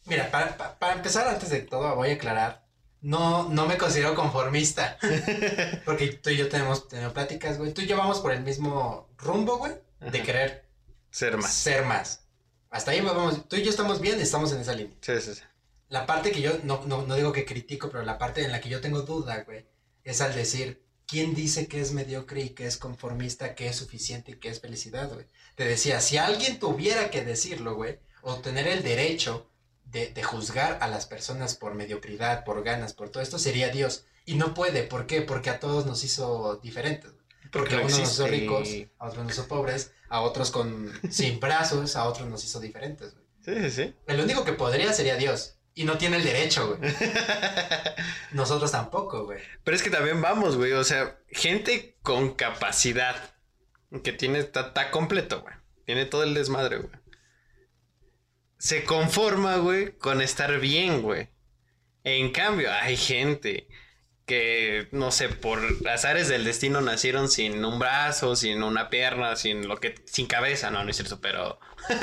Mira, 0.04 0.30
para, 0.30 0.56
pa- 0.58 0.78
para 0.78 0.92
empezar, 0.92 1.26
antes 1.26 1.48
de 1.50 1.62
todo, 1.62 1.96
voy 1.96 2.10
a 2.10 2.14
aclarar. 2.14 2.65
No, 3.06 3.48
no 3.48 3.66
me 3.66 3.78
considero 3.78 4.16
conformista. 4.16 4.98
Porque 5.84 6.08
tú 6.08 6.30
y 6.30 6.36
yo 6.36 6.48
tenemos 6.48 6.88
tenido 6.88 7.12
pláticas, 7.12 7.56
güey. 7.56 7.72
Tú 7.72 7.82
y 7.82 7.86
yo 7.86 7.96
vamos 7.96 8.18
por 8.18 8.32
el 8.32 8.42
mismo 8.42 9.08
rumbo, 9.16 9.58
güey. 9.58 9.74
De 10.00 10.24
querer 10.24 10.68
Ser 11.08 11.36
más. 11.36 11.54
ser 11.54 11.84
más. 11.84 12.24
Hasta 12.68 12.90
ahí 12.90 13.00
vamos. 13.00 13.48
Tú 13.48 13.54
y 13.54 13.62
yo 13.62 13.70
estamos 13.70 14.00
bien, 14.00 14.20
estamos 14.20 14.50
en 14.50 14.58
esa 14.60 14.72
línea. 14.74 14.96
Sí, 15.00 15.12
sí, 15.20 15.36
sí. 15.36 15.42
La 15.88 16.04
parte 16.04 16.32
que 16.32 16.40
yo, 16.40 16.58
no, 16.64 16.82
no, 16.86 17.06
no 17.06 17.14
digo 17.14 17.30
que 17.30 17.44
critico, 17.44 17.90
pero 17.90 18.02
la 18.02 18.18
parte 18.18 18.44
en 18.44 18.50
la 18.50 18.60
que 18.60 18.70
yo 18.70 18.80
tengo 18.80 19.02
duda, 19.02 19.44
güey, 19.44 19.64
es 20.02 20.20
al 20.20 20.34
decir, 20.34 20.82
¿quién 21.06 21.32
dice 21.32 21.68
que 21.68 21.80
es 21.80 21.92
mediocre 21.92 22.40
y 22.40 22.50
que 22.50 22.66
es 22.66 22.76
conformista, 22.76 23.54
que 23.54 23.68
es 23.68 23.76
suficiente 23.76 24.32
y 24.32 24.36
que 24.40 24.48
es 24.48 24.60
felicidad, 24.60 25.12
güey? 25.14 25.26
Te 25.54 25.64
decía, 25.64 26.00
si 26.00 26.16
alguien 26.16 26.58
tuviera 26.58 27.08
que 27.08 27.24
decirlo, 27.24 27.76
güey, 27.76 28.00
o 28.22 28.34
tener 28.40 28.66
el 28.66 28.82
derecho 28.82 29.48
de, 29.86 30.08
de 30.08 30.22
juzgar 30.22 30.78
a 30.80 30.88
las 30.88 31.06
personas 31.06 31.54
por 31.54 31.74
mediocridad, 31.74 32.44
por 32.44 32.62
ganas, 32.62 32.92
por 32.92 33.08
todo 33.08 33.22
esto, 33.22 33.38
sería 33.38 33.68
Dios. 33.68 34.04
Y 34.24 34.34
no 34.34 34.54
puede, 34.54 34.82
¿por 34.82 35.06
qué? 35.06 35.22
Porque 35.22 35.50
a 35.50 35.60
todos 35.60 35.86
nos 35.86 36.02
hizo 36.04 36.56
diferentes. 36.62 37.12
Porque 37.52 37.74
a 37.74 37.78
no 37.78 37.86
unos 37.86 37.98
nos 38.00 38.12
hizo 38.12 38.26
ricos, 38.26 38.68
a 38.98 39.06
otros 39.06 39.24
nos 39.24 39.32
hizo 39.32 39.48
pobres, 39.48 39.92
a 40.08 40.20
otros 40.20 40.50
con 40.50 40.92
sin 41.10 41.40
brazos, 41.40 41.96
a 41.96 42.04
otros 42.04 42.28
nos 42.28 42.44
hizo 42.44 42.60
diferentes, 42.60 43.14
güey. 43.14 43.26
Sí, 43.44 43.70
sí, 43.70 43.70
sí. 43.70 43.94
El 44.06 44.20
único 44.20 44.44
que 44.44 44.52
podría 44.52 44.92
sería 44.92 45.16
Dios. 45.16 45.54
Y 45.74 45.84
no 45.84 45.98
tiene 45.98 46.16
el 46.16 46.24
derecho, 46.24 46.76
güey. 46.76 46.90
Nosotros 48.32 48.72
tampoco, 48.72 49.24
güey. 49.26 49.40
Pero 49.62 49.76
es 49.76 49.82
que 49.82 49.90
también 49.90 50.20
vamos, 50.22 50.56
güey. 50.56 50.72
O 50.72 50.82
sea, 50.82 51.18
gente 51.28 51.96
con 52.02 52.34
capacidad 52.34 53.14
que 54.02 54.12
tiene, 54.12 54.38
está, 54.38 54.68
está 54.68 54.90
completo, 54.90 55.42
güey. 55.42 55.54
Tiene 55.84 56.06
todo 56.06 56.22
el 56.24 56.34
desmadre, 56.34 56.78
güey. 56.78 56.92
Se 58.58 58.84
conforma, 58.84 59.56
güey, 59.58 59.92
con 59.98 60.22
estar 60.22 60.58
bien, 60.60 61.02
güey. 61.02 61.28
En 62.04 62.32
cambio, 62.32 62.72
hay 62.72 62.96
gente 62.96 63.68
que, 64.26 64.88
no 64.92 65.12
sé, 65.12 65.28
por 65.28 65.60
azares 65.88 66.28
del 66.28 66.44
destino 66.44 66.80
nacieron 66.80 67.28
sin 67.30 67.64
un 67.64 67.78
brazo, 67.78 68.36
sin 68.36 68.62
una 68.62 68.90
pierna, 68.90 69.36
sin 69.36 69.68
lo 69.68 69.78
que, 69.78 69.94
sin 70.06 70.26
cabeza, 70.26 70.70
no, 70.70 70.82
no 70.84 70.90
es 70.90 70.96
cierto, 70.96 71.20
pero, 71.20 71.60
Sí, 71.88 71.94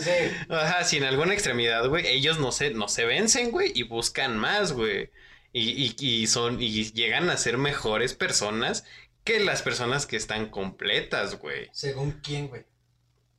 sí, 0.00 0.10
ajá, 0.50 0.84
sin 0.84 1.04
alguna 1.04 1.34
extremidad, 1.34 1.86
güey. 1.88 2.06
Ellos 2.06 2.38
no 2.38 2.52
se, 2.52 2.70
no 2.70 2.88
se 2.88 3.04
vencen, 3.04 3.50
güey, 3.50 3.72
y 3.74 3.82
buscan 3.84 4.38
más, 4.38 4.72
güey. 4.72 5.10
Y, 5.52 5.94
y, 5.98 6.22
y 6.22 6.26
son, 6.28 6.60
y 6.62 6.84
llegan 6.92 7.28
a 7.30 7.36
ser 7.36 7.58
mejores 7.58 8.14
personas 8.14 8.84
que 9.24 9.40
las 9.40 9.62
personas 9.62 10.06
que 10.06 10.16
están 10.16 10.50
completas, 10.50 11.38
güey. 11.38 11.68
Según 11.72 12.20
quién, 12.22 12.48
güey. 12.48 12.64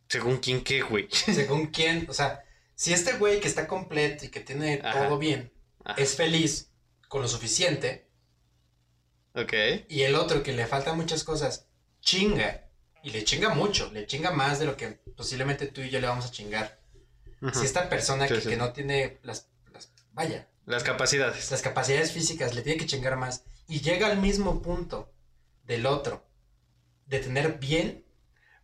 Según 0.10 0.38
quién 0.38 0.64
qué, 0.64 0.82
güey. 0.82 1.08
Según 1.12 1.68
quién. 1.72 2.06
O 2.10 2.14
sea, 2.14 2.44
si 2.84 2.92
este 2.92 3.14
güey 3.14 3.40
que 3.40 3.48
está 3.48 3.66
completo 3.66 4.26
y 4.26 4.28
que 4.28 4.42
tiene 4.42 4.82
Ajá. 4.84 5.08
todo 5.08 5.18
bien 5.18 5.54
Ajá. 5.86 6.02
es 6.02 6.18
feliz 6.18 6.70
con 7.08 7.22
lo 7.22 7.30
suficiente 7.30 8.10
Ok. 9.36 9.54
y 9.88 10.02
el 10.02 10.16
otro 10.16 10.44
que 10.44 10.52
le 10.52 10.68
faltan 10.68 10.98
muchas 10.98 11.24
cosas 11.24 11.70
chinga 12.02 12.66
y 13.02 13.12
le 13.12 13.24
chinga 13.24 13.50
mucho, 13.50 13.90
le 13.94 14.06
chinga 14.06 14.32
más 14.32 14.60
de 14.60 14.66
lo 14.66 14.76
que 14.76 14.88
posiblemente 15.16 15.68
tú 15.68 15.80
y 15.80 15.90
yo 15.90 16.02
le 16.02 16.08
vamos 16.08 16.26
a 16.26 16.32
chingar. 16.32 16.78
Si 17.54 17.66
esta 17.66 17.88
persona 17.90 18.28
Sí, 18.28 18.34
que, 18.36 18.42
sí. 18.42 18.50
que 18.50 18.58
no 18.58 18.74
tiene 18.74 19.20
las, 19.24 19.50
las, 19.72 19.94
vaya, 20.12 20.50
Las 20.66 20.84
capacidades. 20.84 21.52
las 21.52 21.62
capacidades 21.62 22.12
físicas 22.12 22.54
le 22.54 22.64
tiene 22.64 22.80
que 22.80 22.86
chingar 22.86 23.16
más 23.16 23.46
y 23.70 23.80
llega 23.80 24.08
al 24.08 24.18
mismo 24.18 24.62
punto 24.62 25.14
del 25.64 25.86
otro 25.86 26.26
de 27.06 27.20
tener 27.20 27.60
bien 27.60 28.06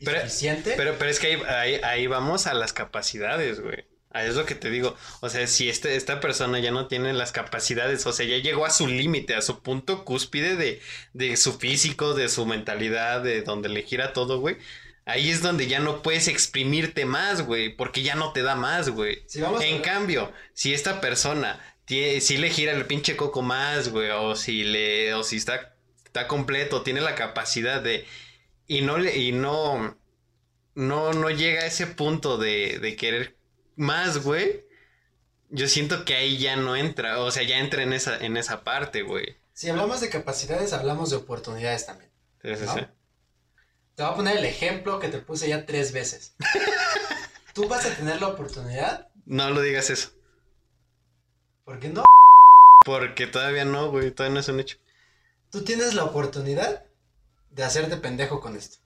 Pero- 0.03 0.19
suficiente. 0.21 0.73
Pero, 0.75 0.97
pero 0.97 1.09
es 1.09 1.19
que 1.19 1.27
ahí, 1.27 1.41
ahí, 1.47 1.81
ahí 1.83 2.07
vamos 2.07 2.47
a 2.47 2.53
las 2.53 2.73
capacidades, 2.73 3.61
güey. 3.61 3.88
Ahí 4.11 4.27
es 4.27 4.35
lo 4.35 4.45
que 4.45 4.55
te 4.55 4.71
digo. 4.71 4.95
O 5.21 5.29
sea, 5.29 5.45
si 5.45 5.69
este, 5.69 5.95
esta 5.95 6.19
persona 6.19 6.59
ya 6.59 6.71
no 6.71 6.87
tiene 6.87 7.13
las 7.13 7.31
capacidades, 7.31 8.05
o 8.07 8.13
sea, 8.13 8.25
ya 8.25 8.37
llegó 8.37 8.65
a 8.65 8.71
su 8.71 8.87
límite, 8.87 9.35
a 9.35 9.41
su 9.41 9.61
punto 9.61 10.03
cúspide 10.03 10.55
de, 10.55 10.81
de 11.13 11.37
su 11.37 11.53
físico, 11.59 12.15
de 12.15 12.27
su 12.29 12.45
mentalidad, 12.45 13.21
de 13.21 13.43
donde 13.43 13.69
le 13.69 13.83
gira 13.83 14.13
todo, 14.13 14.39
güey. 14.39 14.57
Ahí 15.05 15.29
es 15.29 15.41
donde 15.41 15.67
ya 15.67 15.79
no 15.79 16.01
puedes 16.01 16.27
exprimirte 16.27 17.05
más, 17.05 17.43
güey, 17.43 17.75
porque 17.75 18.03
ya 18.03 18.15
no 18.15 18.31
te 18.33 18.41
da 18.43 18.55
más, 18.55 18.89
güey. 18.89 19.23
En 19.61 19.81
cambio, 19.81 20.31
si 20.53 20.73
esta 20.73 21.01
persona 21.01 21.59
tiene, 21.85 22.21
si 22.21 22.37
le 22.37 22.49
gira 22.49 22.73
el 22.73 22.85
pinche 22.85 23.15
coco 23.15 23.41
más, 23.41 23.89
güey, 23.89 24.11
o 24.11 24.35
si 24.35 24.63
le, 24.63 25.13
o 25.15 25.23
si 25.23 25.37
está, 25.37 25.75
está 26.05 26.27
completo, 26.27 26.83
tiene 26.83 27.01
la 27.01 27.15
capacidad 27.15 27.81
de, 27.81 28.05
y 28.67 28.81
no 28.81 28.99
le, 28.99 29.17
y 29.17 29.31
no, 29.31 29.97
no, 30.75 31.13
no 31.13 31.29
llega 31.31 31.61
a 31.61 31.65
ese 31.67 31.87
punto 31.87 32.37
de, 32.37 32.77
de 32.79 32.95
querer 32.95 33.38
más, 33.79 34.23
güey. 34.23 34.65
Yo 35.49 35.67
siento 35.67 36.05
que 36.05 36.15
ahí 36.15 36.37
ya 36.37 36.55
no 36.55 36.75
entra, 36.75 37.19
o 37.19 37.31
sea, 37.31 37.43
ya 37.43 37.57
entra 37.57 37.81
en 37.81 37.93
esa, 37.93 38.17
en 38.23 38.37
esa 38.37 38.63
parte, 38.63 39.01
güey. 39.01 39.37
si 39.53 39.69
hablamos 39.69 39.99
de 40.01 40.09
capacidades, 40.09 40.73
hablamos 40.73 41.09
de 41.09 41.15
oportunidades 41.17 41.85
también. 41.87 42.11
Sí, 42.43 42.55
sí, 42.55 42.65
¿No? 42.65 42.73
sí. 42.75 42.81
Te 43.95 44.03
voy 44.03 44.11
a 44.11 44.15
poner 44.15 44.37
el 44.37 44.45
ejemplo 44.45 44.99
que 44.99 45.09
te 45.09 45.17
puse 45.19 45.49
ya 45.49 45.65
tres 45.65 45.91
veces. 45.91 46.35
Tú 47.53 47.67
vas 47.67 47.85
a 47.85 47.95
tener 47.95 48.21
la 48.21 48.27
oportunidad, 48.27 49.09
No 49.25 49.49
lo 49.49 49.61
digas 49.61 49.89
eso, 49.89 50.11
porque 51.65 51.89
no. 51.89 52.05
porque 52.85 53.27
todavía 53.27 53.65
no, 53.65 53.89
güey, 53.91 54.11
todavía 54.11 54.35
no 54.35 54.39
es 54.39 54.47
un 54.49 54.59
hecho. 54.59 54.77
Tú 55.49 55.63
tienes 55.63 55.95
la 55.95 56.03
oportunidad 56.05 56.85
de 57.49 57.63
hacerte 57.63 57.97
pendejo 57.97 58.39
con 58.39 58.55
esto. 58.55 58.77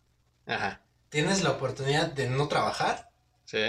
Ajá, 0.47 0.81
Tienes 1.09 1.43
la 1.43 1.51
oportunidad 1.51 2.07
de 2.11 2.29
no 2.29 2.47
trabajar, 2.47 3.09
sí, 3.45 3.59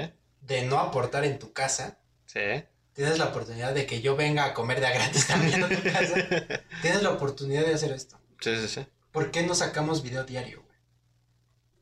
de 0.46 0.62
no 0.62 0.78
aportar 0.78 1.24
en 1.24 1.38
tu 1.38 1.52
casa. 1.52 1.98
sí. 2.26 2.64
Tienes 2.94 3.18
la 3.18 3.24
oportunidad 3.24 3.74
de 3.74 3.86
que 3.86 4.00
yo 4.00 4.14
venga 4.14 4.44
a 4.44 4.54
comer 4.54 4.78
de 4.78 4.86
a 4.86 4.92
gratis 4.92 5.26
también 5.26 5.64
a 5.64 5.68
tu 5.68 5.82
casa. 5.82 6.14
Tienes 6.80 7.02
la 7.02 7.10
oportunidad 7.10 7.66
de 7.66 7.74
hacer 7.74 7.90
esto. 7.90 8.20
Sí, 8.38 8.54
sí, 8.56 8.68
sí. 8.68 8.86
¿Por 9.10 9.32
qué 9.32 9.42
no 9.42 9.56
sacamos 9.56 10.04
video 10.04 10.22
diario, 10.22 10.62
güey? 10.62 10.78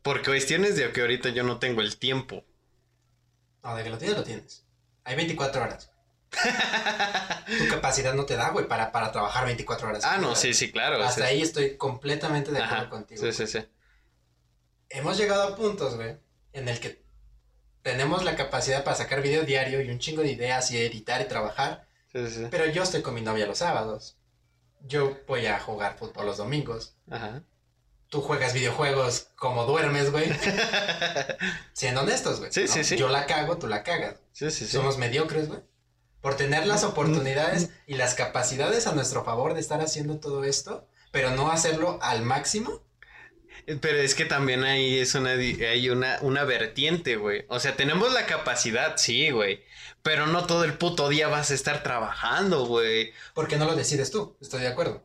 Por 0.01 0.25
cuestiones 0.25 0.75
de 0.75 0.91
que 0.91 1.03
ahorita 1.03 1.29
yo 1.29 1.43
no 1.43 1.59
tengo 1.59 1.83
el 1.83 1.99
tiempo. 1.99 2.47
No, 3.63 3.77
de 3.77 3.85
que 3.85 3.91
lo 3.91 3.99
tienes, 3.99 4.17
lo 4.17 4.25
tienes. 4.25 4.65
Hay 5.05 5.17
24 5.17 5.63
horas. 5.63 5.91
tu 7.59 7.69
capacidad 7.69 8.15
no 8.15 8.25
te 8.25 8.37
da, 8.37 8.49
güey, 8.49 8.67
para, 8.67 8.91
para 8.91 9.13
trabajar 9.13 9.45
24 9.45 9.89
horas. 9.89 10.05
Ah, 10.07 10.17
no, 10.17 10.35
sí, 10.35 10.55
sí, 10.55 10.73
claro. 10.73 11.03
Hasta 11.05 11.27
sí. 11.27 11.35
ahí 11.35 11.43
estoy 11.43 11.77
completamente 11.77 12.53
de 12.53 12.59
acuerdo 12.59 12.85
Ajá, 12.85 12.89
contigo. 12.89 13.23
Sí, 13.23 13.33
sí, 13.33 13.47
sí. 13.47 13.67
Hemos 14.89 15.19
llegado 15.19 15.43
a 15.43 15.57
puntos, 15.57 15.97
güey, 15.97 16.17
en 16.55 16.69
el 16.69 16.81
que 16.81 17.02
tenemos 17.83 18.25
la 18.25 18.37
capacidad 18.37 18.85
para 18.85 18.97
sacar 18.97 19.23
video 19.23 19.43
diario 19.45 19.81
y 19.81 19.91
un 19.91 19.99
chingo 19.99 20.23
de 20.23 20.33
ideas 20.33 20.71
y 20.71 20.79
editar 20.79 21.21
y 21.21 21.25
trabajar, 21.27 21.87
Sí, 22.13 22.29
sí, 22.29 22.47
pero 22.51 22.67
yo 22.67 22.83
estoy 22.83 23.01
con 23.01 23.15
mi 23.15 23.23
novia 23.23 23.47
los 23.47 23.59
sábados. 23.59 24.17
Yo 24.83 25.17
voy 25.27 25.47
a 25.47 25.59
jugar 25.59 25.97
fútbol 25.97 26.27
los 26.27 26.37
domingos. 26.37 26.95
Ajá. 27.11 27.43
Tú 28.09 28.21
juegas 28.21 28.53
videojuegos 28.53 29.29
como 29.37 29.65
duermes, 29.65 30.11
güey. 30.13 30.31
Siendo 31.73 32.03
honestos, 32.03 32.41
güey. 32.41 32.53
Sí, 32.53 32.69
sí, 32.69 32.85
sí. 32.85 32.99
Yo 32.99 33.09
la 33.09 33.25
cago, 33.25 33.57
tú 33.57 33.67
la 33.67 33.83
cagas. 33.83 34.17
Sí, 34.33 34.51
sí, 34.51 34.67
sí. 34.67 34.73
Somos 34.73 34.99
mediocres, 34.99 35.49
güey. 35.49 35.61
Por 36.21 36.37
tener 36.37 36.67
las 36.67 36.85
oportunidades 36.85 37.71
y 37.87 37.95
las 37.95 38.15
capacidades 38.15 38.87
a 38.87 38.95
nuestro 38.95 39.25
favor 39.25 39.55
de 39.55 39.61
estar 39.61 39.81
haciendo 39.81 40.19
todo 40.19 40.45
esto, 40.45 40.87
pero 41.11 41.31
no 41.31 41.51
hacerlo 41.51 41.99
al 42.03 42.23
máximo. 42.23 42.83
Pero 43.81 43.99
es 43.99 44.15
que 44.15 44.25
también 44.25 44.65
ahí 44.65 44.99
es 44.99 45.15
una, 45.15 45.31
hay 45.33 45.91
una, 45.91 46.19
una 46.23 46.45
vertiente, 46.45 47.17
güey. 47.17 47.45
O 47.49 47.61
sea, 47.61 47.77
tenemos 47.77 48.13
la 48.13 48.27
capacidad, 48.27 48.97
sí, 48.97 49.31
güey. 49.31 49.63
Pero 50.03 50.27
no 50.27 50.47
todo 50.47 50.65
el 50.65 50.75
puto 50.75 51.09
día 51.09 51.29
vas 51.29 51.51
a 51.51 51.55
estar 51.55 51.83
trabajando, 51.83 52.67
güey. 52.67 53.13
Porque 53.35 53.57
no 53.57 53.65
lo 53.67 53.77
decides 53.77 54.11
tú, 54.11 54.37
estoy 54.41 54.63
de 54.63 54.69
acuerdo. 54.69 55.05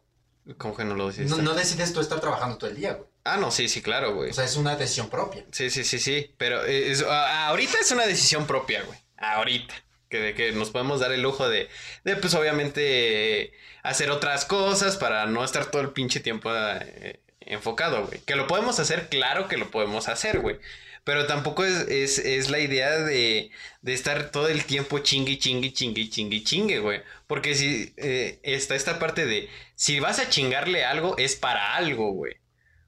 ¿Cómo 0.58 0.76
que 0.76 0.86
no 0.86 0.96
lo 0.96 1.10
decís? 1.12 1.30
No, 1.30 1.38
no 1.38 1.54
decides 1.54 1.94
tú 1.94 2.00
estar 2.00 2.20
trabajando 2.22 2.58
todo 2.58 2.70
el 2.70 2.78
día, 2.78 2.94
güey. 2.94 3.08
Ah, 3.26 3.38
no, 3.38 3.52
sí, 3.52 3.68
sí, 3.68 3.82
claro, 3.82 4.16
güey. 4.16 4.30
O 4.32 4.34
sea, 4.34 4.46
es 4.46 4.56
una 4.56 4.76
decisión 4.78 5.10
propia. 5.10 5.44
Sí, 5.52 5.70
sí, 5.70 5.84
sí, 5.84 6.00
sí. 6.00 6.34
Pero 6.38 6.64
eh, 6.66 6.92
es- 6.92 7.04
ahorita 7.04 7.78
es 7.82 7.92
una 7.92 8.08
decisión 8.08 8.48
propia, 8.48 8.82
güey. 8.84 8.98
Ahorita. 9.18 9.76
Que, 10.10 10.20
de 10.20 10.34
que 10.34 10.54
nos 10.54 10.70
podemos 10.70 11.02
dar 11.02 11.12
el 11.12 11.22
lujo 11.22 11.50
de, 11.50 11.68
de 12.06 12.16
pues 12.16 12.34
obviamente, 12.34 13.42
eh, 13.42 13.54
hacer 13.84 14.10
otras 14.10 14.46
cosas 14.46 14.96
para 14.96 15.26
no 15.26 15.44
estar 15.44 15.66
todo 15.66 15.82
el 15.82 15.90
pinche 15.90 16.22
tiempo 16.22 16.50
eh, 16.56 17.20
enfocado, 17.48 18.06
güey. 18.08 18.20
Que 18.22 18.36
lo 18.36 18.48
podemos 18.48 18.80
hacer, 18.80 19.10
claro 19.10 19.48
que 19.48 19.58
lo 19.58 19.72
podemos 19.72 20.08
hacer, 20.08 20.40
güey. 20.40 20.58
Pero 21.04 21.26
tampoco 21.26 21.64
es, 21.64 21.88
es, 21.88 22.20
es 22.20 22.50
la 22.50 22.60
idea 22.60 22.98
de, 23.00 23.50
de 23.82 23.94
estar 23.94 24.30
todo 24.32 24.50
el 24.50 24.66
tiempo 24.66 25.00
chingue, 25.00 25.40
chingue, 25.40 25.72
chingue, 25.72 26.10
chingue, 26.10 26.44
chingue, 26.44 26.80
güey. 26.80 27.02
Porque 27.28 27.56
si 27.56 27.94
eh, 27.98 28.40
está 28.44 28.76
esta 28.76 29.00
parte 29.00 29.26
de, 29.26 29.50
si 29.76 30.00
vas 30.02 30.20
a 30.20 30.30
chingarle 30.30 30.84
algo, 30.86 31.18
es 31.18 31.36
para 31.38 31.76
algo, 31.76 32.12
güey. 32.12 32.36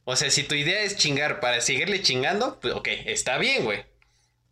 O 0.04 0.16
sea, 0.16 0.30
si 0.32 0.44
tu 0.44 0.56
idea 0.56 0.82
es 0.82 0.98
chingar 0.98 1.40
para 1.40 1.62
seguirle 1.62 2.02
chingando, 2.02 2.60
pues 2.60 2.74
ok, 2.74 2.88
está 3.06 3.38
bien, 3.38 3.64
güey. 3.64 3.86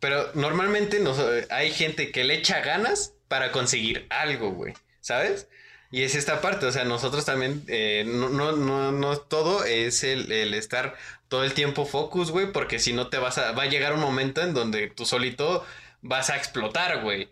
Pero 0.00 0.30
normalmente 0.34 1.00
nos- 1.00 1.20
hay 1.50 1.72
gente 1.72 2.12
que 2.12 2.24
le 2.24 2.34
echa 2.34 2.60
ganas 2.60 3.14
para 3.28 3.52
conseguir 3.52 4.06
algo, 4.10 4.52
güey. 4.52 4.74
¿Sabes? 5.00 5.48
Y 5.90 6.02
es 6.02 6.14
esta 6.14 6.40
parte, 6.40 6.66
o 6.66 6.72
sea, 6.72 6.84
nosotros 6.84 7.24
también, 7.24 7.64
eh, 7.66 8.04
no, 8.06 8.28
no, 8.28 8.52
no, 8.52 8.92
no 8.92 9.16
todo 9.16 9.64
es 9.64 10.04
el, 10.04 10.30
el 10.32 10.52
estar 10.54 10.96
todo 11.28 11.44
el 11.44 11.54
tiempo 11.54 11.86
focus, 11.86 12.30
güey, 12.30 12.52
porque 12.52 12.78
si 12.78 12.92
no 12.92 13.08
te 13.08 13.18
vas 13.18 13.38
a, 13.38 13.52
va 13.52 13.64
a 13.64 13.68
llegar 13.68 13.94
un 13.94 14.00
momento 14.00 14.42
en 14.42 14.54
donde 14.54 14.88
tú 14.88 15.06
solito 15.06 15.64
vas 16.02 16.30
a 16.30 16.36
explotar, 16.36 17.02
güey. 17.02 17.28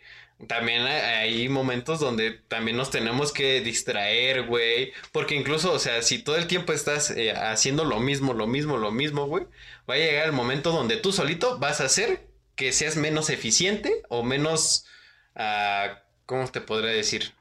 También 0.49 0.83
hay, 0.87 1.49
momentos 1.49 1.99
donde 1.99 2.33
también 2.49 2.77
nos 2.77 2.91
tenemos 2.91 3.33
que 3.33 3.61
distraer, 3.63 4.45
güey. 4.45 4.93
Porque 5.13 5.35
incluso, 5.35 5.73
o 5.73 5.79
sea, 5.79 6.03
si 6.03 6.19
todo 6.19 6.37
el 6.37 6.47
tiempo 6.47 6.73
estás 6.75 7.11
eh, 7.11 7.33
haciendo 7.33 7.85
lo 7.85 8.01
mismo, 8.01 8.35
lo 8.35 8.47
mismo, 8.47 8.77
lo 8.77 8.91
mismo, 8.91 9.27
güey, 9.27 9.45
va 9.89 9.95
a 9.95 9.99
llegar 9.99 10.27
el 10.27 10.33
momento 10.33 10.73
donde 10.73 10.99
tú 10.99 11.13
solito 11.13 11.59
vas 11.59 11.81
a 11.81 11.85
hacer 11.85 12.27
que 12.55 12.73
seas 12.73 12.97
menos 12.97 13.31
eficiente 13.31 14.03
o 14.09 14.23
menos, 14.23 14.87
ah, 15.35 16.03
¿Cómo 16.27 16.49
te 16.49 16.61
podría 16.61 16.91
decir? 16.91 17.36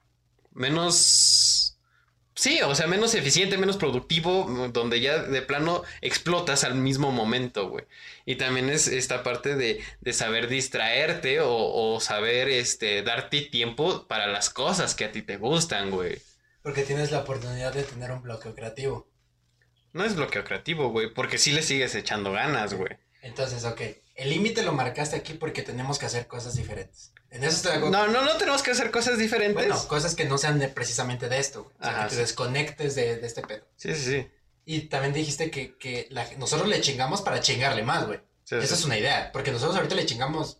Menos... 0.55 1.77
Sí, 2.33 2.59
o 2.61 2.75
sea, 2.75 2.87
menos 2.87 3.15
eficiente, 3.15 3.57
menos 3.57 3.77
productivo, 3.77 4.69
donde 4.73 4.99
ya 4.99 5.19
de 5.19 5.41
plano 5.41 5.83
explotas 6.01 6.65
al 6.65 6.75
mismo 6.75 7.11
momento, 7.11 7.69
güey. 7.69 7.85
Y 8.25 8.35
también 8.35 8.69
es 8.69 8.87
esta 8.87 9.23
parte 9.23 9.55
de, 9.55 9.81
de 10.01 10.13
saber 10.13 10.49
distraerte 10.49 11.39
o, 11.39 11.53
o, 11.53 12.01
saber 12.01 12.49
este, 12.49 13.03
darte 13.03 13.41
tiempo 13.43 14.05
para 14.07 14.27
las 14.27 14.49
cosas 14.49 14.95
que 14.95 15.05
a 15.05 15.13
ti 15.13 15.21
te 15.21 15.37
gustan, 15.37 15.91
güey. 15.91 16.21
Porque 16.61 16.83
tienes 16.83 17.11
la 17.11 17.19
oportunidad 17.19 17.73
de 17.73 17.83
tener 17.83 18.11
un 18.11 18.21
bloqueo 18.21 18.53
creativo. 18.53 19.07
No 19.93 20.03
es 20.03 20.13
bloqueo 20.15 20.43
creativo, 20.43 20.89
güey, 20.89 21.13
porque 21.13 21.37
sí 21.37 21.51
le 21.53 21.61
sigues 21.61 21.95
echando 21.95 22.33
ganas, 22.33 22.73
güey. 22.73 22.97
Entonces, 23.21 23.63
ok, 23.63 23.81
el 24.15 24.29
límite 24.29 24.63
lo 24.63 24.71
marcaste 24.73 25.15
aquí 25.15 25.33
porque 25.33 25.61
tenemos 25.61 25.99
que 25.99 26.05
hacer 26.05 26.27
cosas 26.27 26.55
diferentes. 26.55 27.11
En 27.29 27.43
eso 27.43 27.55
estoy. 27.57 27.89
No, 27.91 28.07
no, 28.07 28.21
no 28.23 28.37
tenemos 28.37 28.63
que 28.63 28.71
hacer 28.71 28.89
cosas 28.91 29.17
diferentes. 29.17 29.55
Bueno, 29.67 29.87
cosas 29.87 30.15
que 30.15 30.25
no 30.25 30.37
sean 30.37 30.57
de, 30.59 30.69
precisamente 30.69 31.27
de 31.29 31.39
esto, 31.39 31.63
güey. 31.65 31.75
O 31.79 31.83
sea, 31.83 31.91
Ajá, 31.91 32.03
que 32.03 32.09
te 32.09 32.15
sí. 32.15 32.21
desconectes 32.21 32.95
de, 32.95 33.17
de 33.17 33.27
este 33.27 33.41
pedo. 33.41 33.67
Sí, 33.75 33.93
sí, 33.93 34.01
sí. 34.11 34.27
Y 34.65 34.81
también 34.87 35.13
dijiste 35.13 35.51
que, 35.51 35.77
que 35.77 36.07
la- 36.09 36.27
nosotros 36.37 36.67
le 36.69 36.81
chingamos 36.81 37.21
para 37.21 37.39
chingarle 37.41 37.83
más, 37.83 38.07
güey. 38.07 38.19
Sí, 38.45 38.55
Esa 38.55 38.67
sí. 38.67 38.73
es 38.81 38.85
una 38.85 38.97
idea, 38.97 39.31
porque 39.33 39.51
nosotros 39.51 39.75
ahorita 39.75 39.95
le 39.95 40.05
chingamos 40.05 40.59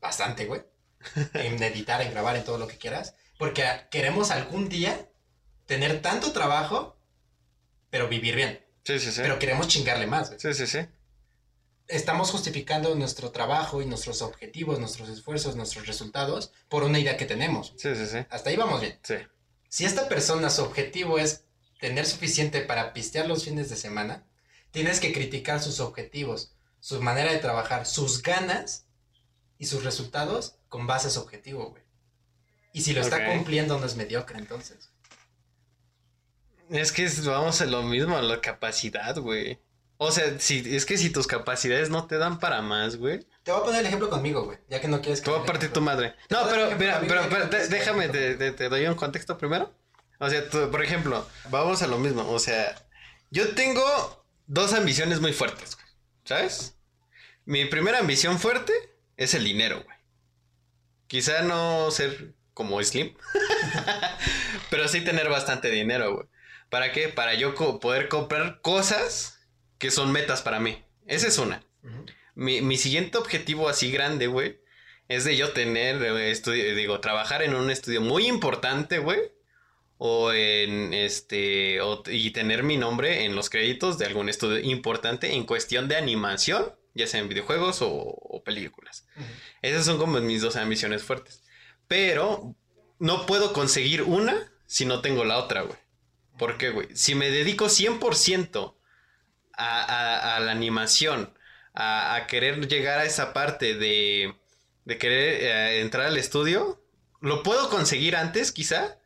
bastante, 0.00 0.46
güey. 0.46 0.62
en 1.34 1.62
editar, 1.62 2.02
en 2.02 2.10
grabar, 2.10 2.34
en 2.36 2.44
todo 2.44 2.58
lo 2.58 2.66
que 2.66 2.76
quieras. 2.78 3.14
Porque 3.38 3.64
queremos 3.90 4.30
algún 4.32 4.68
día 4.68 5.08
tener 5.66 6.02
tanto 6.02 6.32
trabajo, 6.32 6.98
pero 7.90 8.08
vivir 8.08 8.34
bien. 8.34 8.64
Sí, 8.84 8.98
sí, 8.98 9.12
sí. 9.12 9.20
Pero 9.22 9.38
queremos 9.38 9.68
chingarle 9.68 10.06
más, 10.06 10.28
güey. 10.28 10.40
Sí, 10.40 10.52
sí, 10.54 10.66
sí. 10.66 10.80
Estamos 11.88 12.30
justificando 12.30 12.94
nuestro 12.94 13.30
trabajo 13.30 13.80
y 13.80 13.86
nuestros 13.86 14.20
objetivos, 14.22 14.78
nuestros 14.78 15.08
esfuerzos, 15.08 15.56
nuestros 15.56 15.86
resultados 15.86 16.52
por 16.68 16.84
una 16.84 16.98
idea 16.98 17.16
que 17.16 17.24
tenemos. 17.24 17.72
Sí, 17.76 17.94
sí, 17.96 18.06
sí. 18.06 18.18
Hasta 18.28 18.50
ahí 18.50 18.56
vamos 18.56 18.80
bien. 18.80 18.98
Sí. 19.02 19.16
Si 19.68 19.84
esta 19.84 20.08
persona 20.08 20.50
su 20.50 20.62
objetivo 20.62 21.18
es 21.18 21.44
tener 21.80 22.04
suficiente 22.06 22.60
para 22.60 22.92
pistear 22.92 23.26
los 23.26 23.44
fines 23.44 23.70
de 23.70 23.76
semana, 23.76 24.26
tienes 24.70 25.00
que 25.00 25.12
criticar 25.12 25.62
sus 25.62 25.80
objetivos, 25.80 26.54
su 26.80 27.00
manera 27.00 27.32
de 27.32 27.38
trabajar, 27.38 27.86
sus 27.86 28.22
ganas 28.22 28.86
y 29.58 29.66
sus 29.66 29.84
resultados 29.84 30.56
con 30.68 30.86
base 30.86 31.08
a 31.08 31.10
su 31.10 31.20
objetivo, 31.20 31.70
güey. 31.70 31.82
Y 32.72 32.82
si 32.82 32.92
lo 32.92 33.00
está 33.00 33.26
cumpliendo 33.26 33.78
no 33.78 33.86
es 33.86 33.96
mediocre, 33.96 34.38
entonces. 34.38 34.90
Es 36.70 36.92
que 36.92 37.08
vamos 37.24 37.60
a 37.60 37.66
lo 37.66 37.82
mismo, 37.82 38.16
a 38.16 38.22
la 38.22 38.40
capacidad, 38.40 39.16
güey. 39.16 39.58
O 40.00 40.12
sea, 40.12 40.38
si, 40.38 40.76
es 40.76 40.86
que 40.86 40.96
si 40.96 41.10
tus 41.10 41.26
capacidades 41.26 41.90
no 41.90 42.06
te 42.06 42.18
dan 42.18 42.38
para 42.38 42.62
más, 42.62 42.96
güey. 42.96 43.26
Te 43.42 43.50
voy 43.50 43.60
a 43.60 43.64
poner 43.64 43.80
el 43.80 43.86
ejemplo 43.86 44.08
conmigo, 44.08 44.44
güey, 44.44 44.58
ya 44.70 44.80
que 44.80 44.86
no 44.88 45.00
quieres 45.00 45.20
que... 45.20 45.24
Te 45.24 45.30
voy 45.32 45.40
a 45.40 45.44
partir 45.44 45.72
tu 45.72 45.80
madre. 45.80 46.14
Te 46.28 46.34
No, 46.36 46.46
pero, 46.48 46.76
mira, 46.78 47.00
pero, 47.00 47.22
déjame, 47.68 48.08
te, 48.08 48.26
ejemplo. 48.28 48.46
te- 48.46 48.52
te 48.52 48.68
doy 48.68 48.86
un 48.86 48.94
contexto 48.94 49.36
primero. 49.36 49.74
O 50.20 50.30
sea, 50.30 50.48
tú, 50.48 50.70
por 50.70 50.84
ejemplo, 50.84 51.26
vamos 51.50 51.82
a 51.82 51.88
lo 51.88 51.98
mismo. 51.98 52.28
O 52.30 52.38
sea, 52.38 52.76
yo 53.30 53.54
tengo 53.54 54.24
dos 54.46 54.72
ambiciones 54.72 55.20
muy 55.20 55.32
fuertes, 55.32 55.74
güey. 55.74 55.86
¿Sabes? 56.24 56.76
Mi 57.44 57.64
primera 57.64 57.98
ambición 57.98 58.38
fuerte 58.38 58.72
es 59.16 59.34
el 59.34 59.42
dinero, 59.44 59.82
güey. 59.82 59.96
Quizá 61.08 61.42
no 61.42 61.90
ser 61.90 62.34
como 62.54 62.80
Slim, 62.82 63.16
pero 64.70 64.88
sí 64.88 65.00
tener 65.00 65.28
bastante 65.28 65.70
dinero, 65.70 66.14
güey. 66.14 66.26
¿Para 66.70 66.92
qué? 66.92 67.08
Para 67.08 67.34
yo 67.34 67.54
co- 67.54 67.80
poder 67.80 68.08
comprar 68.08 68.60
cosas 68.60 69.37
que 69.78 69.90
son 69.90 70.12
metas 70.12 70.42
para 70.42 70.60
mí. 70.60 70.82
Esa 71.06 71.28
es 71.28 71.38
una. 71.38 71.62
Ujú. 71.82 72.04
Mi, 72.34 72.60
mi 72.62 72.76
siguiente 72.76 73.18
objetivo 73.18 73.68
así 73.68 73.90
grande, 73.90 74.26
güey, 74.26 74.60
es 75.08 75.24
de 75.24 75.36
yo 75.36 75.52
tener, 75.52 76.02
estudio, 76.02 76.74
digo, 76.74 77.00
trabajar 77.00 77.42
en 77.42 77.54
un 77.54 77.70
estudio 77.70 78.00
muy 78.00 78.26
importante, 78.26 78.98
güey. 78.98 79.20
O 80.00 80.32
en 80.32 80.94
este, 80.94 81.80
o- 81.80 82.04
y 82.06 82.30
tener 82.30 82.62
mi 82.62 82.76
nombre 82.76 83.24
en 83.24 83.34
los 83.34 83.50
créditos 83.50 83.98
de 83.98 84.06
algún 84.06 84.28
estudio 84.28 84.60
importante 84.60 85.32
en 85.32 85.44
cuestión 85.44 85.88
de 85.88 85.96
animación, 85.96 86.72
ya 86.94 87.08
sea 87.08 87.18
en 87.20 87.28
videojuegos 87.28 87.82
o, 87.82 87.88
o 87.90 88.44
películas. 88.44 89.08
Ujú. 89.16 89.26
Esas 89.62 89.84
son 89.86 89.98
como 89.98 90.20
mis 90.20 90.40
dos 90.42 90.54
ambiciones 90.54 91.02
fuertes. 91.02 91.42
Pero 91.88 92.54
no 93.00 93.26
puedo 93.26 93.52
conseguir 93.52 94.02
una 94.02 94.52
si 94.66 94.84
no 94.84 95.00
tengo 95.00 95.24
la 95.24 95.38
otra, 95.38 95.62
güey. 95.62 95.78
¿Por 96.38 96.58
qué, 96.58 96.70
güey? 96.70 96.86
Si 96.94 97.16
me 97.16 97.30
dedico 97.30 97.68
100% 97.68 98.76
a, 99.58 99.82
a- 99.82 100.36
a 100.36 100.40
la 100.40 100.52
animación, 100.52 101.34
a, 101.74 102.14
a 102.14 102.26
querer 102.26 102.66
llegar 102.68 102.98
a 103.00 103.04
esa 103.04 103.32
parte 103.32 103.74
de, 103.74 104.34
de 104.84 104.98
querer 104.98 105.42
eh, 105.42 105.80
entrar 105.80 106.06
al 106.06 106.16
estudio, 106.16 106.82
lo 107.20 107.42
puedo 107.42 107.68
conseguir 107.68 108.16
antes, 108.16 108.52
quizá, 108.52 108.98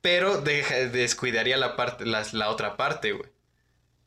pero 0.00 0.40
descuidaría 0.42 1.56
la, 1.56 1.76
parte, 1.76 2.04
la, 2.04 2.24
la 2.32 2.50
otra 2.50 2.76
parte, 2.76 3.12
güey. 3.12 3.30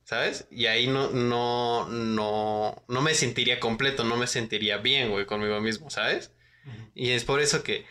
¿Sabes? 0.04 0.48
Y 0.50 0.68
ahí 0.68 0.88
no, 0.88 1.10
no, 1.10 1.86
no, 1.90 2.82
no 2.88 3.02
me 3.02 3.14
sentiría 3.14 3.60
completo, 3.60 4.06
no 4.06 4.16
me 4.16 4.28
sentiría 4.28 4.78
bien, 4.78 5.10
güey, 5.10 5.26
conmigo 5.26 5.60
mismo, 5.60 5.90
¿sabes? 5.90 6.32
Y 6.96 7.12
es 7.12 7.26
por 7.26 7.42
eso 7.42 7.62
que 7.62 7.86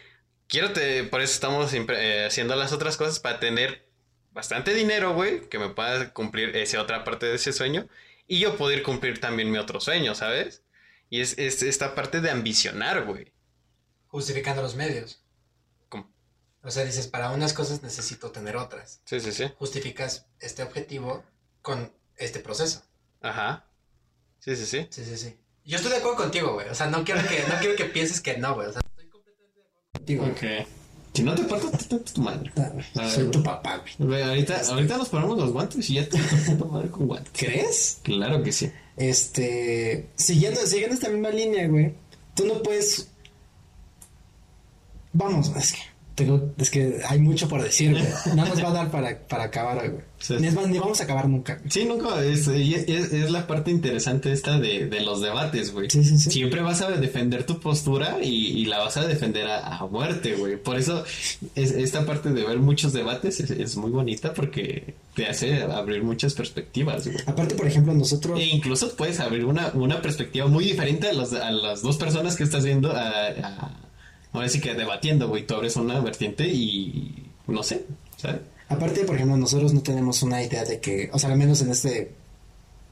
quiero, 0.49 0.73
te, 0.73 1.05
por 1.05 1.21
eso 1.21 1.35
estamos 1.35 1.75
eh, 1.75 2.25
haciendo 2.27 2.57
las 2.57 2.73
otras 2.73 2.97
cosas 2.97 3.21
para 3.21 3.39
tener 3.39 3.86
bastante 4.37 4.75
dinero, 4.75 5.15
güey, 5.15 5.49
que 5.49 5.59
me 5.59 5.71
pueda 5.71 6.13
cumplir 6.13 6.55
esa 6.57 6.83
otra 6.83 7.05
parte 7.05 7.25
de 7.25 7.37
ese 7.37 7.55
sueño 7.55 7.89
y 8.29 8.39
yo 8.39 8.59
poder 8.59 8.83
cumplir 8.83 9.19
también 9.19 9.51
mi 9.51 9.57
otro 9.57 9.81
sueño, 9.81 10.15
¿sabes? 10.15 10.63
Y 11.09 11.23
es, 11.23 11.39
es 11.39 11.63
esta 11.63 11.95
parte 11.95 12.21
de 12.21 12.31
ambicionar, 12.31 13.07
güey. 13.07 13.33
Justificando 14.09 14.61
los 14.61 14.75
medios. 14.77 15.25
¿Cómo? 15.89 16.13
O 16.63 16.71
sea, 16.71 16.85
dices, 16.85 17.07
para 17.07 17.31
unas 17.31 17.55
cosas 17.55 17.83
necesito 17.83 18.31
tener 18.31 18.57
otras. 18.57 19.01
Sí, 19.07 19.21
sí, 19.21 19.33
sí. 19.33 19.51
Justificas 19.59 20.27
este 20.39 20.63
objetivo 20.63 21.25
con 21.63 21.91
este 22.17 22.41
proceso. 22.41 22.85
Ajá. 23.23 23.65
Sí, 24.41 24.55
sí, 24.55 24.67
sí. 24.67 24.87
Sí, 24.91 25.05
sí, 25.07 25.17
sí. 25.17 25.39
Yo 25.65 25.77
estoy 25.79 25.93
de 25.93 25.99
acuerdo 25.99 26.19
contigo, 26.19 26.53
güey. 26.53 26.69
O 26.69 26.75
sea, 26.75 26.89
no 26.89 27.05
quiero 27.05 27.27
que, 27.27 27.43
no 27.49 27.59
quiero 27.59 27.75
que 27.75 27.87
pienses 27.87 28.21
que 28.21 28.37
no, 28.37 28.55
güey. 28.55 28.69
O 28.69 28.73
sea, 28.73 28.83
estoy 28.87 29.09
completamente 29.09 29.61
de 29.61 29.65
acuerdo 29.65 29.93
contigo. 29.93 30.25
güey. 30.27 30.67
Si 31.17 31.23
no 31.23 31.35
te 31.35 31.45
parto, 31.45 31.71
te 31.71 31.99
tu 31.99 32.21
madre. 32.21 32.53
Ah, 32.57 32.71
güey, 32.73 32.85
A 32.95 33.01
ver, 33.01 33.11
Soy 33.11 33.31
tu 33.31 33.43
papá, 33.43 33.83
güey. 33.99 34.23
ahorita, 34.23 34.61
ahorita 34.69 34.99
nos 34.99 35.09
ponemos 35.09 35.39
los 35.39 35.53
guantes 35.53 35.89
y 35.91 35.95
ya 35.95 36.09
te 36.09 36.19
tu 36.19 36.67
madre 36.67 36.91
con 36.91 37.07
guantes. 37.07 37.33
¿Crees? 37.35 37.99
Claro 38.03 38.43
que 38.43 38.53
sí. 38.53 38.71
Este, 38.97 40.09
siguiendo, 40.17 40.61
siguiendo 40.67 40.95
esta 40.95 41.09
misma 41.09 41.31
línea, 41.31 41.67
güey, 41.69 41.95
tú 42.35 42.47
no 42.47 42.63
puedes. 42.63 43.09
Vamos, 45.13 45.51
es 45.57 45.73
que 45.73 45.79
tengo, 46.17 46.53
es 46.59 46.71
que 46.71 47.01
hay 47.09 47.21
mucho 47.21 47.47
por 47.49 47.63
decir, 47.63 47.93
güey. 47.93 48.05
No 48.35 48.45
nos 48.47 48.61
va 48.61 48.71
a 48.71 48.73
dar 48.73 48.91
para, 48.91 49.17
para 49.29 49.45
acabar, 49.45 49.89
güey. 49.89 50.03
Sí. 50.19 50.35
Ni, 50.41 50.47
es 50.47 50.55
más, 50.55 50.67
ni 50.67 50.79
vamos 50.79 50.99
a 51.01 51.05
acabar 51.05 51.29
nunca. 51.29 51.57
güey. 51.57 51.71
Sí, 51.71 51.85
nunca, 51.85 52.25
es, 52.25 52.49
es, 52.49 52.89
es 53.13 53.31
la 53.31 53.47
parte 53.47 53.71
interesante 53.71 54.33
esta 54.33 54.59
de, 54.59 54.87
de 54.87 55.01
los 55.03 55.21
debates, 55.21 55.73
güey. 55.73 55.91
Sí, 55.91 56.03
sí, 56.03 56.19
sí. 56.19 56.31
Siempre 56.31 56.63
vas 56.63 56.81
a 56.81 56.91
defender 56.91 57.45
tu 57.45 57.61
postura 57.61 58.17
y, 58.23 58.29
y 58.29 58.65
la 58.65 58.79
vas 58.79 58.97
a 58.97 59.07
defender 59.07 59.47
a, 59.47 59.77
a 59.77 59.87
muerte, 59.87 60.35
güey. 60.35 60.57
Por 60.57 60.79
eso 60.79 61.05
es, 61.55 61.71
esta 61.73 62.07
parte 62.07 62.31
de 62.31 62.43
ver 62.45 62.59
muchos 62.59 62.95
debates 62.95 63.39
es, 63.41 63.51
es 63.51 63.77
muy 63.77 63.91
bonita 63.91 64.33
porque 64.33 64.95
te 65.15 65.27
hace 65.27 65.63
abrir 65.63 66.03
muchas 66.03 66.33
perspectivas, 66.33 67.07
güey. 67.07 67.19
Aparte, 67.27 67.55
por 67.55 67.67
ejemplo, 67.67 67.93
nosotros. 67.93 68.41
E 68.41 68.45
incluso 68.47 68.97
puedes 68.97 69.21
abrir 69.21 69.45
una, 69.45 69.71
una 69.75 70.01
perspectiva 70.01 70.47
muy 70.47 70.65
diferente 70.65 71.09
a, 71.09 71.13
los, 71.13 71.35
a 71.35 71.51
las 71.51 71.83
dos 71.83 71.99
personas 71.99 72.37
que 72.37 72.45
estás 72.45 72.65
viendo, 72.65 72.91
a, 72.91 73.29
a- 73.29 73.81
ahora 74.37 74.49
sí 74.49 74.61
que 74.61 74.75
debatiendo, 74.75 75.29
güey. 75.29 75.47
Tú 75.47 75.55
abres 75.55 75.77
una 75.77 76.01
vertiente 76.01 76.47
y 76.49 77.25
no 77.47 77.63
sé, 77.63 77.85
¿sabes? 78.17 78.41
Aparte, 78.69 79.05
por 79.05 79.15
ejemplo, 79.17 79.37
nosotros 79.37 79.73
no 79.75 79.83
tenemos 79.83 80.23
una 80.23 80.43
idea 80.43 80.65
de 80.65 80.81
que, 80.81 81.09
o 81.13 81.19
sea, 81.19 81.31
al 81.31 81.39
menos 81.39 81.61
en 81.63 81.71
este, 81.71 82.13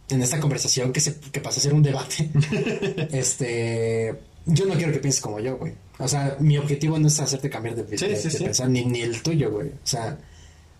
en 0.09 0.23
esta 0.23 0.39
conversación 0.41 0.93
que 0.93 1.01
se, 1.01 1.19
que 1.19 1.41
pasó 1.41 1.59
a 1.61 1.63
ser 1.63 1.75
un 1.75 1.83
debate, 1.83 2.31
este, 3.13 4.15
yo 4.47 4.67
no 4.67 4.75
quiero 4.75 4.93
que 4.93 4.99
pienses 4.99 5.21
como 5.21 5.41
yo, 5.41 5.57
güey. 5.57 5.73
O 5.99 6.09
sea, 6.09 6.37
mi 6.41 6.59
objetivo 6.59 6.99
no 6.99 7.09
es 7.09 7.19
hacerte 7.21 7.51
cambiar 7.51 7.75
de, 7.77 7.99
Sí, 7.99 8.07
de- 8.07 8.17
sí, 8.17 8.29
de 8.29 8.39
sí. 8.39 8.45
pensar, 8.45 8.69
ni, 8.69 8.85
ni 8.85 9.01
el 9.01 9.23
tuyo, 9.23 9.51
güey. 9.51 9.69
O 9.69 9.73
sea, 9.87 10.19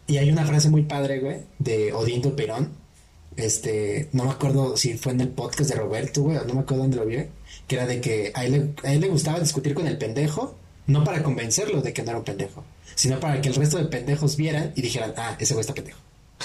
y 0.07 0.17
hay 0.19 0.31
una 0.31 0.45
frase 0.45 0.69
muy 0.71 0.83
padre, 0.83 1.21
güey, 1.21 1.39
de 1.59 1.93
Odindo 1.93 2.35
Perón. 2.37 2.71
Este, 3.37 4.09
no 4.13 4.25
me 4.27 4.31
acuerdo 4.31 4.77
si 4.77 4.95
fue 4.97 5.13
en 5.13 5.21
el 5.23 5.29
podcast 5.29 5.71
de 5.71 5.77
Roberto, 5.77 6.23
güey, 6.23 6.39
no 6.47 6.55
me 6.55 6.61
acuerdo 6.61 6.85
dónde 6.85 6.97
lo 6.99 7.07
vi, 7.07 7.17
que 7.69 7.77
era 7.77 7.87
de 7.87 8.01
que 8.01 8.31
a 8.35 8.45
él, 8.45 8.53
le- 8.83 8.89
a 8.89 8.93
él 8.93 9.01
le 9.01 9.09
gustaba 9.09 9.41
discutir 9.41 9.75
con 9.75 9.87
el 9.87 9.99
pendejo, 9.99 10.57
no 10.87 11.03
para 11.05 11.23
convencerlo 11.23 11.81
de 11.83 11.93
que 11.93 12.03
no 12.03 12.11
era 12.11 12.19
un 12.19 12.25
pendejo, 12.25 12.63
sino 12.95 13.19
para 13.21 13.41
que 13.41 13.49
el 13.49 13.55
resto 13.55 13.79
de 13.79 13.85
pendejos 13.87 14.37
vieran 14.37 14.73
y 14.77 14.83
dijeran, 14.83 15.15
ah, 15.17 15.37
ese 15.39 15.55
güey 15.55 15.63
está 15.63 15.75
pendejo. 15.75 15.99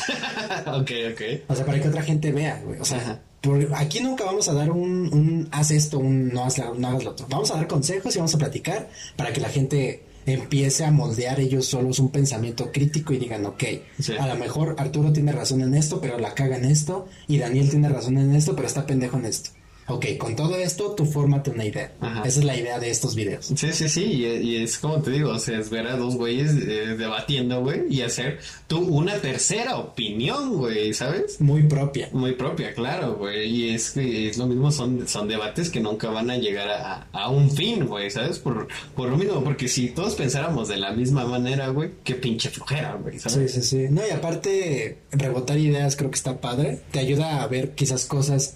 ok, 0.67 0.91
ok. 1.11 1.21
O 1.47 1.55
sea, 1.55 1.65
para 1.65 1.81
que 1.81 1.87
otra 1.89 2.01
gente 2.03 2.31
vea, 2.31 2.61
güey. 2.63 2.79
O 2.79 2.85
sea, 2.85 2.97
Ajá. 2.99 3.19
por- 3.41 3.67
aquí 3.75 3.99
nunca 4.01 4.23
vamos 4.25 4.47
a 4.47 4.53
dar 4.53 4.71
un, 4.71 5.11
un 5.13 5.47
haz 5.51 5.71
esto, 5.71 5.99
un 5.99 6.29
no, 6.29 6.45
haz 6.45 6.57
la- 6.57 6.71
no 6.77 6.87
hagas 6.87 7.03
lo 7.03 7.11
otro. 7.11 7.25
Vamos 7.29 7.51
a 7.51 7.55
dar 7.55 7.67
consejos 7.67 8.15
y 8.15 8.19
vamos 8.19 8.33
a 8.35 8.37
platicar 8.37 8.89
para 9.15 9.33
que 9.33 9.41
la 9.41 9.49
gente 9.49 10.03
empiece 10.25 10.85
a 10.85 10.91
moldear 10.91 11.39
ellos 11.39 11.65
solos 11.65 11.97
un 11.99 12.09
pensamiento 12.11 12.71
crítico 12.71 13.13
y 13.13 13.17
digan, 13.17 13.45
ok, 13.47 13.63
Sí. 13.99 14.13
a 14.17 14.27
lo 14.27 14.35
mejor 14.35 14.75
Arturo 14.77 15.11
tiene 15.11 15.31
razón 15.31 15.61
en 15.61 15.73
esto, 15.73 15.99
pero 15.99 16.19
la 16.19 16.35
caga 16.35 16.57
en 16.57 16.65
esto, 16.65 17.07
y 17.27 17.39
Daniel 17.39 17.69
tiene 17.69 17.89
razón 17.89 18.17
en 18.17 18.35
esto, 18.35 18.55
pero 18.55 18.67
está 18.67 18.85
pendejo 18.85 19.17
en 19.17 19.25
esto. 19.25 19.49
Ok, 19.89 20.05
con 20.17 20.35
todo 20.35 20.55
esto, 20.55 20.91
tú 20.95 21.05
fórmate 21.05 21.49
una 21.51 21.65
idea. 21.65 21.91
Ajá. 21.99 22.21
Esa 22.25 22.39
es 22.39 22.45
la 22.45 22.55
idea 22.55 22.79
de 22.79 22.89
estos 22.89 23.15
videos. 23.15 23.47
Sí, 23.55 23.71
sí, 23.73 23.89
sí, 23.89 24.03
y, 24.03 24.25
y 24.25 24.55
es 24.63 24.77
como 24.77 25.01
te 25.01 25.11
digo, 25.11 25.31
o 25.31 25.39
sea, 25.39 25.59
es 25.59 25.69
ver 25.69 25.87
a 25.87 25.97
dos 25.97 26.15
güeyes 26.15 26.51
eh, 26.51 26.95
debatiendo, 26.97 27.61
güey, 27.61 27.81
y 27.89 28.01
hacer 28.01 28.39
tú 28.67 28.79
una 28.79 29.15
tercera 29.15 29.77
opinión, 29.77 30.53
güey, 30.57 30.93
¿sabes? 30.93 31.41
Muy 31.41 31.63
propia. 31.63 32.09
Muy 32.11 32.33
propia, 32.33 32.73
claro, 32.73 33.15
güey, 33.15 33.49
y 33.49 33.69
es 33.73 33.91
que 33.91 34.29
es 34.29 34.37
lo 34.37 34.45
mismo, 34.47 34.71
son, 34.71 35.07
son 35.07 35.27
debates 35.27 35.69
que 35.69 35.79
nunca 35.79 36.09
van 36.09 36.29
a 36.29 36.37
llegar 36.37 36.69
a, 36.69 37.07
a 37.11 37.29
un 37.29 37.49
fin, 37.51 37.85
güey, 37.87 38.11
¿sabes? 38.11 38.39
Por, 38.39 38.67
por 38.95 39.09
lo 39.09 39.17
mismo, 39.17 39.43
porque 39.43 39.67
si 39.67 39.89
todos 39.89 40.15
pensáramos 40.15 40.67
de 40.67 40.77
la 40.77 40.91
misma 40.91 41.25
manera, 41.25 41.69
güey, 41.69 41.91
qué 42.03 42.15
pinche 42.15 42.49
flojera, 42.49 42.95
güey, 43.01 43.17
Sí, 43.19 43.29
¿sabes? 43.29 43.53
sí, 43.53 43.61
sí. 43.63 43.85
No, 43.89 44.01
y 44.07 44.11
aparte, 44.11 44.99
rebotar 45.11 45.57
ideas 45.57 45.95
creo 45.95 46.11
que 46.11 46.17
está 46.17 46.39
padre. 46.39 46.79
Te 46.91 46.99
ayuda 46.99 47.41
a 47.41 47.47
ver 47.47 47.71
quizás 47.73 48.05
cosas 48.05 48.55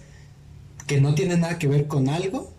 que 0.88 1.02
no 1.02 1.16
tienen 1.16 1.42
nada 1.42 1.60
que 1.60 1.68
ver 1.68 1.88
con 1.88 2.10
algo. 2.10 2.52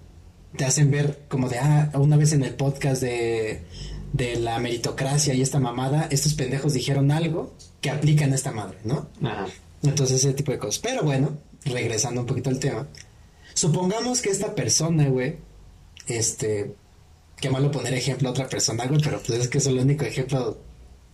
Te 0.57 0.65
hacen 0.65 0.91
ver 0.91 1.25
como 1.29 1.49
de, 1.49 1.59
ah, 1.59 1.91
una 1.95 2.17
vez 2.17 2.33
en 2.33 2.45
el 2.45 2.55
podcast 2.55 3.03
de, 3.03 3.65
de 4.13 4.37
la 4.37 4.59
meritocracia 4.61 5.35
y 5.35 5.43
esta 5.43 5.59
mamada, 5.59 6.07
estos 6.11 6.35
pendejos 6.35 6.75
dijeron 6.75 7.11
algo 7.11 7.55
que 7.81 7.91
aplican 7.91 8.33
a 8.33 8.37
esta 8.37 8.53
madre, 8.53 8.79
¿no? 8.85 9.09
Ajá. 9.23 9.47
Entonces, 9.83 10.19
ese 10.19 10.33
tipo 10.33 10.53
de 10.53 10.59
cosas. 10.59 10.79
Pero 10.79 11.03
bueno, 11.03 11.37
regresando 11.65 12.21
un 12.21 12.27
poquito 12.27 12.51
al 12.51 12.59
tema. 12.59 12.87
Supongamos 13.55 14.21
que 14.21 14.31
esta 14.31 14.55
persona, 14.55 15.09
güey, 15.09 15.37
este, 16.07 16.75
qué 17.41 17.51
malo 17.51 17.71
poner 17.71 17.95
ejemplo 17.95 18.29
a 18.29 18.33
otra 18.33 18.49
persona, 18.49 18.87
güey, 18.87 19.01
pero 19.03 19.21
pues 19.21 19.41
es 19.41 19.49
que 19.49 19.59
es 19.59 19.67
el 19.67 19.79
único 19.79 20.05
ejemplo 20.05 20.59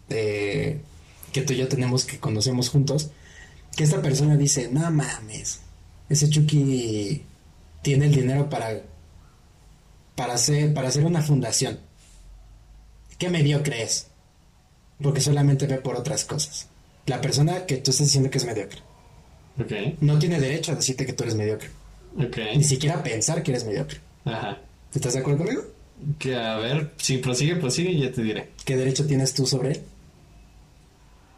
que 0.08 0.80
tú 1.46 1.52
y 1.52 1.56
yo 1.56 1.68
tenemos 1.68 2.04
que 2.04 2.18
conocemos 2.18 2.68
juntos. 2.68 3.10
Que 3.76 3.84
esta 3.84 4.02
persona 4.02 4.36
dice, 4.36 4.68
no 4.70 4.90
mames, 4.90 5.60
ese 6.10 6.28
Chucky 6.28 7.22
tiene 7.80 8.06
el 8.06 8.14
dinero 8.14 8.50
para, 8.50 8.82
para, 10.14 10.34
hacer, 10.34 10.74
para 10.74 10.88
hacer 10.88 11.06
una 11.06 11.22
fundación. 11.22 11.80
¿Qué 13.16 13.30
mediocre 13.30 13.82
es? 13.82 14.08
Porque 15.02 15.22
solamente 15.22 15.66
ve 15.66 15.78
por 15.78 15.96
otras 15.96 16.26
cosas. 16.26 16.68
La 17.06 17.22
persona 17.22 17.64
que 17.64 17.78
tú 17.78 17.90
estás 17.90 18.08
diciendo 18.08 18.30
que 18.30 18.36
es 18.36 18.44
mediocre 18.44 18.80
no 20.00 20.18
tiene 20.18 20.40
derecho 20.40 20.72
a 20.72 20.76
decirte 20.76 21.06
que 21.06 21.12
tú 21.12 21.24
eres 21.24 21.34
mediocre. 21.34 21.68
Ni 22.56 22.64
siquiera 22.64 23.02
pensar 23.02 23.42
que 23.42 23.52
eres 23.52 23.64
mediocre. 23.64 23.98
ajá. 24.24 24.58
¿Estás 24.92 25.12
de 25.12 25.20
acuerdo 25.20 25.44
conmigo? 25.44 25.62
Que 26.18 26.34
a 26.34 26.56
ver, 26.56 26.94
si 26.96 27.18
prosigue, 27.18 27.54
prosigue, 27.56 27.96
ya 27.96 28.10
te 28.10 28.22
diré. 28.22 28.50
¿Qué 28.64 28.76
derecho 28.76 29.06
tienes 29.06 29.34
tú 29.34 29.46
sobre 29.46 29.72
él? 29.72 29.82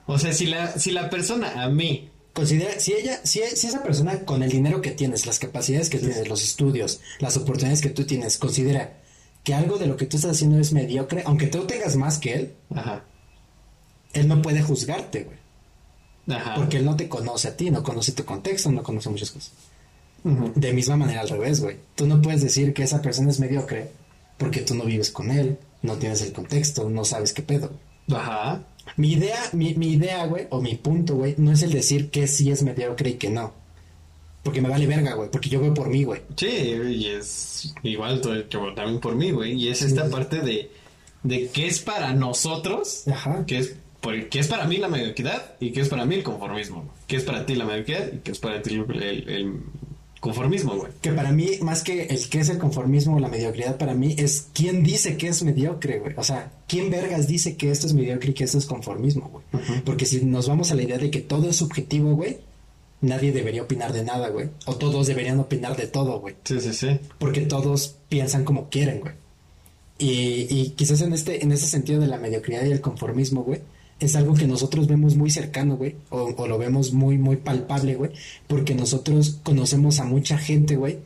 O 0.07 0.19
sea, 0.19 0.33
si 0.33 0.47
la, 0.47 0.79
si 0.79 0.91
la 0.91 1.11
persona 1.11 1.63
a 1.63 1.69
mí, 1.69 2.09
Considera, 2.33 2.81
si 2.81 2.95
ella, 2.95 3.21
si, 3.25 3.41
si 3.55 3.67
esa 3.67 3.83
persona 3.83 4.21
con 4.21 4.43
el 4.43 4.51
dinero 4.51 4.81
que 4.81 4.93
tienes, 4.93 5.27
las 5.27 5.39
capacidades 5.39 5.91
que 5.91 5.99
tienes, 5.99 6.29
los 6.29 6.43
estudios, 6.43 7.01
las 7.19 7.37
oportunidades 7.37 7.83
que 7.83 7.91
tú 7.91 8.05
tienes, 8.05 8.39
considera 8.39 9.01
que 9.45 9.55
algo 9.55 9.77
de 9.79 9.87
lo 9.87 9.97
que 9.97 10.07
tú 10.07 10.17
estás 10.17 10.33
haciendo 10.33 10.59
es 10.59 10.73
mediocre, 10.73 11.23
aunque 11.27 11.49
tú 11.49 11.67
tengas 11.67 11.97
más 11.97 12.19
que 12.19 12.35
él, 12.35 12.55
ajá, 12.75 13.05
él 14.13 14.29
no 14.29 14.41
puede 14.41 14.63
juzgarte, 14.63 15.25
güey. 15.25 16.37
ajá. 16.39 16.55
Porque 16.55 16.79
él 16.79 16.85
no 16.85 16.97
te 16.97 17.09
conoce 17.09 17.49
a 17.49 17.57
ti, 17.57 17.71
no 17.71 17.83
conoce 17.83 18.13
tu 18.13 18.25
contexto, 18.25 18.71
no 18.71 18.83
conoce 18.83 19.11
muchas 19.11 19.31
cosas. 19.31 19.53
De 20.25 20.73
misma 20.73 20.97
manera 20.97 21.23
al 21.23 21.29
revés, 21.29 21.61
güey. 21.61 21.79
Tú 21.97 22.07
no 22.07 22.23
puedes 22.23 22.43
decir 22.43 22.73
que 22.73 22.85
esa 22.85 23.03
persona 23.03 23.31
es 23.31 23.41
mediocre 23.41 23.91
porque 24.39 24.61
tú 24.61 24.75
no 24.75 24.85
vives 24.85 25.11
con 25.11 25.31
él, 25.33 25.59
no 25.83 25.97
tienes 25.97 26.23
el 26.23 26.33
contexto, 26.33 26.89
no 26.89 27.05
sabes 27.05 27.33
qué 27.33 27.43
pedo. 27.43 27.73
Ajá. 28.09 28.63
Mi 28.97 29.13
idea, 29.13 29.39
mi, 29.53 29.75
mi 29.75 29.93
idea, 29.93 30.27
güey, 30.27 30.47
o 30.51 30.61
mi 30.61 30.75
punto, 30.75 31.15
güey, 31.17 31.35
no 31.39 31.53
es 31.53 31.63
el 31.63 31.73
decir 31.73 32.11
que 32.11 32.27
sí 32.27 32.51
es 32.51 32.63
mediocre 32.63 33.11
y 33.11 33.15
que 33.15 33.31
no. 33.31 33.55
Porque 34.43 34.61
me 34.61 34.69
vale 34.69 34.87
verga, 34.87 35.15
güey, 35.15 35.31
porque 35.31 35.49
yo 35.49 35.61
voy 35.61 35.71
por 35.71 35.89
mí, 35.89 36.03
güey. 36.05 36.21
Sí, 36.37 36.47
y 36.49 37.07
es 37.07 37.73
igual 37.85 38.21
todo- 38.21 38.49
que 38.49 38.59
también 38.75 38.99
por 39.01 39.15
mí, 39.15 39.31
güey. 39.31 39.53
Y 39.53 39.69
es 39.69 39.83
esta 39.83 40.11
parte 40.11 40.41
de, 40.41 40.71
de 41.23 41.49
qué 41.51 41.69
es 41.69 41.81
para 41.81 42.13
nosotros, 42.13 43.07
Ajá. 43.09 43.45
qué 43.47 43.59
es, 43.59 43.77
es 44.33 44.49
para 44.49 44.67
mí 44.67 44.79
la 44.79 44.89
mediocridad 44.89 45.55
y 45.61 45.71
qué 45.71 45.81
es 45.83 45.89
para 45.89 46.05
mí 46.07 46.17
el 46.17 46.25
conformismo. 46.25 46.93
¿Qué 47.07 47.17
es 47.17 47.23
para 47.23 47.47
ti 47.47 47.55
la 47.55 47.65
mediocridad 47.67 48.13
y 48.13 48.19
qué 48.19 48.33
es 48.33 48.39
para 48.41 48.61
ti 48.63 48.75
el, 48.75 49.03
el- 49.03 49.29
el 49.29 49.53
conformismo, 50.23 50.77
güey? 50.77 50.93
Que 51.01 51.11
para 51.11 51.33
mí, 51.33 51.59
más 51.63 51.83
que 51.83 52.05
el 52.05 52.29
que 52.29 52.39
es 52.39 52.49
el 52.49 52.59
conformismo 52.59 53.17
o 53.17 53.19
la 53.19 53.27
mediocridad, 53.27 53.77
para 53.77 53.93
mí 53.93 54.15
es 54.17 54.47
quién 54.53 54.85
dice 54.85 55.17
que 55.17 55.27
es 55.27 55.43
mediocre, 55.43 55.99
güey. 55.99 56.15
O 56.17 56.23
sea, 56.23 56.53
quién 56.69 56.91
vergas 56.91 57.27
dice 57.27 57.57
que 57.57 57.73
esto 57.73 57.89
es 57.89 57.93
mediocre 57.93 58.31
y 58.31 58.33
que 58.33 58.45
esto 58.45 58.57
es 58.57 58.67
conformismo, 58.67 59.29
güey. 59.29 59.83
Porque 59.85 60.07
si 60.07 60.25
nos 60.25 60.47
vamos 60.47 60.71
a 60.71 60.77
la 60.77 60.85
idea 60.85 60.97
de 60.97 61.11
que 61.11 61.23
todo 61.23 61.51
es 61.51 61.57
subjetivo, 61.57 62.15
güey, 62.15 62.39
nadie 63.01 63.33
debería 63.33 63.65
opinar 63.65 63.93
de 63.93 64.05
nada, 64.05 64.29
güey. 64.29 64.49
O 64.67 64.77
todos 64.77 65.09
deberían 65.09 65.41
opinar 65.41 65.77
de 65.77 65.89
todo, 65.89 66.21
güey. 66.21 66.37
Sí, 66.45 66.61
sí, 66.61 66.73
sí. 66.73 67.01
porque 67.19 67.41
todos 67.41 67.97
piensan 68.09 68.45
como 68.45 68.71
quieren, 68.71 69.01
güey. 69.01 69.15
Y, 69.99 70.47
y 70.49 70.71
quizás 70.77 71.01
en 71.01 71.15
este, 71.15 71.43
en 71.43 71.51
ese 71.51 71.67
sentido 71.67 72.01
de 72.01 72.07
la 72.07 72.19
mediocridad 72.19 72.65
y 72.65 72.71
el 72.71 72.81
conformismo, 72.81 73.43
güey, 73.43 73.61
es 74.07 74.17
algo 74.17 74.35
que 74.35 74.47
nosotros 74.47 74.87
vemos 74.87 75.17
muy 75.17 75.31
cercano, 75.31 75.77
güey, 75.77 75.97
o, 76.11 76.35
o 76.37 76.47
lo 76.47 76.59
vemos 76.59 76.93
muy, 76.93 77.19
muy 77.19 77.37
palpable, 77.37 77.95
güey, 77.95 78.11
porque 78.47 78.75
nosotros 78.75 79.39
conocemos 79.43 80.01
a 80.01 80.05
mucha 80.05 80.39
gente, 80.39 80.77
güey, 80.77 80.99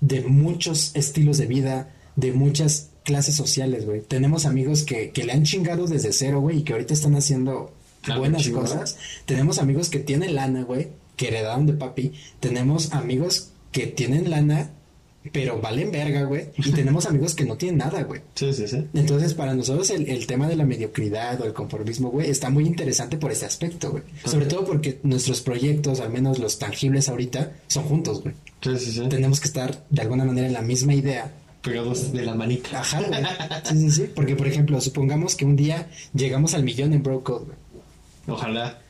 de 0.00 0.22
muchos 0.22 0.90
estilos 0.94 1.38
de 1.38 1.46
vida, 1.46 1.94
de 2.16 2.32
muchas 2.32 2.90
clases 3.04 3.34
sociales, 3.34 3.86
güey. 3.86 4.00
Tenemos 4.00 4.46
amigos 4.46 4.82
que, 4.82 5.10
que 5.10 5.24
le 5.24 5.32
han 5.32 5.44
chingado 5.44 5.86
desde 5.86 6.12
cero, 6.12 6.40
güey, 6.40 6.58
y 6.58 6.62
que 6.62 6.72
ahorita 6.72 6.94
están 6.94 7.14
haciendo 7.16 7.72
buenas 8.16 8.48
cosas. 8.48 8.96
Tenemos 9.26 9.58
amigos 9.58 9.88
que 9.88 9.98
tienen 9.98 10.34
lana, 10.34 10.62
güey, 10.62 10.88
que 11.16 11.28
heredaron 11.28 11.66
de 11.66 11.74
papi. 11.74 12.12
Tenemos 12.40 12.92
amigos 12.92 13.50
que 13.70 13.86
tienen 13.86 14.30
lana, 14.30 14.70
pero 15.30 15.60
valen 15.60 15.92
verga, 15.92 16.24
güey. 16.24 16.46
Y 16.58 16.72
tenemos 16.72 17.06
amigos 17.06 17.34
que 17.34 17.44
no 17.44 17.56
tienen 17.56 17.78
nada, 17.78 18.02
güey. 18.02 18.20
Sí, 18.34 18.52
sí, 18.52 18.66
sí. 18.66 18.84
Entonces, 18.94 19.34
para 19.34 19.54
nosotros 19.54 19.90
el, 19.90 20.08
el 20.08 20.26
tema 20.26 20.48
de 20.48 20.56
la 20.56 20.64
mediocridad 20.64 21.40
o 21.40 21.44
el 21.44 21.52
conformismo, 21.52 22.10
güey, 22.10 22.28
está 22.30 22.50
muy 22.50 22.64
interesante 22.66 23.16
por 23.18 23.30
ese 23.30 23.46
aspecto, 23.46 23.90
güey. 23.92 24.02
Sobre 24.24 24.46
todo 24.46 24.64
porque 24.64 24.98
nuestros 25.04 25.40
proyectos, 25.42 26.00
al 26.00 26.10
menos 26.10 26.38
los 26.38 26.58
tangibles 26.58 27.08
ahorita, 27.08 27.52
son 27.68 27.84
juntos, 27.84 28.22
güey. 28.22 28.34
Sí, 28.62 28.78
sí, 28.78 28.92
sí. 28.92 29.08
Tenemos 29.08 29.38
que 29.40 29.48
estar 29.48 29.84
de 29.90 30.02
alguna 30.02 30.24
manera 30.24 30.46
en 30.48 30.52
la 30.54 30.62
misma 30.62 30.94
idea. 30.94 31.30
Pegados 31.62 32.12
de 32.12 32.22
la 32.24 32.34
manita. 32.34 32.80
Ajá, 32.80 33.00
güey. 33.02 33.22
Sí, 33.64 33.78
sí, 33.78 33.90
sí. 33.90 34.10
Porque, 34.14 34.34
por 34.34 34.48
ejemplo, 34.48 34.80
supongamos 34.80 35.36
que 35.36 35.44
un 35.44 35.54
día 35.54 35.88
llegamos 36.12 36.54
al 36.54 36.64
millón 36.64 36.92
en 36.92 37.02
Bro 37.04 37.22
Code, 37.22 37.44
güey. 37.46 37.56
Ojalá. 38.26 38.80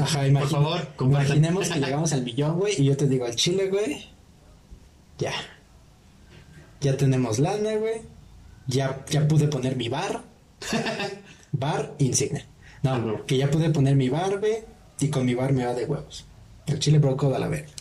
Ajá, 0.00 0.20
Por 0.20 0.28
imagi- 0.30 0.48
favor, 0.48 0.88
compartan. 0.96 1.36
imaginemos 1.38 1.68
que 1.68 1.80
llegamos 1.80 2.12
al 2.12 2.22
millón, 2.22 2.58
güey, 2.58 2.74
y 2.80 2.84
yo 2.84 2.96
te 2.96 3.06
digo 3.08 3.24
al 3.26 3.34
chile, 3.34 3.68
güey. 3.68 4.06
Ya. 5.18 5.32
Ya 6.84 6.98
tenemos 6.98 7.38
lana, 7.38 7.76
güey. 7.76 8.02
Ya, 8.66 9.02
ya 9.08 9.26
pude 9.26 9.48
poner 9.48 9.74
mi 9.74 9.88
bar. 9.88 10.22
bar 11.52 11.94
insignia. 11.98 12.44
No, 12.82 13.24
que 13.24 13.38
ya 13.38 13.50
pude 13.50 13.70
poner 13.70 13.96
mi 13.96 14.10
bar, 14.10 14.38
güey. 14.38 14.58
Y 15.00 15.08
con 15.08 15.24
mi 15.24 15.34
bar 15.34 15.54
me 15.54 15.64
va 15.64 15.72
de 15.72 15.86
huevos. 15.86 16.26
El 16.66 16.78
chile 16.80 16.98
broco 16.98 17.34
a 17.34 17.38
la 17.38 17.48
verga. 17.48 17.72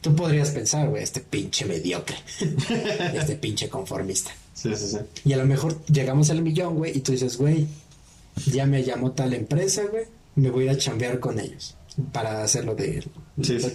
Tú 0.00 0.14
podrías 0.14 0.50
pensar, 0.50 0.88
güey, 0.88 1.02
este 1.02 1.18
pinche 1.18 1.64
mediocre. 1.64 2.16
este 3.14 3.34
pinche 3.34 3.68
conformista. 3.68 4.30
Sí, 4.54 4.70
sí, 4.76 4.86
sí. 4.90 4.98
Y 5.24 5.32
a 5.32 5.36
lo 5.36 5.44
mejor 5.44 5.84
llegamos 5.86 6.30
al 6.30 6.40
millón, 6.40 6.76
güey, 6.76 6.96
y 6.96 7.00
tú 7.00 7.10
dices, 7.10 7.36
güey, 7.36 7.66
ya 8.46 8.64
me 8.66 8.84
llamó 8.84 9.10
tal 9.10 9.34
empresa, 9.34 9.82
güey, 9.90 10.04
me 10.36 10.50
voy 10.50 10.68
a 10.68 10.72
ir 10.72 10.76
a 10.76 10.78
chambear 10.78 11.18
con 11.18 11.40
ellos 11.40 11.74
para 12.12 12.44
hacerlo 12.44 12.76
de... 12.76 13.02
Sí, 13.42 13.58
sí. 13.58 13.72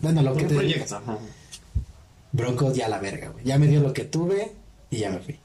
Bueno, 0.00 0.20
lo 0.22 0.34
que 0.34 0.46
te 0.46 0.54
proyecto. 0.56 1.00
Ajá. 2.34 2.44
Bronco 2.44 2.72
ya 2.72 2.88
la 2.88 2.98
verga, 2.98 3.28
güey. 3.30 3.44
Ya 3.44 3.58
me 3.58 3.66
dio 3.66 3.80
lo 3.80 3.92
que 3.92 4.04
tuve 4.04 4.52
y 4.90 4.98
ya 4.98 5.10
me 5.10 5.18
fui. 5.20 5.38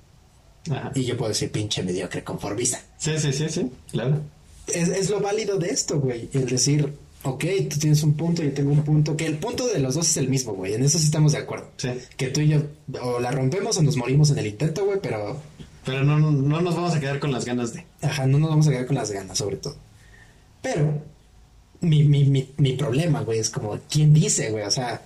Ajá. 0.71 0.91
Y 0.95 1.03
yo 1.05 1.17
puedo 1.17 1.29
decir 1.29 1.51
pinche 1.51 1.83
mediocre 1.83 2.23
conformista. 2.23 2.81
Sí, 2.97 3.17
sí, 3.19 3.31
sí, 3.33 3.49
sí. 3.49 3.71
Claro. 3.91 4.21
Es, 4.67 4.89
es 4.89 5.09
lo 5.09 5.19
válido 5.19 5.57
de 5.57 5.69
esto, 5.69 5.99
güey. 5.99 6.29
El 6.33 6.45
decir, 6.47 6.93
ok, 7.23 7.45
tú 7.69 7.79
tienes 7.79 8.03
un 8.03 8.13
punto, 8.15 8.43
yo 8.43 8.53
tengo 8.53 8.71
un 8.71 8.83
punto. 8.83 9.15
Que 9.15 9.25
el 9.25 9.37
punto 9.37 9.67
de 9.67 9.79
los 9.79 9.95
dos 9.95 10.09
es 10.09 10.17
el 10.17 10.29
mismo, 10.29 10.53
güey. 10.53 10.73
En 10.73 10.83
eso 10.83 10.97
sí 10.99 11.05
estamos 11.05 11.31
de 11.31 11.37
acuerdo. 11.39 11.69
Sí. 11.77 11.89
Que 12.17 12.27
tú 12.27 12.41
y 12.41 12.49
yo 12.49 12.61
o 13.01 13.19
la 13.19 13.31
rompemos 13.31 13.77
o 13.77 13.81
nos 13.81 13.95
morimos 13.95 14.29
en 14.31 14.39
el 14.39 14.47
intento, 14.47 14.85
güey, 14.85 14.99
pero 15.01 15.41
Pero 15.85 16.03
no, 16.03 16.19
no, 16.19 16.31
no 16.31 16.59
nos 16.61 16.75
vamos 16.75 16.93
a 16.93 16.99
quedar 16.99 17.19
con 17.19 17.31
las 17.31 17.45
ganas 17.45 17.73
de. 17.73 17.85
Ajá, 18.01 18.25
no 18.27 18.39
nos 18.39 18.49
vamos 18.49 18.67
a 18.67 18.71
quedar 18.71 18.87
con 18.87 18.97
las 18.97 19.11
ganas, 19.11 19.37
sobre 19.37 19.55
todo. 19.55 19.77
Pero, 20.61 21.01
mi, 21.79 22.03
mi, 22.03 22.25
mi, 22.25 22.49
mi 22.57 22.73
problema, 22.73 23.21
güey, 23.21 23.39
es 23.39 23.49
como, 23.49 23.79
¿quién 23.89 24.13
dice, 24.13 24.51
güey? 24.51 24.65
O 24.65 24.71
sea, 24.71 25.01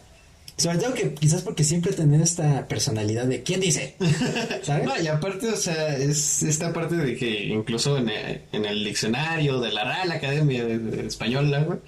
sobre 0.61 0.77
todo 0.77 0.93
que 0.93 1.13
quizás 1.13 1.41
porque 1.41 1.63
siempre 1.63 1.91
tener 1.93 2.21
esta 2.21 2.67
personalidad 2.67 3.25
de, 3.25 3.43
¿quién 3.43 3.59
dice? 3.59 3.95
¿Sabes? 4.63 4.85
No, 4.85 4.99
y 5.01 5.07
aparte, 5.07 5.47
o 5.49 5.55
sea, 5.57 5.97
es 5.97 6.43
esta 6.43 6.71
parte 6.71 6.95
de 6.95 7.15
que 7.15 7.45
incluso 7.45 7.97
en 7.97 8.09
el, 8.09 8.41
en 8.51 8.65
el 8.65 8.83
diccionario 8.83 9.59
de 9.59 9.71
la 9.73 9.83
Real 9.83 10.11
Academia 10.11 10.63
de- 10.65 10.79
de 10.79 11.07
Española, 11.07 11.63
güey, 11.63 11.79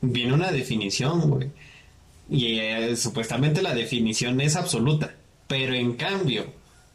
viene 0.00 0.32
una 0.32 0.50
definición, 0.50 1.20
güey. 1.30 1.48
Y 2.30 2.58
eh, 2.60 2.96
supuestamente 2.96 3.62
la 3.62 3.74
definición 3.74 4.40
es 4.40 4.56
absoluta. 4.56 5.14
Pero 5.48 5.74
en 5.74 5.94
cambio, 5.94 6.46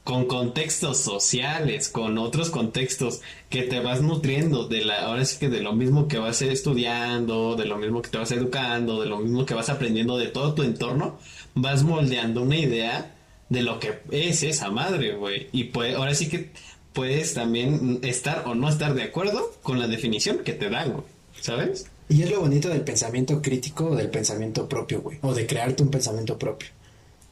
con 0.07 0.23
contextos 0.23 0.99
sociales, 0.99 1.89
con 1.89 2.17
otros 2.17 2.49
contextos 2.49 3.19
que 3.49 3.63
te 3.63 3.81
vas 3.81 4.01
nutriendo 4.01 4.65
de 4.65 4.85
la, 4.85 5.01
ahora 5.01 5.25
sí 5.25 5.37
que 5.37 5.49
de 5.49 5.59
lo 5.59 5.73
mismo 5.73 6.07
que 6.07 6.17
vas 6.17 6.41
estudiando, 6.41 7.57
de 7.57 7.65
lo 7.65 7.77
mismo 7.77 8.01
que 8.01 8.09
te 8.09 8.17
vas 8.17 8.31
educando, 8.31 9.01
de 9.01 9.09
lo 9.09 9.19
mismo 9.19 9.45
que 9.45 9.53
vas 9.53 9.67
aprendiendo 9.67 10.17
de 10.17 10.27
todo 10.27 10.53
tu 10.53 10.63
entorno, 10.63 11.19
vas 11.55 11.83
moldeando 11.83 12.43
una 12.43 12.55
idea 12.55 13.15
de 13.49 13.63
lo 13.63 13.81
que 13.81 13.99
es 14.11 14.43
esa 14.43 14.71
madre, 14.71 15.13
güey. 15.13 15.49
Y 15.51 15.65
pues 15.65 15.93
ahora 15.97 16.15
sí 16.15 16.29
que 16.29 16.51
puedes 16.93 17.33
también 17.33 17.99
estar 18.01 18.43
o 18.47 18.55
no 18.55 18.69
estar 18.69 18.93
de 18.93 19.03
acuerdo 19.03 19.51
con 19.61 19.77
la 19.77 19.87
definición 19.89 20.37
que 20.37 20.53
te 20.53 20.69
dan, 20.69 20.93
güey. 20.93 21.03
¿Sabes? 21.41 21.87
Y 22.07 22.23
es 22.23 22.31
lo 22.31 22.39
bonito 22.39 22.69
del 22.69 22.85
pensamiento 22.85 23.41
crítico 23.41 23.87
o 23.87 23.95
del 23.97 24.09
pensamiento 24.09 24.69
propio, 24.69 25.01
güey. 25.01 25.17
O 25.21 25.33
de 25.33 25.45
crearte 25.45 25.83
un 25.83 25.91
pensamiento 25.91 26.39
propio. 26.39 26.69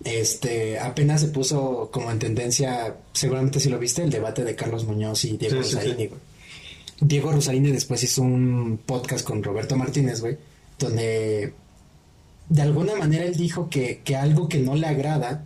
Este, 0.03 0.77
apenas 0.77 1.21
se 1.21 1.27
puso 1.29 1.89
como 1.91 2.11
en 2.11 2.19
tendencia, 2.19 2.95
seguramente 3.13 3.59
si 3.59 3.69
lo 3.69 3.79
viste, 3.79 4.03
el 4.03 4.09
debate 4.09 4.43
de 4.43 4.55
Carlos 4.55 4.85
Muñoz 4.85 5.25
y 5.25 5.37
Diego 5.37 5.63
Sí, 5.63 5.75
Rosarini. 5.75 6.09
Diego 6.99 7.31
Rosarini 7.31 7.71
después 7.71 8.03
hizo 8.03 8.21
un 8.21 8.79
podcast 8.85 9.25
con 9.25 9.43
Roberto 9.43 9.75
Martínez, 9.75 10.21
güey, 10.21 10.37
donde 10.77 11.53
de 12.49 12.61
alguna 12.61 12.95
manera 12.95 13.25
él 13.25 13.35
dijo 13.35 13.69
que, 13.69 14.01
que 14.03 14.15
algo 14.15 14.47
que 14.47 14.59
no 14.59 14.75
le 14.75 14.87
agrada 14.87 15.45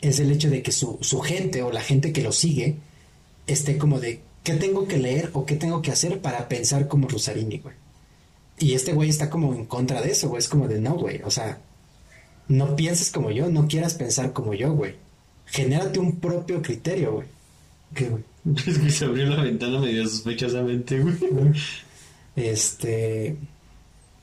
es 0.00 0.18
el 0.20 0.30
hecho 0.30 0.48
de 0.48 0.62
que 0.62 0.72
su, 0.72 0.98
su 1.00 1.20
gente 1.20 1.62
o 1.62 1.70
la 1.70 1.82
gente 1.82 2.12
que 2.12 2.22
lo 2.22 2.32
sigue 2.32 2.76
esté 3.46 3.76
como 3.76 4.00
de 4.00 4.20
qué 4.42 4.54
tengo 4.54 4.88
que 4.88 4.98
leer 4.98 5.30
o 5.34 5.44
qué 5.44 5.56
tengo 5.56 5.82
que 5.82 5.90
hacer 5.90 6.20
para 6.20 6.48
pensar 6.48 6.88
como 6.88 7.08
Rosarini, 7.08 7.58
güey. 7.58 7.74
Y 8.58 8.74
este 8.74 8.92
güey 8.92 9.08
está 9.08 9.30
como 9.30 9.54
en 9.54 9.64
contra 9.64 10.02
de 10.02 10.12
eso, 10.12 10.28
güey. 10.28 10.38
Es 10.38 10.48
como 10.48 10.68
de 10.68 10.80
no, 10.80 10.94
güey. 10.94 11.22
O 11.24 11.30
sea, 11.30 11.58
no 12.50 12.74
pienses 12.76 13.10
como 13.10 13.30
yo, 13.30 13.48
no 13.48 13.68
quieras 13.68 13.94
pensar 13.94 14.32
como 14.32 14.54
yo, 14.54 14.72
güey. 14.72 14.96
Genérate 15.46 15.98
un 16.00 16.18
propio 16.20 16.60
criterio, 16.60 17.12
güey. 17.12 17.28
¿Qué, 17.94 18.08
güey? 18.08 18.24
Es 18.66 18.78
que 18.78 18.90
se 18.90 19.04
abrió 19.04 19.26
la 19.26 19.42
ventana 19.42 19.78
medio 19.80 20.06
sospechosamente, 20.08 20.98
güey. 21.00 21.14
Este. 22.36 23.36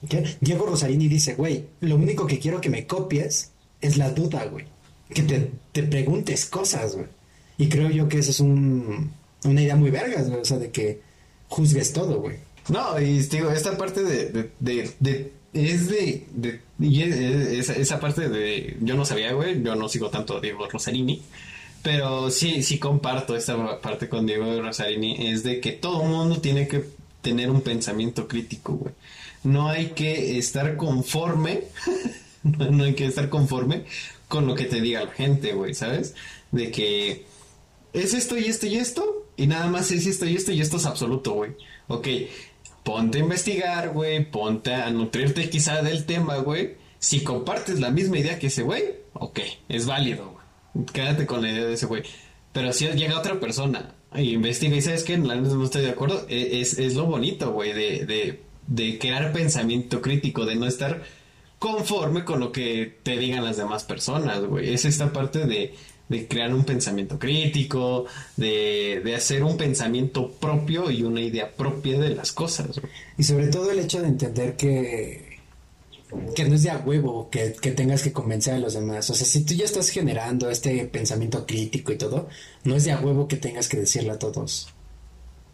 ¿qué? 0.10 0.36
Diego 0.42 0.66
Rosarini 0.66 1.08
dice, 1.08 1.36
güey, 1.36 1.66
lo 1.82 1.96
único 1.96 2.28
que 2.28 2.40
quiero 2.40 2.60
que 2.62 2.70
me 2.70 2.86
copies 2.86 3.52
es 3.82 3.98
la 3.98 4.12
duda, 4.12 4.46
güey. 4.46 4.66
Que 5.14 5.24
te, 5.24 5.52
te 5.72 5.84
preguntes 5.84 6.46
cosas, 6.48 6.96
güey. 6.96 7.08
Y 7.58 7.70
creo 7.70 7.90
yo 7.90 8.08
que 8.10 8.20
eso 8.20 8.32
es 8.32 8.40
un, 8.40 9.12
una 9.46 9.62
idea 9.62 9.76
muy 9.76 9.90
vergas, 9.90 10.30
güey. 10.30 10.42
O 10.42 10.46
sea, 10.46 10.58
de 10.58 10.70
que 10.72 11.02
juzgues 11.48 11.94
todo, 11.94 12.20
güey. 12.22 12.38
No, 12.70 13.00
y 13.00 13.20
digo, 13.20 13.50
esta 13.52 13.78
parte 13.78 14.04
de, 14.04 14.26
de, 14.32 14.52
de, 14.60 14.92
de- 15.00 15.32
es 15.54 15.90
de, 15.90 16.28
esa, 17.80 18.00
parte 18.00 18.30
de, 18.30 18.78
yo 18.82 18.96
no 18.96 19.06
sabía, 19.06 19.34
güey, 19.34 19.62
yo 19.64 19.76
no 19.76 19.90
sigo 19.90 20.10
tanto 20.10 20.38
a 20.38 20.42
Diego 20.42 20.68
Rosarini, 20.68 21.22
pero 21.84 22.30
sí, 22.32 22.64
sí 22.64 22.80
comparto 22.80 23.36
esta 23.36 23.80
parte 23.82 24.10
con 24.10 24.26
Diego 24.26 24.62
Rosarini, 24.62 25.28
es 25.28 25.44
de 25.44 25.60
que 25.60 25.72
todo 25.72 26.04
mundo 26.04 26.42
tiene 26.42 26.68
que 26.68 26.84
tener 27.22 27.50
un 27.50 27.62
pensamiento 27.62 28.28
crítico, 28.28 28.74
güey. 28.74 28.94
No 29.44 29.70
hay 29.70 29.88
que 29.88 30.38
estar 30.38 30.76
conforme, 30.78 31.64
no 32.44 32.84
hay 32.84 32.94
que 32.94 33.06
estar 33.06 33.30
conforme 33.30 33.86
con 34.28 34.46
lo 34.48 34.56
que 34.56 34.66
te 34.66 34.82
diga 34.82 35.04
la 35.04 35.12
gente, 35.12 35.54
güey, 35.54 35.74
¿sabes? 35.74 36.16
De 36.52 36.72
que 36.72 37.26
es 37.94 38.14
esto 38.14 38.38
y 38.38 38.46
esto 38.46 38.68
y 38.68 38.76
esto, 38.76 39.26
y 39.38 39.48
nada 39.48 39.68
más 39.68 39.92
es 39.92 40.06
esto 40.06 40.26
y 40.26 40.36
esto 40.36 40.52
y 40.52 40.62
esto 40.62 40.78
es 40.78 40.86
absoluto, 40.86 41.34
güey. 41.34 41.52
Ok, 41.88 42.08
ponte 42.88 43.18
a 43.18 43.22
investigar, 43.22 43.90
güey, 43.90 44.24
ponte 44.32 44.74
a 44.74 44.90
nutrirte 44.92 45.50
quizá 45.50 45.82
del 45.82 46.06
tema, 46.06 46.38
güey. 46.38 46.78
Si 47.00 47.20
compartes 47.20 47.82
la 47.82 47.92
misma 47.92 48.18
idea 48.18 48.40
que 48.40 48.48
ese 48.48 48.64
güey, 48.64 48.82
ok, 49.12 49.40
es 49.68 49.86
válido, 49.86 50.32
güey. 50.74 50.86
Quédate 50.94 51.26
con 51.26 51.42
la 51.42 51.52
idea 51.52 51.66
de 51.66 51.74
ese 51.74 51.86
güey. 51.86 52.04
Pero 52.54 52.72
si 52.72 52.88
llega 52.88 53.20
otra 53.20 53.42
persona 53.42 53.94
y 54.16 54.34
investiga 54.34 54.78
y 54.78 54.82
sabes 54.82 55.04
que 55.04 55.18
no 55.18 55.64
estoy 55.66 55.82
de 55.82 55.90
acuerdo, 55.90 56.26
e- 56.30 56.62
es, 56.62 56.80
es 56.80 56.96
lo 56.96 57.06
bonito, 57.08 57.52
güey, 57.52 57.74
de, 57.74 58.06
de, 58.06 58.40
de 58.68 58.98
crear 58.98 59.34
pensamiento 59.34 60.02
crítico, 60.02 60.46
de 60.46 60.56
no 60.56 60.66
estar 60.66 61.04
conforme 61.60 62.24
con 62.24 62.40
lo 62.40 62.54
que 62.54 63.00
te 63.04 63.18
digan 63.18 63.44
las 63.44 63.58
demás 63.58 63.84
personas, 63.84 64.42
güey. 64.46 64.74
Es 64.74 64.86
esta 64.86 65.12
parte 65.12 65.46
de, 65.46 65.76
de 66.10 66.28
crear 66.28 66.54
un 66.54 66.64
pensamiento 66.64 67.20
crítico, 67.20 68.06
de, 68.36 69.02
de 69.04 69.16
hacer 69.16 69.44
un 69.44 69.58
pensamiento 69.58 70.32
propio 70.32 70.90
y 70.90 71.04
una 71.04 71.22
idea 71.22 71.52
propia 71.52 72.00
de 72.00 72.10
las 72.10 72.32
cosas. 72.32 72.80
Y 73.18 73.24
sobre 73.24 73.48
todo 73.48 73.72
el 73.72 73.80
hecho 73.80 74.02
de 74.02 74.08
entender 74.08 74.56
que, 74.56 75.40
que 76.36 76.46
no 76.46 76.56
es 76.56 76.64
de 76.64 76.70
a 76.70 76.78
huevo 76.78 77.30
que, 77.30 77.54
que 77.54 77.72
tengas 77.72 78.04
que 78.04 78.14
convencer 78.14 78.54
a 78.54 78.60
los 78.60 78.74
demás. 78.74 79.10
O 79.10 79.14
sea, 79.14 79.28
si 79.28 79.44
tú 79.44 79.54
ya 79.54 79.66
estás 79.66 79.90
generando 79.90 80.50
este 80.50 80.86
pensamiento 80.86 81.46
crítico 81.46 81.92
y 81.92 81.98
todo, 81.98 82.30
no 82.64 82.76
es 82.76 82.86
de 82.86 82.92
a 82.94 83.00
huevo 83.00 83.28
que 83.28 83.38
tengas 83.38 83.68
que 83.68 83.78
decirle 83.78 84.12
a 84.12 84.20
todos 84.20 84.74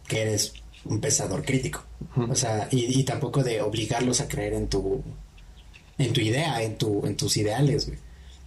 que 0.06 0.22
eres 0.22 0.52
un 0.84 1.00
pensador 1.00 1.44
crítico. 1.44 1.82
O 2.16 2.34
sea, 2.34 2.68
y, 2.70 3.00
y 3.00 3.04
tampoco 3.04 3.42
de 3.42 3.60
obligarlos 3.62 4.20
a 4.20 4.28
creer 4.28 4.52
en 4.52 4.68
tu, 4.68 5.02
en 5.98 6.12
tu 6.12 6.20
idea, 6.20 6.62
en, 6.62 6.76
tu, 6.76 7.04
en 7.06 7.16
tus 7.16 7.36
ideales, 7.36 7.86
güey. 7.86 7.98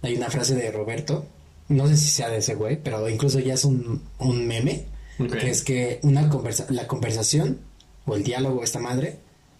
Hay 0.02 0.14
una 0.14 0.30
frase 0.30 0.54
de 0.54 0.70
Roberto, 0.70 1.26
no 1.68 1.86
sé 1.86 1.96
si 1.96 2.08
sea 2.08 2.28
de 2.28 2.38
ese 2.38 2.54
güey, 2.54 2.82
pero 2.82 3.08
incluso 3.08 3.38
ya 3.40 3.54
es 3.54 3.64
un, 3.64 4.02
un 4.18 4.46
meme, 4.46 4.86
que 5.18 5.50
es 5.50 5.62
que 5.62 6.00
una 6.02 6.28
conversa 6.28 6.66
la 6.70 6.86
conversación 6.86 7.58
o 8.06 8.14
el 8.14 8.22
diálogo, 8.22 8.62
esta 8.62 8.78
madre, 8.78 9.18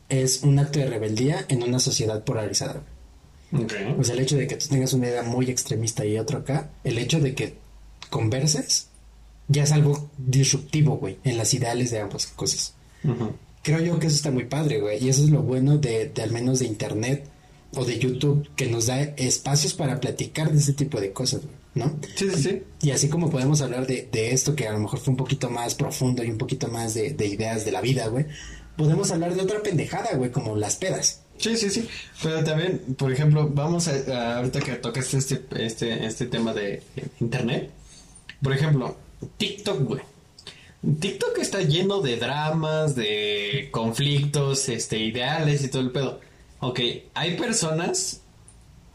es 0.08 0.42
un 0.42 0.58
acto 0.58 0.78
de 0.78 0.86
rebeldía 0.86 1.44
en 1.48 1.62
una 1.62 1.78
sociedad 1.78 2.24
polarizada. 2.24 2.82
Ok. 3.52 3.72
O 3.98 4.04
sea, 4.04 4.14
el 4.14 4.20
hecho 4.20 4.36
de 4.36 4.46
que 4.46 4.56
tú 4.56 4.68
tengas 4.68 4.92
una 4.92 5.08
idea 5.08 5.22
muy 5.22 5.50
extremista 5.50 6.04
y 6.04 6.18
otro 6.18 6.38
acá, 6.38 6.70
el 6.84 6.98
hecho 6.98 7.20
de 7.20 7.34
que 7.34 7.56
converses, 8.10 8.88
ya 9.48 9.64
es 9.64 9.72
algo 9.72 10.10
disruptivo, 10.16 10.96
güey, 10.96 11.18
en 11.24 11.36
las 11.36 11.52
ideales 11.54 11.90
de 11.90 12.00
ambas 12.00 12.26
cosas. 12.26 12.74
Creo 13.62 13.80
yo 13.80 13.98
que 13.98 14.06
eso 14.06 14.16
está 14.16 14.30
muy 14.30 14.44
padre, 14.44 14.80
güey. 14.80 15.02
Y 15.02 15.08
eso 15.08 15.24
es 15.24 15.30
lo 15.30 15.42
bueno 15.42 15.78
de, 15.78 16.08
de 16.08 16.22
al 16.22 16.30
menos 16.30 16.60
de 16.60 16.66
internet 16.66 17.28
o 17.74 17.84
de 17.84 17.98
YouTube, 17.98 18.48
que 18.56 18.66
nos 18.66 18.86
da 18.86 19.00
espacios 19.02 19.74
para 19.74 20.00
platicar 20.00 20.50
de 20.52 20.58
ese 20.58 20.72
tipo 20.72 21.00
de 21.00 21.12
cosas, 21.12 21.42
güey, 21.42 21.54
¿no? 21.74 21.96
Sí, 22.16 22.28
sí, 22.30 22.42
sí. 22.42 22.62
Y 22.82 22.90
así 22.90 23.08
como 23.08 23.30
podemos 23.30 23.60
hablar 23.60 23.86
de, 23.86 24.08
de 24.10 24.32
esto, 24.32 24.54
que 24.56 24.66
a 24.66 24.72
lo 24.72 24.80
mejor 24.80 24.98
fue 25.00 25.12
un 25.12 25.16
poquito 25.16 25.50
más 25.50 25.74
profundo 25.74 26.22
y 26.24 26.30
un 26.30 26.38
poquito 26.38 26.68
más 26.68 26.94
de, 26.94 27.10
de 27.10 27.26
ideas 27.26 27.64
de 27.64 27.72
la 27.72 27.80
vida, 27.80 28.06
güey, 28.08 28.26
podemos 28.76 29.10
hablar 29.10 29.34
de 29.34 29.42
otra 29.42 29.62
pendejada, 29.62 30.14
güey, 30.16 30.30
como 30.30 30.56
las 30.56 30.76
pedas. 30.76 31.22
Sí, 31.38 31.56
sí, 31.56 31.70
sí. 31.70 31.88
Pero 32.22 32.42
también, 32.42 32.80
por 32.96 33.12
ejemplo, 33.12 33.48
vamos 33.48 33.86
a, 33.88 33.92
a- 34.12 34.36
ahorita 34.38 34.60
que 34.60 34.72
tocaste 34.74 35.18
este, 35.18 35.40
este, 35.64 36.04
este 36.04 36.26
tema 36.26 36.52
de 36.52 36.82
internet. 37.20 37.70
Por 38.42 38.52
ejemplo, 38.52 38.96
TikTok, 39.36 39.82
güey. 39.84 40.00
TikTok 41.00 41.38
está 41.38 41.60
lleno 41.62 42.00
de 42.00 42.16
dramas, 42.16 42.94
de 42.94 43.68
conflictos, 43.72 44.68
este, 44.68 44.98
ideales 44.98 45.62
y 45.64 45.68
todo 45.68 45.82
el 45.82 45.90
pedo. 45.90 46.20
Ok, 46.60 46.80
hay 47.14 47.36
personas 47.36 48.20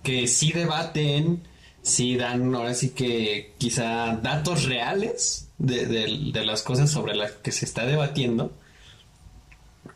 que 0.02 0.28
sí 0.28 0.52
debaten, 0.52 1.42
sí 1.84 2.16
dan, 2.18 2.56
ahora 2.56 2.74
sí 2.74 2.90
que 2.90 3.54
quizá 3.60 4.16
datos 4.24 4.64
reales 4.64 5.50
de, 5.60 5.86
de- 5.86 6.32
de 6.34 6.46
las 6.46 6.64
cosas 6.64 6.90
sobre 6.90 7.14
las 7.16 7.32
que 7.34 7.52
se 7.52 7.66
está 7.66 7.86
debatiendo. 7.86 8.52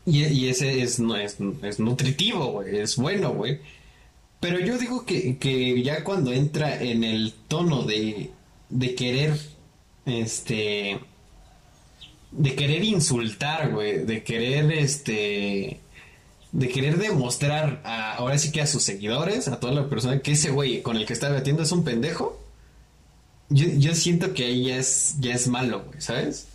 Y, 0.06 0.48
ese 0.48 0.82
es, 0.82 1.00
no, 1.00 1.16
es, 1.16 1.36
es 1.62 1.80
nutritivo, 1.80 2.62
es 2.62 2.96
bueno, 2.96 3.32
güey. 3.34 3.60
Pero 4.40 4.58
yo 4.60 4.78
digo 4.78 5.04
que, 5.04 5.36
que 5.38 5.82
ya 5.82 6.04
cuando 6.04 6.32
entra 6.32 6.80
en 6.82 7.04
el 7.04 7.32
tono 7.48 7.82
de, 7.82 8.30
de 8.70 8.94
querer, 8.94 9.38
este, 10.06 10.98
de 12.30 12.54
querer 12.54 12.84
insultar, 12.84 13.72
güey, 13.72 14.04
de 14.04 14.22
querer, 14.22 14.70
este, 14.72 15.80
de 16.52 16.68
querer 16.68 16.98
demostrar 16.98 17.82
a, 17.84 18.14
ahora 18.14 18.38
sí 18.38 18.50
que 18.50 18.60
a 18.60 18.66
sus 18.66 18.82
seguidores, 18.82 19.48
a 19.48 19.60
toda 19.60 19.72
la 19.72 19.88
persona 19.88 20.20
que 20.20 20.32
ese 20.32 20.50
güey 20.50 20.82
con 20.82 20.96
el 20.96 21.06
que 21.06 21.12
está 21.12 21.28
debatiendo 21.28 21.62
es 21.62 21.72
un 21.72 21.84
pendejo, 21.84 22.42
yo, 23.50 23.66
yo 23.76 23.94
siento 23.94 24.34
que 24.34 24.44
ahí 24.44 24.64
ya 24.66 24.76
es, 24.76 25.16
ya 25.20 25.34
es 25.34 25.48
malo, 25.48 25.84
güey, 25.86 26.00
¿sabes? 26.00 26.48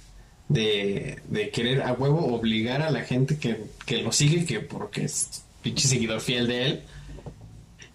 De, 0.49 1.19
de 1.29 1.49
querer 1.49 1.83
a 1.83 1.93
huevo 1.93 2.33
obligar 2.33 2.81
a 2.81 2.91
la 2.91 3.01
gente 3.01 3.37
que, 3.37 3.63
que 3.85 4.01
lo 4.01 4.11
sigue, 4.11 4.45
que 4.45 4.59
porque 4.59 5.05
es 5.05 5.43
pinche 5.61 5.87
seguidor 5.87 6.21
fiel 6.21 6.47
de 6.47 6.65
él, 6.65 6.83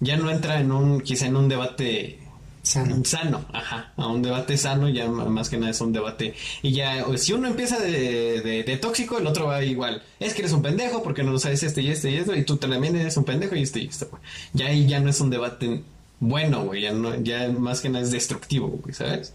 ya 0.01 0.16
no 0.16 0.30
entra 0.30 0.61
en 0.61 0.72
un, 0.72 1.01
quizá 1.01 1.26
en 1.26 1.36
un 1.36 1.49
debate 1.49 2.20
Sano. 2.63 3.03
sano, 3.05 3.45
ajá, 3.53 3.93
a 3.97 4.09
un 4.09 4.21
debate 4.23 4.57
sano, 4.59 4.89
ya 4.89 5.09
más 5.09 5.49
que 5.49 5.57
nada 5.57 5.71
es 5.71 5.81
un 5.81 5.93
debate. 5.93 6.35
Y 6.63 6.73
ya, 6.73 7.05
si 7.17 7.33
uno 7.33 7.49
empieza 7.49 7.79
de, 7.79 8.41
de- 8.43 8.63
de 8.63 8.77
tóxico, 8.77 9.17
el 9.19 9.27
otro 9.27 9.47
va 9.47 9.63
igual. 9.65 10.03
Es 10.21 10.35
que 10.35 10.43
eres 10.43 10.53
un 10.53 10.63
pendejo 10.63 11.03
porque 11.03 11.23
no 11.23 11.31
lo 11.33 11.39
sabes 11.39 11.63
este 11.63 11.81
y 11.83 11.89
este 11.89 12.11
y 12.11 12.17
esto, 12.17 12.35
y 12.35 12.45
tú 12.45 12.57
también 12.59 12.95
eres 12.97 13.17
un 13.17 13.25
pendejo 13.25 13.55
y 13.57 13.63
este 13.63 13.81
y 13.81 13.87
esto. 13.87 14.09
Ya 14.53 14.67
ahí 14.67 14.87
ya 14.87 15.01
no 15.01 15.09
es 15.11 15.21
un 15.21 15.31
debate 15.31 15.83
bueno, 16.21 16.65
güey, 16.65 16.83
ya, 16.83 16.93
no, 16.93 17.15
ya 17.23 17.49
más 17.49 17.81
que 17.81 17.89
nada 17.89 18.05
es 18.05 18.11
destructivo, 18.11 18.69
güey, 18.69 18.93
¿sabes? 18.95 19.33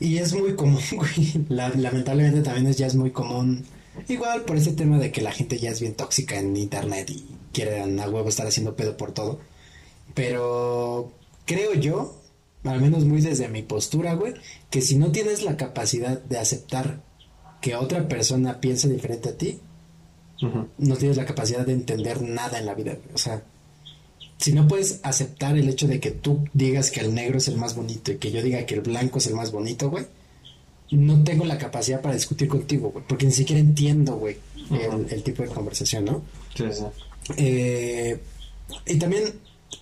Y 0.00 0.18
es 0.18 0.32
muy 0.34 0.54
común, 0.54 0.80
güey. 0.92 1.32
La- 1.48 1.68
lamentablemente 1.70 2.42
también 2.42 2.66
es, 2.68 2.78
ya 2.78 2.86
es 2.86 2.94
muy 2.94 3.10
común. 3.10 3.64
Igual 4.08 4.42
por 4.42 4.56
ese 4.56 4.72
tema 4.72 4.98
de 4.98 5.10
que 5.10 5.20
la 5.22 5.32
gente 5.32 5.58
ya 5.58 5.70
es 5.70 5.80
bien 5.80 5.94
tóxica 5.94 6.38
en 6.38 6.56
internet 6.56 7.10
y 7.10 7.24
quieren 7.52 7.98
a 8.00 8.08
huevo 8.08 8.28
estar 8.28 8.46
haciendo 8.46 8.76
pedo 8.76 8.96
por 8.96 9.12
todo. 9.12 9.40
Pero 10.14 11.12
creo 11.44 11.74
yo, 11.74 12.14
al 12.70 12.80
menos 12.80 13.04
muy 13.04 13.20
desde 13.20 13.48
mi 13.48 13.62
postura, 13.62 14.14
güey, 14.14 14.34
que 14.70 14.80
si 14.80 14.96
no 14.96 15.12
tienes 15.12 15.42
la 15.42 15.56
capacidad 15.56 16.20
de 16.20 16.38
aceptar 16.38 17.02
que 17.60 17.74
otra 17.76 18.08
persona 18.08 18.60
piense 18.60 18.88
diferente 18.88 19.30
a 19.30 19.36
ti, 19.36 19.58
no 20.78 20.96
tienes 20.96 21.16
la 21.16 21.24
capacidad 21.24 21.64
de 21.64 21.72
entender 21.72 22.22
nada 22.22 22.58
en 22.58 22.66
la 22.66 22.74
vida, 22.74 22.92
güey. 22.92 23.14
O 23.14 23.18
sea, 23.18 23.42
si 24.38 24.52
no 24.52 24.68
puedes 24.68 25.00
aceptar 25.02 25.56
el 25.56 25.68
hecho 25.68 25.88
de 25.88 25.98
que 25.98 26.10
tú 26.10 26.46
digas 26.52 26.90
que 26.90 27.00
el 27.00 27.14
negro 27.14 27.38
es 27.38 27.48
el 27.48 27.56
más 27.56 27.74
bonito 27.74 28.12
y 28.12 28.18
que 28.18 28.30
yo 28.30 28.42
diga 28.42 28.66
que 28.66 28.74
el 28.74 28.82
blanco 28.82 29.18
es 29.18 29.26
el 29.26 29.34
más 29.34 29.50
bonito, 29.50 29.88
güey, 29.90 30.06
no 30.90 31.24
tengo 31.24 31.44
la 31.44 31.58
capacidad 31.58 32.00
para 32.00 32.14
discutir 32.14 32.48
contigo, 32.48 32.90
güey, 32.90 33.04
porque 33.08 33.26
ni 33.26 33.32
siquiera 33.32 33.60
entiendo, 33.60 34.16
güey, 34.16 34.36
el, 34.70 35.06
el 35.10 35.22
tipo 35.22 35.42
de 35.42 35.48
conversación, 35.48 36.04
¿no? 36.04 36.22
Sí, 36.54 36.64
sí. 36.70 36.84
Eh, 37.36 38.20
y 38.86 38.96
también 38.96 39.24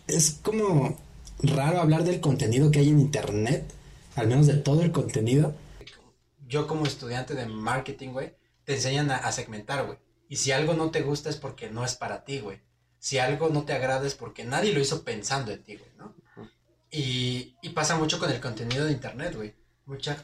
es 0.06 0.38
como 0.42 0.96
raro 1.42 1.80
hablar 1.80 2.04
del 2.04 2.20
contenido 2.20 2.70
que 2.70 2.80
hay 2.80 2.88
en 2.88 3.00
internet, 3.00 3.64
al 4.16 4.28
menos 4.28 4.46
de 4.46 4.54
todo 4.54 4.82
el 4.82 4.92
contenido. 4.92 5.54
Yo 6.46 6.66
como 6.66 6.86
estudiante 6.86 7.34
de 7.34 7.46
marketing, 7.46 8.10
güey, 8.10 8.34
te 8.64 8.74
enseñan 8.74 9.10
a, 9.10 9.16
a 9.16 9.32
segmentar, 9.32 9.86
güey. 9.86 9.98
Y 10.28 10.36
si 10.36 10.52
algo 10.52 10.74
no 10.74 10.90
te 10.90 11.02
gusta 11.02 11.30
es 11.30 11.36
porque 11.36 11.70
no 11.70 11.84
es 11.84 11.94
para 11.94 12.24
ti, 12.24 12.40
güey. 12.40 12.60
Si 12.98 13.18
algo 13.18 13.50
no 13.50 13.64
te 13.64 13.72
agrada 13.72 14.06
es 14.06 14.14
porque 14.14 14.44
nadie 14.44 14.72
lo 14.72 14.80
hizo 14.80 15.04
pensando 15.04 15.52
en 15.52 15.62
ti, 15.62 15.76
güey, 15.76 15.90
¿no? 15.98 16.14
Y, 16.90 17.56
y 17.60 17.70
pasa 17.70 17.96
mucho 17.96 18.18
con 18.18 18.30
el 18.30 18.40
contenido 18.40 18.84
de 18.84 18.92
internet, 18.92 19.34
güey. 19.34 19.54
Mucha 19.84 20.16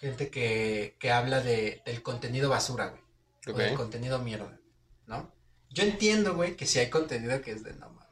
gente 0.00 0.28
que, 0.28 0.96
que 0.98 1.10
habla 1.10 1.40
de, 1.40 1.82
del 1.86 2.02
contenido 2.02 2.50
basura, 2.50 2.88
güey. 2.88 3.02
O 3.48 3.58
del 3.58 3.74
contenido 3.74 4.18
mierda, 4.18 4.58
¿no? 5.06 5.32
Yo 5.70 5.84
entiendo, 5.84 6.34
güey, 6.34 6.56
que 6.56 6.66
si 6.66 6.80
hay 6.80 6.90
contenido 6.90 7.40
que 7.42 7.52
es 7.52 7.62
de 7.62 7.74
no 7.74 7.90
mames, 7.90 8.08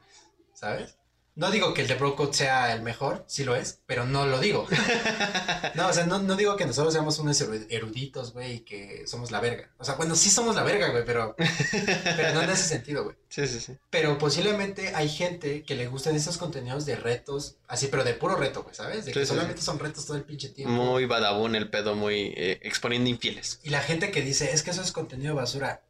¿sabes? 0.54 0.96
No 1.36 1.50
digo 1.50 1.74
que 1.74 1.82
el 1.82 1.88
de 1.88 1.96
Bro 1.96 2.14
Code 2.14 2.32
sea 2.32 2.72
el 2.72 2.82
mejor, 2.82 3.24
sí 3.26 3.42
lo 3.42 3.56
es, 3.56 3.80
pero 3.86 4.06
no 4.06 4.24
lo 4.24 4.38
digo. 4.38 4.68
no, 5.74 5.88
o 5.88 5.92
sea, 5.92 6.06
no, 6.06 6.20
no 6.20 6.36
digo 6.36 6.56
que 6.56 6.64
nosotros 6.64 6.92
seamos 6.94 7.18
unos 7.18 7.40
eru- 7.40 7.66
eruditos, 7.70 8.32
güey, 8.32 8.52
y 8.52 8.60
que 8.60 9.04
somos 9.08 9.32
la 9.32 9.40
verga. 9.40 9.68
O 9.78 9.84
sea, 9.84 9.96
bueno, 9.96 10.14
sí 10.14 10.30
somos 10.30 10.54
la 10.54 10.62
verga, 10.62 10.90
güey, 10.90 11.04
pero, 11.04 11.34
pero 11.36 12.34
no 12.34 12.42
en 12.42 12.50
ese 12.50 12.62
sentido, 12.68 13.02
güey. 13.02 13.16
Sí, 13.28 13.48
sí, 13.48 13.58
sí. 13.58 13.76
Pero 13.90 14.16
posiblemente 14.16 14.94
hay 14.94 15.08
gente 15.08 15.64
que 15.64 15.74
le 15.74 15.88
gustan 15.88 16.14
esos 16.14 16.38
contenidos 16.38 16.86
de 16.86 16.94
retos, 16.94 17.56
así, 17.66 17.88
pero 17.88 18.04
de 18.04 18.14
puro 18.14 18.36
reto, 18.36 18.62
güey, 18.62 18.76
¿sabes? 18.76 19.04
De 19.04 19.10
que 19.12 19.18
Sí, 19.20 19.26
sí, 19.26 19.32
solamente 19.32 19.60
son 19.60 19.80
retos 19.80 20.06
todo 20.06 20.16
el 20.16 20.22
pinche 20.22 20.50
tiempo. 20.50 20.72
Muy 20.72 21.04
badabun 21.06 21.56
el 21.56 21.68
pedo, 21.68 21.96
muy 21.96 22.32
eh, 22.36 22.60
exponiendo 22.62 23.10
infieles. 23.10 23.58
Y 23.64 23.70
la 23.70 23.80
gente 23.80 24.12
que 24.12 24.22
dice, 24.22 24.52
es 24.52 24.62
que 24.62 24.70
eso 24.70 24.82
es 24.82 24.92
contenido 24.92 25.34
basura, 25.34 25.82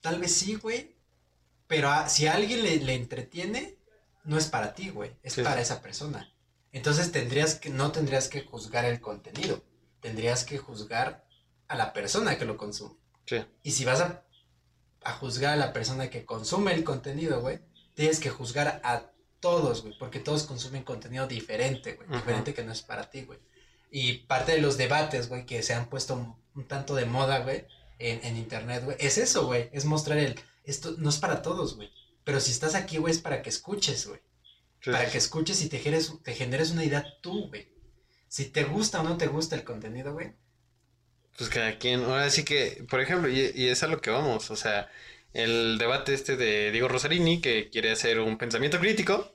tal 0.00 0.18
vez 0.18 0.34
sí, 0.34 0.56
güey, 0.56 0.96
pero 1.68 1.88
a- 1.88 2.08
si 2.08 2.26
a 2.26 2.34
alguien 2.34 2.64
le, 2.64 2.78
le 2.78 2.94
entretiene, 2.94 3.77
no 4.28 4.36
es 4.36 4.46
para 4.46 4.74
ti, 4.74 4.90
güey, 4.90 5.16
es 5.22 5.32
Sí, 5.32 5.42
para 5.42 5.60
esa 5.60 5.80
persona. 5.80 6.30
Entonces 6.70 7.10
tendrías 7.10 7.54
que, 7.54 7.70
no 7.70 7.92
tendrías 7.92 8.28
que 8.28 8.42
juzgar 8.42 8.84
el 8.84 9.00
contenido, 9.00 9.64
tendrías 10.00 10.44
que 10.44 10.58
juzgar 10.58 11.26
a 11.66 11.76
la 11.76 11.94
persona 11.94 12.36
que 12.36 12.44
lo 12.44 12.58
consume. 12.58 12.96
Sí. 13.24 13.38
Y 13.62 13.72
si 13.72 13.86
vas 13.86 14.02
a, 14.02 14.24
a 15.02 15.12
juzgar 15.14 15.54
a 15.54 15.56
la 15.56 15.72
persona 15.72 16.10
que 16.10 16.26
consume 16.26 16.74
el 16.74 16.84
contenido, 16.84 17.40
güey, 17.40 17.60
tienes 17.94 18.20
que 18.20 18.28
juzgar 18.28 18.82
a 18.84 19.10
todos, 19.40 19.80
güey, 19.80 19.96
porque 19.98 20.20
todos 20.20 20.42
consumen 20.42 20.84
contenido 20.84 21.26
diferente, 21.26 21.94
güey, 21.94 22.08
diferente 22.10 22.52
que 22.52 22.64
no 22.64 22.72
es 22.72 22.82
para 22.82 23.08
ti, 23.08 23.22
güey. 23.22 23.38
Y 23.90 24.26
parte 24.26 24.52
de 24.52 24.60
los 24.60 24.76
debates, 24.76 25.30
güey, 25.30 25.46
que 25.46 25.62
se 25.62 25.72
han 25.72 25.88
puesto 25.88 26.14
un, 26.14 26.36
un 26.54 26.68
tanto 26.68 26.94
de 26.94 27.06
moda, 27.06 27.38
güey, 27.38 27.66
en, 27.98 28.22
en 28.24 28.36
internet, 28.36 28.84
güey, 28.84 28.96
es 29.00 29.16
eso, 29.16 29.46
güey, 29.46 29.70
es 29.72 29.86
mostrar 29.86 30.18
el, 30.18 30.38
esto 30.64 30.94
no 30.98 31.08
es 31.08 31.16
para 31.16 31.40
todos, 31.40 31.76
güey, 31.76 31.90
pero 32.28 32.40
si 32.40 32.52
estás 32.52 32.74
aquí, 32.74 32.98
güey, 32.98 33.12
es 33.14 33.20
para 33.20 33.42
que 33.42 33.50
escuches, 33.50 34.06
güey, 34.08 34.20
Sí, 34.80 34.90
para 34.90 35.06
sí, 35.06 35.12
que 35.12 35.18
escuches 35.18 35.62
y 35.62 35.70
te 35.70 35.78
generes, 35.80 36.12
te 36.24 36.34
generes 36.34 36.70
una 36.72 36.84
idea 36.84 37.04
tú, 37.22 37.48
güey. 37.48 37.68
Si 38.28 38.46
te 38.50 38.64
gusta 38.64 39.00
o 39.00 39.04
no 39.04 39.16
te 39.18 39.28
gusta 39.28 39.56
el 39.56 39.64
contenido, 39.64 40.14
güey, 40.14 40.34
Pues 41.36 41.50
cada 41.50 41.78
quien, 41.78 42.02
ahora 42.04 42.30
sí 42.30 42.44
que, 42.44 42.84
por 42.90 43.00
ejemplo, 43.00 43.28
y, 43.28 43.52
y 43.54 43.68
es 43.68 43.82
a 43.82 43.86
lo 43.86 44.00
que 44.00 44.10
vamos, 44.10 44.50
o 44.50 44.56
sea, 44.56 44.90
el 45.32 45.78
debate 45.78 46.12
este 46.14 46.36
de 46.36 46.72
Diego 46.72 46.88
Rosarini 46.88 47.40
que 47.40 47.70
quiere 47.70 47.92
hacer 47.92 48.18
un 48.20 48.38
pensamiento 48.38 48.80
crítico, 48.80 49.32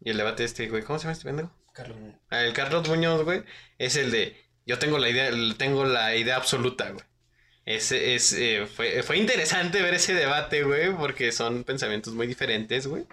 y 0.00 0.10
el 0.10 0.18
debate 0.18 0.44
este, 0.44 0.68
güey, 0.68 0.84
¿cómo 0.84 0.98
se 0.98 1.04
llama 1.04 1.14
este 1.14 1.24
pendejo? 1.26 1.52
Carlos. 1.72 2.14
Ah, 2.30 2.42
El 2.44 2.52
Carlos 2.54 2.88
Muñoz, 2.88 3.24
güey, 3.24 3.44
es 3.78 3.96
el 3.96 4.10
de 4.10 4.36
yo 4.66 4.78
tengo 4.78 4.98
la 4.98 5.08
idea, 5.10 5.30
tengo 5.58 5.84
la 5.84 6.16
idea 6.16 6.36
absoluta, 6.36 6.90
güey. 6.90 7.04
Es, 7.64 7.92
eh, 7.92 8.66
fue, 8.66 9.02
fue 9.02 9.18
interesante 9.18 9.82
ver 9.82 9.94
ese 9.94 10.14
debate, 10.14 10.64
güey, 10.64 10.92
porque 10.96 11.30
son 11.32 11.64
pensamientos 11.64 12.14
muy 12.14 12.26
diferentes, 12.26 12.86
güey. 12.86 13.04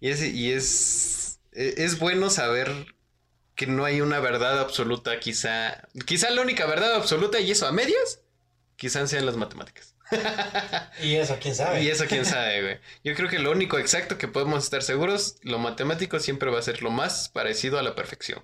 Y 0.00 0.08
es, 0.10 0.22
y 0.22 0.52
es, 0.52 1.40
e- 1.52 1.74
es 1.78 1.98
bueno 1.98 2.30
saber 2.30 2.70
que 3.56 3.66
no 3.68 3.84
hay 3.84 4.00
una 4.00 4.20
verdad 4.20 4.60
absoluta, 4.60 5.20
quizá, 5.20 5.88
quizá 6.06 6.30
la 6.30 6.42
única 6.42 6.66
verdad 6.66 6.94
absoluta 6.96 7.40
y 7.40 7.50
eso 7.52 7.66
a 7.66 7.72
medias, 7.72 8.20
quizá 8.76 9.06
sean 9.06 9.26
las 9.26 9.36
matemáticas. 9.36 9.94
Y 11.02 11.14
eso, 11.16 11.36
quién 11.40 11.54
sabe. 11.54 11.82
Y 11.82 11.88
eso 11.88 12.06
quién 12.06 12.24
sabe, 12.24 12.62
güey. 12.62 12.78
Yo 13.04 13.14
creo 13.14 13.28
que 13.28 13.38
lo 13.38 13.50
único 13.52 13.78
exacto 13.78 14.18
que 14.18 14.28
podemos 14.28 14.64
estar 14.64 14.82
seguros, 14.82 15.36
lo 15.42 15.58
matemático 15.58 16.18
siempre 16.20 16.50
va 16.50 16.58
a 16.58 16.62
ser 16.62 16.82
lo 16.82 16.90
más 16.90 17.28
parecido 17.28 17.78
a 17.78 17.82
la 17.82 17.94
perfección. 17.94 18.42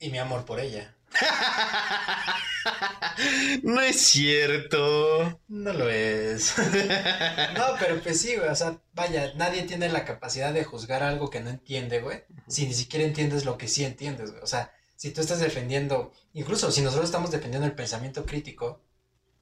Y 0.00 0.10
mi 0.10 0.18
amor 0.18 0.44
por 0.44 0.58
ella. 0.58 0.96
No 3.62 3.80
es 3.80 4.00
cierto. 4.00 5.40
No 5.48 5.72
lo 5.72 5.90
es. 5.90 6.54
no, 7.56 7.64
pero 7.78 8.00
pues 8.00 8.20
sí, 8.20 8.36
güey. 8.36 8.48
O 8.48 8.54
sea, 8.54 8.80
vaya, 8.92 9.32
nadie 9.34 9.62
tiene 9.62 9.88
la 9.88 10.04
capacidad 10.04 10.52
de 10.52 10.64
juzgar 10.64 11.02
algo 11.02 11.30
que 11.30 11.40
no 11.40 11.50
entiende, 11.50 12.00
güey. 12.00 12.24
Si 12.48 12.66
ni 12.66 12.74
siquiera 12.74 13.04
entiendes 13.04 13.44
lo 13.44 13.58
que 13.58 13.68
sí 13.68 13.84
entiendes, 13.84 14.30
güey. 14.30 14.42
O 14.42 14.46
sea, 14.46 14.72
si 14.96 15.10
tú 15.10 15.20
estás 15.20 15.40
defendiendo, 15.40 16.12
incluso 16.32 16.70
si 16.70 16.82
nosotros 16.82 17.06
estamos 17.06 17.30
defendiendo 17.30 17.66
el 17.66 17.74
pensamiento 17.74 18.26
crítico 18.26 18.82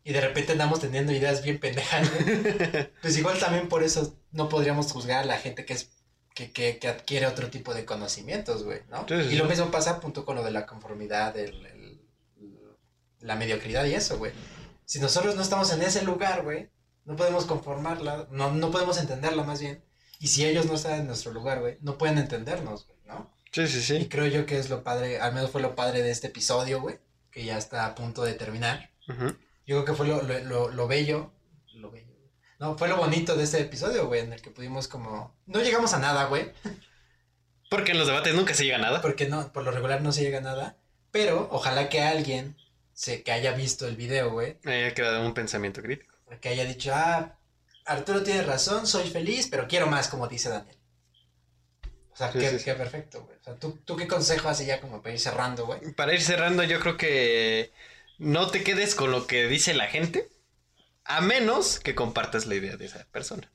y 0.05 0.13
de 0.13 0.21
repente 0.21 0.53
andamos 0.53 0.81
teniendo 0.81 1.13
ideas 1.13 1.43
bien 1.43 1.59
pendejas, 1.59 2.11
güey, 2.13 2.91
pues 3.03 3.17
igual 3.19 3.39
también 3.39 3.69
por 3.69 3.83
eso 3.83 4.17
no 4.33 4.49
podríamos 4.49 4.93
juzgar 4.93 5.23
a 5.23 5.27
la 5.27 5.39
gente 5.39 5.65
que 5.65 5.75
es 5.75 5.91
que, 6.39 6.53
que, 6.53 6.79
que 6.79 6.87
adquiere 6.89 7.27
otro 7.27 7.51
tipo 7.51 7.75
de 7.75 7.85
conocimientos, 7.85 8.63
güey, 8.63 8.83
¿no? 8.91 9.05
Sí, 9.09 9.15
sí, 9.25 9.35
y 9.35 9.37
lo 9.37 9.45
sí. 9.45 9.51
mismo 9.51 9.71
pasa 9.73 9.99
punto 9.99 10.25
con 10.25 10.37
lo 10.37 10.45
de 10.45 10.53
la 10.53 10.67
conformidad, 10.67 11.37
el, 11.37 11.67
el- 11.67 12.01
la 13.21 13.35
mediocridad 13.35 13.85
y 13.87 13.95
eso, 13.95 14.17
güey. 14.19 14.31
Si 14.85 15.01
nosotros 15.01 15.35
no 15.35 15.43
estamos 15.43 15.73
en 15.73 15.83
ese 15.83 16.03
lugar, 16.03 16.45
güey, 16.45 16.71
no 17.05 17.17
podemos 17.17 17.45
conformarla, 17.47 18.29
no, 18.31 18.53
no 18.53 18.71
podemos 18.71 18.99
entenderla 18.99 19.43
más 19.43 19.61
bien. 19.61 19.83
Y 20.21 20.29
si 20.29 20.45
ellos 20.47 20.67
no 20.67 20.75
están 20.75 21.01
en 21.01 21.07
nuestro 21.09 21.33
lugar, 21.33 21.59
güey, 21.61 21.79
no 21.81 21.99
pueden 21.99 22.19
entendernos, 22.19 22.87
güey, 22.87 22.99
¿no? 23.07 23.35
Sí, 23.51 23.67
sí, 23.67 23.79
Y 23.97 24.01
sí. 24.03 24.09
creo 24.09 24.27
yo 24.27 24.47
que 24.47 24.59
es 24.59 24.71
lo 24.71 24.85
padre, 24.85 25.19
al 25.21 25.35
menos 25.35 25.51
fue 25.51 25.61
lo 25.61 25.75
padre 25.75 26.03
de 26.03 26.11
este 26.13 26.29
episodio, 26.29 26.81
güey, 26.81 27.01
que 27.33 27.45
ya 27.45 27.59
está 27.59 27.87
a 27.87 27.95
punto 27.97 28.23
de 28.23 28.35
terminar. 28.35 28.91
Yo 29.09 29.25
creo 29.67 29.85
que 29.85 29.95
fue 29.95 30.07
lo, 30.07 30.23
lo, 30.23 30.69
lo 30.69 30.87
bello. 30.87 31.33
No, 32.59 32.77
fue 32.77 32.89
lo 32.89 32.97
bonito 32.97 33.37
de 33.37 33.45
este 33.45 33.61
episodio, 33.61 34.07
güey, 34.07 34.21
en 34.23 34.33
el 34.33 34.43
que 34.43 34.51
pudimos 34.51 34.89
como... 34.89 35.37
No 35.47 35.61
llegamos 35.61 35.93
a 35.95 35.99
nada, 35.99 36.25
güey, 36.27 36.53
Porque 37.71 37.93
en 37.93 37.99
los 37.99 38.07
debates 38.07 38.35
nunca 38.35 38.55
se 38.55 38.65
llega 38.65 38.77
a 38.79 38.81
nada. 38.81 39.03
porque 39.03 39.27
no, 39.29 39.53
por 39.53 39.63
lo 39.63 39.71
regular 39.71 40.01
no 40.01 40.11
se 40.11 40.23
llega 40.23 40.39
a 40.39 40.43
nada, 40.43 40.77
pero 41.11 41.49
ojalá 41.53 41.91
que 41.91 42.01
alguien 42.01 42.57
se, 42.95 43.23
que 43.23 43.31
haya 43.31 43.53
visto 43.53 43.87
el 43.87 43.95
video, 43.97 44.31
güey, 44.31 44.57
Ahí 44.65 44.85
ha 44.85 44.95
quedado 44.95 45.25
un 45.25 45.35
pensamiento 45.35 45.83
crítico. 45.83 46.15
que 46.41 46.49
haya 46.49 46.65
dicho, 46.65 46.93
ah, 46.95 47.37
Arturo 47.85 48.23
tiene 48.23 48.43
razón, 48.43 48.87
soy 48.87 49.09
feliz, 49.11 49.49
pero 49.51 49.69
quiero 49.69 49.87
más, 49.87 50.09
como 50.09 50.27
dice 50.29 50.49
Daniel. 50.49 50.77
O 52.11 52.17
sea, 52.17 52.33
Sí, 52.33 52.39
qué, 52.39 52.51
sí, 52.51 52.59
sí. 52.59 52.65
qué 52.65 52.75
perfecto, 52.75 53.23
güey. 53.23 53.37
O 53.39 53.43
sea, 53.45 53.55
¿tú, 53.57 53.79
¿tú 53.85 53.97
qué 53.97 54.09
consejo 54.09 54.49
haces 54.49 54.67
ya 54.67 54.81
como 54.81 55.03
para 55.03 55.15
ir 55.15 55.21
cerrando, 55.21 55.67
güey? 55.67 55.93
Para 55.93 56.15
ir 56.15 56.23
cerrando, 56.23 56.65
yo 56.65 56.81
creo 56.81 56.97
que 56.97 57.71
no 58.19 58.51
te 58.51 58.65
quedes 58.65 58.95
con 58.95 59.11
lo 59.13 59.27
que 59.27 59.47
dice 59.47 59.75
la 59.75 59.87
gente, 59.89 60.29
a 61.09 61.21
menos 61.23 61.81
que 61.81 61.95
compartas 61.97 62.47
la 62.47 62.57
idea 62.57 62.77
de 62.77 62.87
esa 62.87 63.07
persona. 63.11 63.53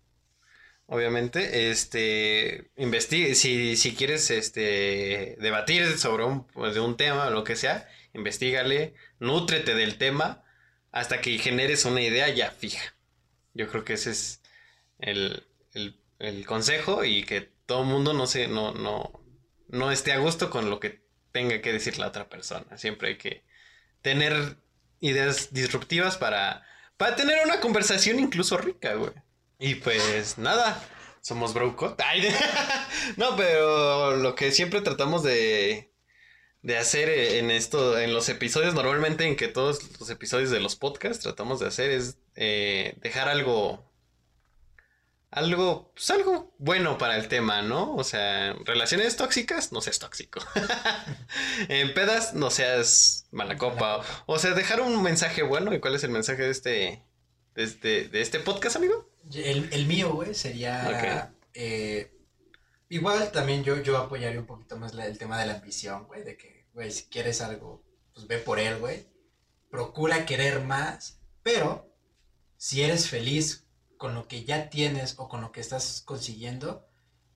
Obviamente, 0.85 1.71
este, 1.71 2.71
investigue, 2.77 3.35
si, 3.35 3.77
si 3.77 3.95
quieres, 3.95 4.29
este, 4.31 5.37
debatir 5.39 5.97
sobre 5.97 6.25
un, 6.25 6.45
pues, 6.47 6.73
de 6.73 6.81
un 6.81 6.97
tema 6.97 7.27
o 7.27 7.31
lo 7.31 7.43
que 7.43 7.55
sea, 7.55 7.87
investigale, 8.13 8.93
nútrete 9.19 9.75
del 9.75 9.97
tema 9.97 10.43
hasta 10.91 11.21
que 11.21 11.37
generes 11.39 11.85
una 11.85 12.01
idea 12.01 12.29
ya 12.29 12.51
fija. 12.51 12.95
Yo 13.53 13.69
creo 13.69 13.85
que 13.85 13.93
ese 13.93 14.11
es 14.11 14.41
el, 14.99 15.47
el- 15.73 15.99
el 16.19 16.45
consejo 16.45 17.03
y 17.05 17.23
que 17.23 17.41
todo 17.65 17.81
el 17.83 17.87
mundo 17.89 18.13
no 18.13 18.27
se, 18.27 18.47
no, 18.47 18.73
no, 18.73 19.23
no 19.67 19.91
esté 19.91 20.13
a 20.13 20.19
gusto 20.19 20.49
con 20.49 20.69
lo 20.69 20.79
que 20.79 21.01
tenga 21.31 21.61
que 21.61 21.73
decir 21.73 21.97
la 21.97 22.07
otra 22.07 22.29
persona. 22.29 22.77
Siempre 22.77 23.09
hay 23.09 23.17
que 23.17 23.43
tener 24.01 24.57
ideas 24.99 25.53
disruptivas 25.53 26.17
para, 26.17 26.63
para 26.97 27.15
tener 27.15 27.37
una 27.45 27.59
conversación 27.59 28.19
incluso 28.19 28.57
rica, 28.57 28.93
güey. 28.95 29.11
Y 29.59 29.75
pues 29.75 30.37
nada, 30.37 30.81
somos 31.21 31.53
Brocot. 31.53 31.99
No, 33.17 33.35
pero 33.35 34.17
lo 34.17 34.35
que 34.35 34.51
siempre 34.51 34.81
tratamos 34.81 35.23
de, 35.23 35.93
de 36.61 36.77
hacer 36.77 37.09
en 37.09 37.51
esto, 37.51 37.97
en 37.99 38.13
los 38.13 38.29
episodios, 38.29 38.73
normalmente 38.73 39.25
en 39.25 39.35
que 39.35 39.47
todos 39.47 39.99
los 39.99 40.09
episodios 40.09 40.49
de 40.49 40.59
los 40.59 40.75
podcasts 40.75 41.23
tratamos 41.23 41.59
de 41.59 41.67
hacer 41.67 41.91
es 41.91 42.17
eh, 42.35 42.97
dejar 43.01 43.29
algo, 43.29 43.92
algo, 45.35 45.91
pues 45.93 46.09
algo 46.11 46.53
bueno 46.57 46.97
para 46.97 47.17
el 47.17 47.27
tema, 47.27 47.61
¿no? 47.61 47.95
O 47.95 48.03
sea, 48.03 48.53
relaciones 48.65 49.15
tóxicas, 49.15 49.71
no 49.71 49.81
seas 49.81 49.99
tóxico. 49.99 50.39
en 51.69 51.93
pedas, 51.93 52.33
no 52.33 52.49
seas 52.49 53.27
mala 53.31 53.57
copa. 53.57 54.01
O 54.25 54.39
sea, 54.39 54.51
dejar 54.51 54.81
un 54.81 55.01
mensaje 55.01 55.43
bueno. 55.43 55.73
¿Y 55.73 55.79
cuál 55.79 55.95
es 55.95 56.03
el 56.03 56.11
mensaje 56.11 56.43
de 56.43 56.49
este, 56.49 57.03
de 57.55 57.63
este, 57.63 58.07
de 58.09 58.21
este 58.21 58.39
podcast, 58.39 58.75
amigo? 58.75 59.09
El, 59.33 59.69
el 59.71 59.85
mío, 59.85 60.13
güey, 60.13 60.33
sería... 60.35 61.31
Eh, 61.53 62.11
igual 62.89 63.31
también 63.31 63.63
yo, 63.63 63.81
yo 63.81 63.97
apoyaría 63.97 64.39
un 64.39 64.45
poquito 64.45 64.77
más 64.77 64.93
el 64.93 65.17
tema 65.17 65.39
de 65.39 65.45
la 65.45 65.55
ambición, 65.55 66.05
güey, 66.05 66.23
de 66.23 66.37
que, 66.37 66.67
güey, 66.73 66.91
si 66.91 67.05
quieres 67.05 67.41
algo, 67.41 67.83
pues 68.13 68.27
ve 68.27 68.37
por 68.37 68.59
él, 68.59 68.77
güey. 68.77 69.05
Procura 69.69 70.25
querer 70.25 70.61
más, 70.61 71.19
pero 71.41 71.91
si 72.57 72.83
eres 72.83 73.07
feliz 73.07 73.62
con 74.03 74.15
lo 74.15 74.27
que 74.27 74.43
ya 74.43 74.69
tienes 74.69 75.15
o 75.17 75.29
con 75.29 75.39
lo 75.39 75.53
que 75.53 75.61
estás 75.61 76.03
consiguiendo, 76.03 76.85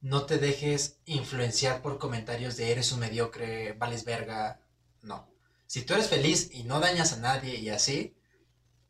no 0.02 0.26
te 0.26 0.38
dejes 0.38 0.98
influenciar 1.06 1.82
por 1.82 1.98
comentarios 1.98 2.58
de 2.58 2.74
eres 2.74 2.92
un 2.92 3.00
mediocre, 3.00 3.72
vales 3.72 4.04
verga. 4.04 4.60
No. 5.02 5.32
Si 5.66 5.84
tú 5.84 5.94
eres 5.94 6.10
feliz 6.10 6.50
y 6.52 6.66
no 6.66 6.82
dañas 6.82 7.14
a 7.14 7.22
nadie 7.22 7.56
y 7.56 7.70
así, 7.70 8.18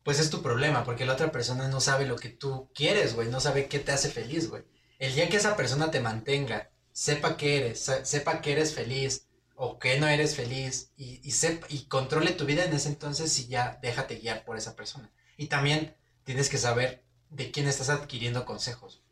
pues 0.02 0.18
es 0.18 0.28
tu 0.28 0.42
problema, 0.42 0.82
porque 0.82 1.06
la 1.06 1.12
otra 1.12 1.30
persona 1.30 1.68
no 1.68 1.80
sabe 1.80 2.04
lo 2.04 2.16
que 2.16 2.30
tú 2.30 2.68
quieres, 2.74 3.14
güey, 3.14 3.28
no 3.28 3.38
sabe 3.38 3.68
qué 3.68 3.78
te 3.78 3.92
hace 3.92 4.10
feliz, 4.10 4.50
güey. 4.50 4.64
El 4.98 5.14
día 5.14 5.28
que 5.28 5.36
esa 5.36 5.56
persona 5.56 5.92
te 5.92 6.00
mantenga, 6.00 6.72
sepa 6.90 7.36
que 7.36 7.58
eres, 7.58 7.88
sepa 8.02 8.40
que 8.40 8.50
eres 8.50 8.74
feliz 8.74 9.28
o 9.54 9.78
que 9.78 10.00
no 10.00 10.08
eres 10.08 10.34
feliz 10.34 10.90
y, 10.96 11.20
y, 11.22 11.32
y 11.68 11.84
controle 11.84 12.32
tu 12.32 12.44
vida 12.44 12.64
en 12.64 12.72
ese 12.72 12.88
entonces 12.88 13.38
y 13.38 13.46
ya 13.46 13.78
déjate 13.80 14.16
guiar 14.16 14.44
por 14.44 14.56
esa 14.56 14.74
persona. 14.74 15.12
Y 15.36 15.46
también 15.46 15.96
tienes 16.24 16.48
que 16.48 16.58
saber 16.58 17.06
de 17.30 17.50
quién 17.50 17.68
estás 17.68 17.88
adquiriendo 17.88 18.44
consejos. 18.44 19.02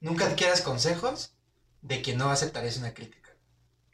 Nunca 0.00 0.26
adquieras 0.26 0.62
consejos 0.62 1.34
de 1.82 2.02
quien 2.02 2.18
no 2.18 2.30
aceptarías 2.30 2.76
una 2.76 2.94
crítica. 2.94 3.30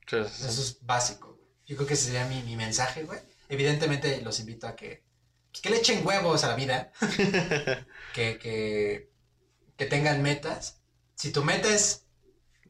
Eso 0.07 0.47
es 0.47 0.79
básico, 0.83 1.39
Yo 1.66 1.77
creo 1.77 1.89
que 1.89 1.95
ese 1.95 2.07
sería 2.07 2.27
mi, 2.27 2.43
mi 2.43 2.57
mensaje, 2.57 3.03
güey. 3.05 3.18
Evidentemente 3.49 4.20
los 4.22 4.39
invito 4.39 4.66
a 4.66 4.77
que, 4.77 5.05
pues, 5.51 5.62
que 5.62 5.70
le 5.70 5.79
echen 5.79 6.07
huevos 6.07 6.45
a 6.45 6.49
la 6.49 6.57
vida. 6.57 6.93
que, 8.14 8.39
que, 8.39 9.11
que 9.77 9.87
tengan 9.87 10.22
metas. 10.22 10.81
Si 11.14 11.33
tu 11.33 11.43
meta 11.43 11.72
es... 11.74 12.05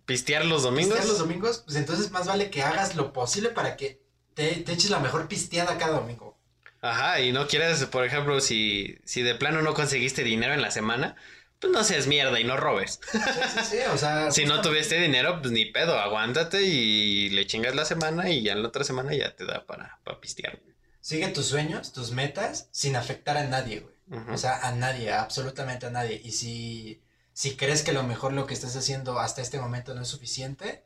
Pistear 0.06 0.44
los 0.44 0.62
domingos. 0.62 0.94
Pistear 0.94 1.08
los 1.08 1.18
domingos, 1.18 1.62
pues 1.64 1.76
entonces 1.76 2.10
más 2.10 2.26
vale 2.26 2.50
que 2.50 2.62
hagas 2.62 2.94
lo 2.94 3.12
posible 3.12 3.50
para 3.50 3.76
que 3.76 4.02
te, 4.34 4.54
te 4.56 4.72
eches 4.72 4.90
la 4.90 5.00
mejor 5.00 5.28
pisteada 5.28 5.78
cada 5.78 5.98
domingo. 5.98 6.35
Ajá, 6.80 7.20
y 7.20 7.32
no 7.32 7.46
quieres, 7.46 7.84
por 7.86 8.04
ejemplo, 8.04 8.40
si, 8.40 8.98
si 9.04 9.22
de 9.22 9.34
plano 9.34 9.62
no 9.62 9.74
conseguiste 9.74 10.22
dinero 10.22 10.54
en 10.54 10.62
la 10.62 10.70
semana, 10.70 11.16
pues 11.60 11.72
no 11.72 11.82
seas 11.84 12.06
mierda 12.06 12.38
y 12.38 12.44
no 12.44 12.56
robes. 12.56 13.00
Sí, 13.10 13.18
sí, 13.18 13.60
sí, 13.70 13.78
o 13.92 13.96
sea. 13.96 14.30
si 14.30 14.44
no 14.44 14.60
tuviste 14.60 15.00
dinero, 15.00 15.40
pues 15.40 15.52
ni 15.52 15.66
pedo, 15.66 15.98
aguántate 15.98 16.62
y 16.62 17.30
le 17.30 17.46
chingas 17.46 17.74
la 17.74 17.84
semana 17.84 18.30
y 18.30 18.42
ya 18.42 18.52
en 18.52 18.62
la 18.62 18.68
otra 18.68 18.84
semana 18.84 19.14
ya 19.14 19.34
te 19.34 19.46
da 19.46 19.64
para, 19.66 19.98
para 20.04 20.20
pistear. 20.20 20.60
Sigue 21.00 21.28
tus 21.28 21.46
sueños, 21.46 21.92
tus 21.92 22.10
metas, 22.10 22.68
sin 22.72 22.96
afectar 22.96 23.36
a 23.36 23.44
nadie, 23.44 23.80
güey. 23.80 23.96
O 24.32 24.38
sea, 24.38 24.66
a 24.66 24.72
nadie, 24.72 25.12
absolutamente 25.12 25.86
a 25.86 25.90
nadie. 25.90 26.20
Y 26.22 26.32
si, 26.32 27.02
si 27.32 27.56
crees 27.56 27.82
que 27.82 27.92
lo 27.92 28.04
mejor 28.04 28.32
lo 28.32 28.46
que 28.46 28.54
estás 28.54 28.76
haciendo 28.76 29.18
hasta 29.18 29.42
este 29.42 29.58
momento 29.58 29.94
no 29.94 30.02
es 30.02 30.08
suficiente, 30.08 30.84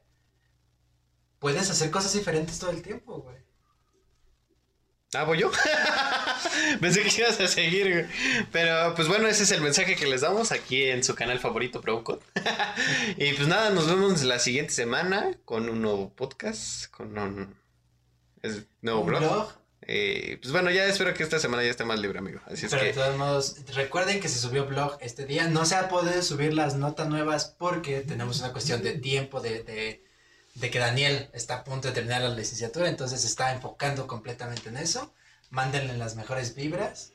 puedes 1.39 1.71
hacer 1.71 1.91
cosas 1.91 2.15
diferentes 2.15 2.59
todo 2.59 2.71
el 2.71 2.83
tiempo, 2.83 3.21
güey. 3.21 3.37
Ah, 5.13 5.25
voy 5.25 5.39
yo. 5.39 5.51
Pensé 6.81 7.03
que 7.03 7.23
ibas 7.23 7.41
a 7.41 7.49
seguir, 7.49 8.09
Pero 8.53 8.95
pues 8.95 9.09
bueno, 9.09 9.27
ese 9.27 9.43
es 9.43 9.51
el 9.51 9.61
mensaje 9.61 9.97
que 9.97 10.07
les 10.07 10.21
damos 10.21 10.53
aquí 10.53 10.85
en 10.85 11.03
su 11.03 11.17
canal 11.17 11.41
favorito, 11.41 11.81
Provocot. 11.81 12.23
y 13.17 13.33
pues 13.33 13.49
nada, 13.49 13.71
nos 13.71 13.89
vemos 13.89 14.23
la 14.23 14.39
siguiente 14.39 14.73
semana 14.73 15.37
con 15.45 15.69
un 15.69 15.83
nuevo 15.83 16.15
podcast, 16.15 16.89
con 16.93 17.19
un 17.19 17.57
nuevo 18.83 19.03
blog. 19.03 19.53
Eh, 19.83 20.39
pues 20.41 20.53
bueno, 20.53 20.71
ya 20.71 20.85
espero 20.85 21.13
que 21.13 21.25
esta 21.25 21.41
semana 21.41 21.65
ya 21.65 21.71
esté 21.71 21.85
más 21.85 21.99
libre, 21.99 22.21
amigo. 22.21 22.39
Así 22.47 22.69
Pero 22.71 22.85
de 22.85 22.93
todos 22.93 23.17
modos, 23.17 23.57
recuerden 23.75 24.21
que 24.21 24.29
se 24.29 24.39
subió 24.39 24.67
blog 24.67 24.97
este 25.01 25.27
día. 25.27 25.49
No 25.49 25.65
se 25.65 25.75
ha 25.75 25.89
podido 25.89 26.23
subir 26.23 26.55
las 26.55 26.77
notas 26.77 27.09
nuevas 27.09 27.57
porque 27.59 28.03
tenemos 28.03 28.39
una 28.39 28.53
cuestión 28.53 28.81
de 28.85 28.93
tiempo, 28.93 29.41
de 29.41 29.65
de 29.65 30.05
que 30.59 30.79
Daniel 30.79 31.31
está 31.33 31.57
a 31.57 31.65
punto 31.65 31.89
de 31.89 31.95
terminar 31.95 32.23
la 32.23 32.31
licenciatura, 32.31 32.89
entonces 32.89 33.25
está 33.25 33.53
enfocando 33.53 34.07
completamente 34.07 34.69
en 34.69 34.77
eso. 34.77 35.15
Mándenle 35.51 35.97
las 35.97 36.17
mejores 36.17 36.55
vibras. 36.55 37.13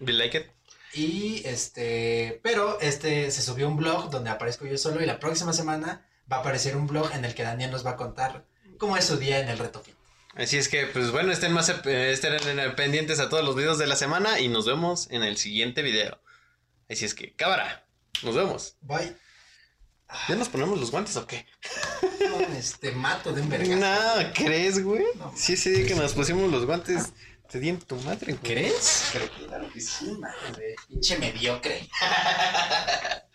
We 0.00 0.12
like 0.12 0.38
it. 0.38 0.46
Y 0.94 1.42
este, 1.44 2.40
pero 2.42 2.80
este 2.80 3.30
se 3.30 3.42
subió 3.42 3.68
un 3.68 3.76
blog 3.76 4.10
donde 4.10 4.30
aparezco 4.30 4.66
yo 4.66 4.78
solo 4.78 5.02
y 5.02 5.06
la 5.06 5.18
próxima 5.18 5.52
semana 5.52 6.06
va 6.30 6.38
a 6.38 6.40
aparecer 6.40 6.76
un 6.76 6.86
blog 6.86 7.12
en 7.12 7.24
el 7.24 7.34
que 7.34 7.42
Daniel 7.42 7.70
nos 7.70 7.84
va 7.84 7.90
a 7.90 7.96
contar 7.96 8.46
cómo 8.78 8.96
es 8.96 9.04
su 9.04 9.16
día 9.16 9.40
en 9.40 9.48
el 9.48 9.58
reto 9.58 9.80
fit. 9.80 9.94
Así 10.34 10.56
es 10.56 10.68
que, 10.68 10.86
pues 10.86 11.10
bueno, 11.10 11.32
estén 11.32 11.52
más 11.52 11.68
eh, 11.68 12.12
estén 12.12 12.36
pendientes 12.76 13.18
a 13.18 13.28
todos 13.28 13.44
los 13.44 13.56
videos 13.56 13.78
de 13.78 13.86
la 13.86 13.96
semana 13.96 14.40
y 14.40 14.48
nos 14.48 14.66
vemos 14.66 15.08
en 15.10 15.22
el 15.22 15.36
siguiente 15.36 15.82
video. 15.82 16.20
Así 16.88 17.04
es 17.04 17.14
que, 17.14 17.34
cámara, 17.34 17.84
nos 18.22 18.34
vemos. 18.34 18.76
Bye. 18.80 19.14
¿Ya 20.28 20.36
nos 20.36 20.48
ponemos 20.48 20.78
los 20.80 20.90
guantes 20.90 21.16
o 21.16 21.26
qué? 21.26 21.46
este 22.56 22.92
mato 22.92 23.32
de 23.32 23.42
un 23.42 23.80
No, 23.80 24.32
¿crees, 24.34 24.82
güey? 24.82 25.04
sí, 25.34 25.56
sí, 25.56 25.84
que 25.86 25.94
nos 25.94 26.14
pusimos 26.14 26.50
los 26.50 26.64
guantes. 26.66 27.12
Te 27.50 27.60
di 27.60 27.70
en 27.70 27.78
tu 27.78 27.96
madre, 27.96 28.36
¿Crees? 28.42 29.10
Claro 29.46 29.70
que 29.72 29.80
sí, 29.80 30.12
madre. 30.18 30.76
Pinche 30.86 31.18
mediocre. 31.18 31.88